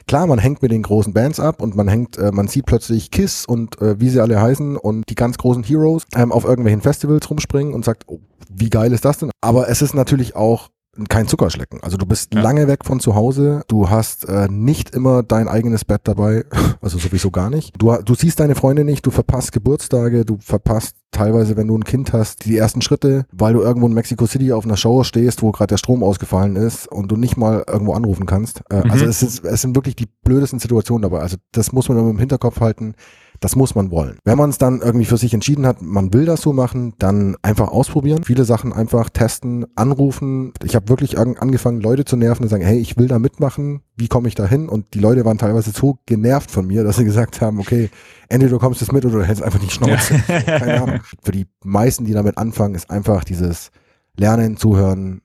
Klar, 0.09 0.27
man 0.27 0.39
hängt 0.39 0.63
mit 0.63 0.73
den 0.73 0.83
großen 0.83 1.13
Bands 1.13 1.39
ab 1.39 1.61
und 1.61 1.77
man 1.77 1.87
hängt, 1.87 2.17
äh, 2.17 2.33
man 2.33 2.49
sieht 2.49 2.65
plötzlich 2.65 3.11
Kiss 3.11 3.45
und 3.45 3.79
äh, 3.83 4.01
wie 4.01 4.09
sie 4.09 4.23
alle 4.23 4.41
heißen 4.41 4.79
und 4.79 5.11
die 5.11 5.15
ganz 5.15 5.37
großen 5.37 5.63
Heroes 5.63 6.07
ähm, 6.17 6.33
auf 6.33 6.45
irgendwelchen 6.45 6.81
Festivals 6.81 7.29
rumspringen 7.29 7.75
und 7.75 7.85
sagt, 7.85 8.05
oh, 8.07 8.19
wie 8.49 8.71
geil 8.71 8.95
ist 8.95 9.05
das 9.05 9.19
denn? 9.19 9.31
Aber 9.43 9.69
es 9.69 9.83
ist 9.83 9.95
natürlich 9.95 10.35
auch 10.35 10.71
kein 11.07 11.29
Zuckerschlecken. 11.29 11.83
Also 11.83 11.97
du 11.97 12.07
bist 12.07 12.35
ja. 12.35 12.41
lange 12.41 12.67
weg 12.67 12.85
von 12.85 13.01
zu 13.01 13.15
Hause, 13.15 13.63
du 13.69 13.91
hast 13.91 14.29
äh, 14.29 14.49
nicht 14.51 14.95
immer 14.95 15.23
dein 15.23 15.49
eigenes 15.49 15.85
Bett 15.85 16.03
dabei, 16.05 16.45
also 16.81 16.99
sowieso 16.99 17.31
gar 17.31 17.51
nicht. 17.51 17.75
Du, 17.79 17.95
du 18.05 18.15
siehst 18.15 18.41
deine 18.41 18.55
Freunde 18.55 18.85
nicht, 18.85 19.07
du 19.07 19.11
verpasst 19.11 19.53
Geburtstage, 19.53 20.25
du 20.25 20.39
verpasst 20.41 20.97
teilweise, 21.11 21.57
wenn 21.57 21.69
du 21.69 21.77
ein 21.77 21.85
Kind 21.85 22.13
hast, 22.13 22.45
die 22.45 22.57
ersten 22.57 22.83
Schritte, 22.83 23.27
weil 23.33 23.55
du 23.55 23.63
irgendwo 23.63 23.87
in 23.87 23.95
Mexico 23.95 24.27
City 24.27 24.53
auf 24.53 24.65
einer 24.65 24.77
Show 24.77 25.05
stehst, 25.05 25.43
wo 25.43 25.53
gerade 25.53 25.69
der 25.69 25.79
Strom 25.79 26.03
ausgefallen 26.03 26.57
ist 26.57 26.87
und 26.87 27.11
du 27.11 27.17
nicht 27.17 27.37
mal 27.37 27.65
irgendwo 27.67 27.95
anrufen 27.95 28.27
kannst. 28.27 28.63
Äh, 28.71 28.85
mhm. 28.85 28.91
Also 28.91 29.07
es, 29.07 29.23
ist, 29.23 29.45
es 29.45 29.63
sind 29.63 29.75
wirklich 29.75 29.97
die 29.97 30.09
blödesten 30.25 30.59
Situationen 30.59 31.03
dabei. 31.03 31.21
Also 31.21 31.37
das 31.53 31.73
muss 31.73 31.89
man 31.89 31.99
immer 31.99 32.11
im 32.11 32.19
Hinterkopf 32.19 32.61
halten. 32.61 32.95
Das 33.41 33.55
muss 33.55 33.75
man 33.75 33.91
wollen. 33.91 34.19
Wenn 34.25 34.37
man 34.37 34.51
es 34.51 34.59
dann 34.59 34.81
irgendwie 34.81 35.05
für 35.05 35.17
sich 35.17 35.33
entschieden 35.33 35.67
hat, 35.67 35.81
man 35.81 36.13
will 36.13 36.25
das 36.25 36.41
so 36.41 36.53
machen, 36.53 36.95
dann 36.99 37.37
einfach 37.43 37.69
ausprobieren. 37.69 38.25
Viele 38.25 38.45
Sachen 38.45 38.73
einfach 38.73 39.11
testen, 39.11 39.67
anrufen. 39.77 40.53
Ich 40.65 40.75
habe 40.75 40.89
wirklich 40.89 41.19
an, 41.19 41.37
angefangen, 41.37 41.81
Leute 41.81 42.05
zu 42.05 42.17
nerven 42.17 42.43
und 42.43 42.49
sagen, 42.49 42.65
hey, 42.65 42.79
ich 42.79 42.97
will 42.97 43.07
da 43.07 43.19
mitmachen. 43.19 43.83
Wie 43.97 44.09
komme 44.09 44.29
ich 44.29 44.35
da 44.35 44.47
hin? 44.47 44.69
Und 44.69 44.95
die 44.95 44.99
Leute 44.99 45.25
waren 45.25 45.39
teilweise 45.39 45.71
so 45.71 45.99
genervt 46.07 46.51
von 46.51 46.67
mir, 46.67 46.83
dass 46.83 46.97
sie 46.97 47.05
gesagt 47.05 47.41
haben, 47.41 47.61
okay, 47.61 47.91
entweder 48.29 48.51
du 48.51 48.59
kommst 48.59 48.81
jetzt 48.81 48.93
mit 48.93 49.05
oder 49.05 49.19
du 49.19 49.25
hältst 49.25 49.43
einfach 49.43 49.61
die 49.61 49.71
Schnauze. 49.71 50.21
Ja. 50.27 50.41
Keine 50.59 50.83
Ahnung. 50.83 51.01
Für 51.23 51.33
die 51.33 51.47
meisten, 51.63 52.05
die 52.05 52.13
damit 52.13 52.39
anfangen, 52.39 52.75
ist 52.75 52.91
einfach 52.91 53.23
dieses 53.23 53.71
Lernen, 54.17 54.57
Zuhören, 54.57 55.23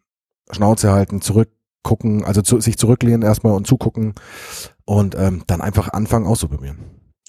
Schnauze 0.52 0.92
halten, 0.92 1.22
zurückgucken, 1.22 2.24
also 2.24 2.42
zu, 2.42 2.60
sich 2.60 2.78
zurücklehnen 2.78 3.24
erstmal 3.24 3.54
und 3.54 3.66
zugucken 3.66 4.14
und 4.86 5.16
ähm, 5.18 5.44
dann 5.48 5.62
einfach 5.62 5.90
anfangen 5.94 6.28
auszuprobieren. 6.28 6.78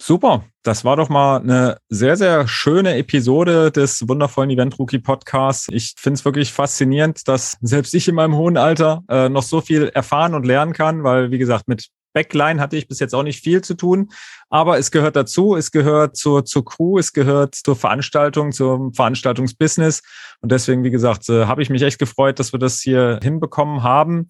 Super, 0.07 0.44
das 0.62 0.84
war 0.84 0.96
doch 0.96 1.09
mal 1.09 1.38
eine 1.38 1.78
sehr, 1.88 2.18
sehr 2.18 2.46
schöne 2.46 2.98
Episode 2.98 3.72
des 3.72 4.07
wundervollen 4.07 4.50
Event 4.50 4.78
Rookie 4.78 4.98
Podcasts. 4.98 5.66
Ich 5.72 5.94
finde 5.96 6.18
es 6.18 6.26
wirklich 6.26 6.52
faszinierend, 6.52 7.26
dass 7.26 7.57
selbst 7.62 7.94
ich 7.94 8.07
in 8.07 8.14
meinem 8.14 8.36
hohen 8.36 8.59
Alter 8.59 9.02
äh, 9.09 9.30
noch 9.30 9.44
so 9.44 9.62
viel 9.62 9.88
erfahren 9.94 10.34
und 10.34 10.44
lernen 10.44 10.74
kann, 10.74 11.05
weil, 11.05 11.30
wie 11.30 11.38
gesagt, 11.38 11.68
mit 11.68 11.88
Backline 12.12 12.61
hatte 12.61 12.76
ich 12.76 12.86
bis 12.86 13.00
jetzt 13.00 13.14
auch 13.14 13.22
nicht 13.22 13.42
viel 13.42 13.62
zu 13.62 13.78
tun, 13.78 14.11
aber 14.50 14.76
es 14.76 14.90
gehört 14.90 15.16
dazu, 15.16 15.57
es 15.57 15.70
gehört 15.70 16.18
zur, 16.18 16.44
zur 16.44 16.66
Crew, 16.66 16.98
es 16.98 17.14
gehört 17.14 17.55
zur 17.55 17.74
Veranstaltung, 17.74 18.52
zum 18.52 18.92
Veranstaltungsbusiness. 18.92 20.02
Und 20.42 20.52
deswegen, 20.52 20.84
wie 20.84 20.90
gesagt, 20.90 21.30
äh, 21.30 21.46
habe 21.46 21.62
ich 21.62 21.70
mich 21.70 21.80
echt 21.80 21.98
gefreut, 21.98 22.38
dass 22.38 22.52
wir 22.52 22.59
das 22.59 22.78
hier 22.78 23.20
hinbekommen 23.22 23.82
haben. 23.82 24.28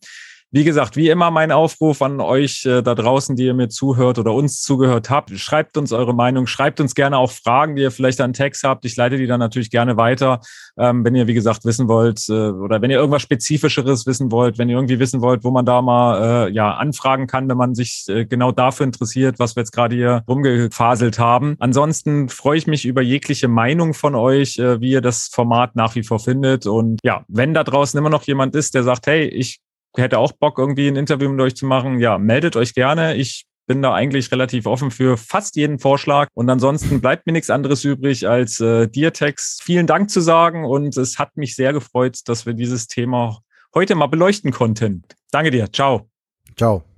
Wie 0.51 0.63
gesagt, 0.63 0.95
wie 0.97 1.09
immer 1.09 1.33
mein 1.33 1.51
Aufruf 1.51 2.01
an 2.01 2.21
euch 2.21 2.65
äh, 2.65 2.81
da 2.81 2.95
draußen, 2.95 3.35
die 3.35 3.47
ihr 3.47 3.55
mir 3.55 3.69
zuhört 3.69 4.21
oder 4.21 4.33
uns 4.33 4.63
zugehört 4.63 5.11
habt. 5.11 5.31
Schreibt 5.31 5.77
uns 5.77 5.93
eure 5.93 6.15
Meinung, 6.15 6.47
schreibt 6.47 6.79
uns 6.79 6.95
gerne 6.95 7.19
auch 7.19 7.33
Fragen, 7.33 7.75
die 7.75 7.83
ihr 7.83 7.91
vielleicht 7.91 8.21
an 8.21 8.33
Text 8.33 8.63
habt. 8.63 8.85
Ich 8.85 8.95
leite 8.95 9.17
die 9.17 9.27
dann 9.27 9.41
natürlich 9.41 9.69
gerne 9.69 9.97
weiter. 9.97 10.41
Ähm, 10.79 11.05
wenn 11.05 11.17
ihr, 11.17 11.27
wie 11.27 11.35
gesagt, 11.35 11.65
wissen 11.65 11.89
wollt 11.89 12.29
äh, 12.29 12.33
oder 12.33 12.81
wenn 12.81 12.91
ihr 12.91 12.99
irgendwas 12.99 13.23
Spezifischeres 13.23 14.07
wissen 14.07 14.31
wollt, 14.31 14.57
wenn 14.57 14.69
ihr 14.69 14.77
irgendwie 14.77 15.01
wissen 15.01 15.23
wollt, 15.23 15.43
wo 15.43 15.51
man 15.51 15.67
da 15.67 15.83
mal 15.83 16.47
äh, 16.47 16.53
ja 16.53 16.75
anfragen 16.75 17.27
kann, 17.27 17.49
wenn 17.49 17.57
man 17.57 17.75
sich 17.75 18.05
äh, 18.07 18.25
genau 18.25 18.53
dafür 18.53 18.85
interessiert, 18.85 19.41
was 19.41 19.57
wir 19.57 19.63
jetzt 19.63 19.73
gerade 19.73 19.97
hier 19.97 20.23
rumgefaselt 20.29 21.19
haben. 21.19 21.57
Ansonsten 21.59 22.29
freue 22.29 22.59
ich 22.59 22.69
mich 22.69 22.85
über 22.85 23.03
jegliche 23.03 23.49
Meinung 23.49 23.93
von 23.93 24.15
euch, 24.15 24.61
äh, 24.61 24.81
wie 24.81 24.91
ihr 24.91 25.01
das 25.01 25.27
Format 25.33 25.75
nach 25.75 25.97
wie 25.97 26.05
vor 26.05 26.21
findet. 26.21 26.67
Und 26.67 27.01
ja, 27.03 27.25
wenn 27.27 27.55
da 27.55 27.65
draußen 27.65 27.99
immer 27.99 28.11
noch 28.11 28.23
jemand 28.23 28.55
ist, 28.55 28.77
der 28.77 28.85
sagt, 28.85 29.09
hey, 29.09 29.25
ich 29.27 29.64
hätte 29.97 30.19
auch 30.19 30.33
Bock, 30.33 30.59
irgendwie 30.59 30.89
ein 30.89 30.97
Interview 30.97 31.29
mit 31.29 31.41
euch 31.41 31.57
zu 31.57 31.67
machen, 31.67 32.01
ja, 32.01 32.19
meldet 32.19 32.57
euch 32.57 32.75
gerne. 32.75 33.15
Ich 33.15 33.47
bin 33.67 33.83
da 33.83 33.95
eigentlich 33.95 34.31
relativ 34.31 34.67
offen 34.67 34.91
für 34.91 35.17
fast 35.17 35.57
jeden 35.57 35.79
Vorschlag. 35.79 36.29
Und 36.35 36.51
ansonsten 36.51 37.01
bleibt 37.01 37.27
mir 37.27 37.33
nichts 37.33 37.51
anderes 37.51 37.85
übrig, 37.85 38.29
als 38.29 38.61
äh, 38.61 38.89
dir, 38.89 39.13
Tex, 39.13 39.59
vielen 39.63 39.87
Dank 39.87 40.11
zu 40.11 40.21
sagen. 40.21 40.65
Und 40.65 40.97
es 40.97 41.19
hat 41.19 41.37
mich 41.37 41.57
sehr 41.57 41.73
gefreut, 41.73 42.19
dass 42.27 42.47
wir 42.47 42.55
dieses 42.55 42.87
Thema 42.87 43.41
heute 43.75 43.95
mal 43.95 44.07
beleuchten 44.07 44.53
konnten. 44.53 45.03
Danke 45.31 45.51
dir. 45.51 45.73
Ciao. 45.73 46.09
Ciao. 46.57 46.94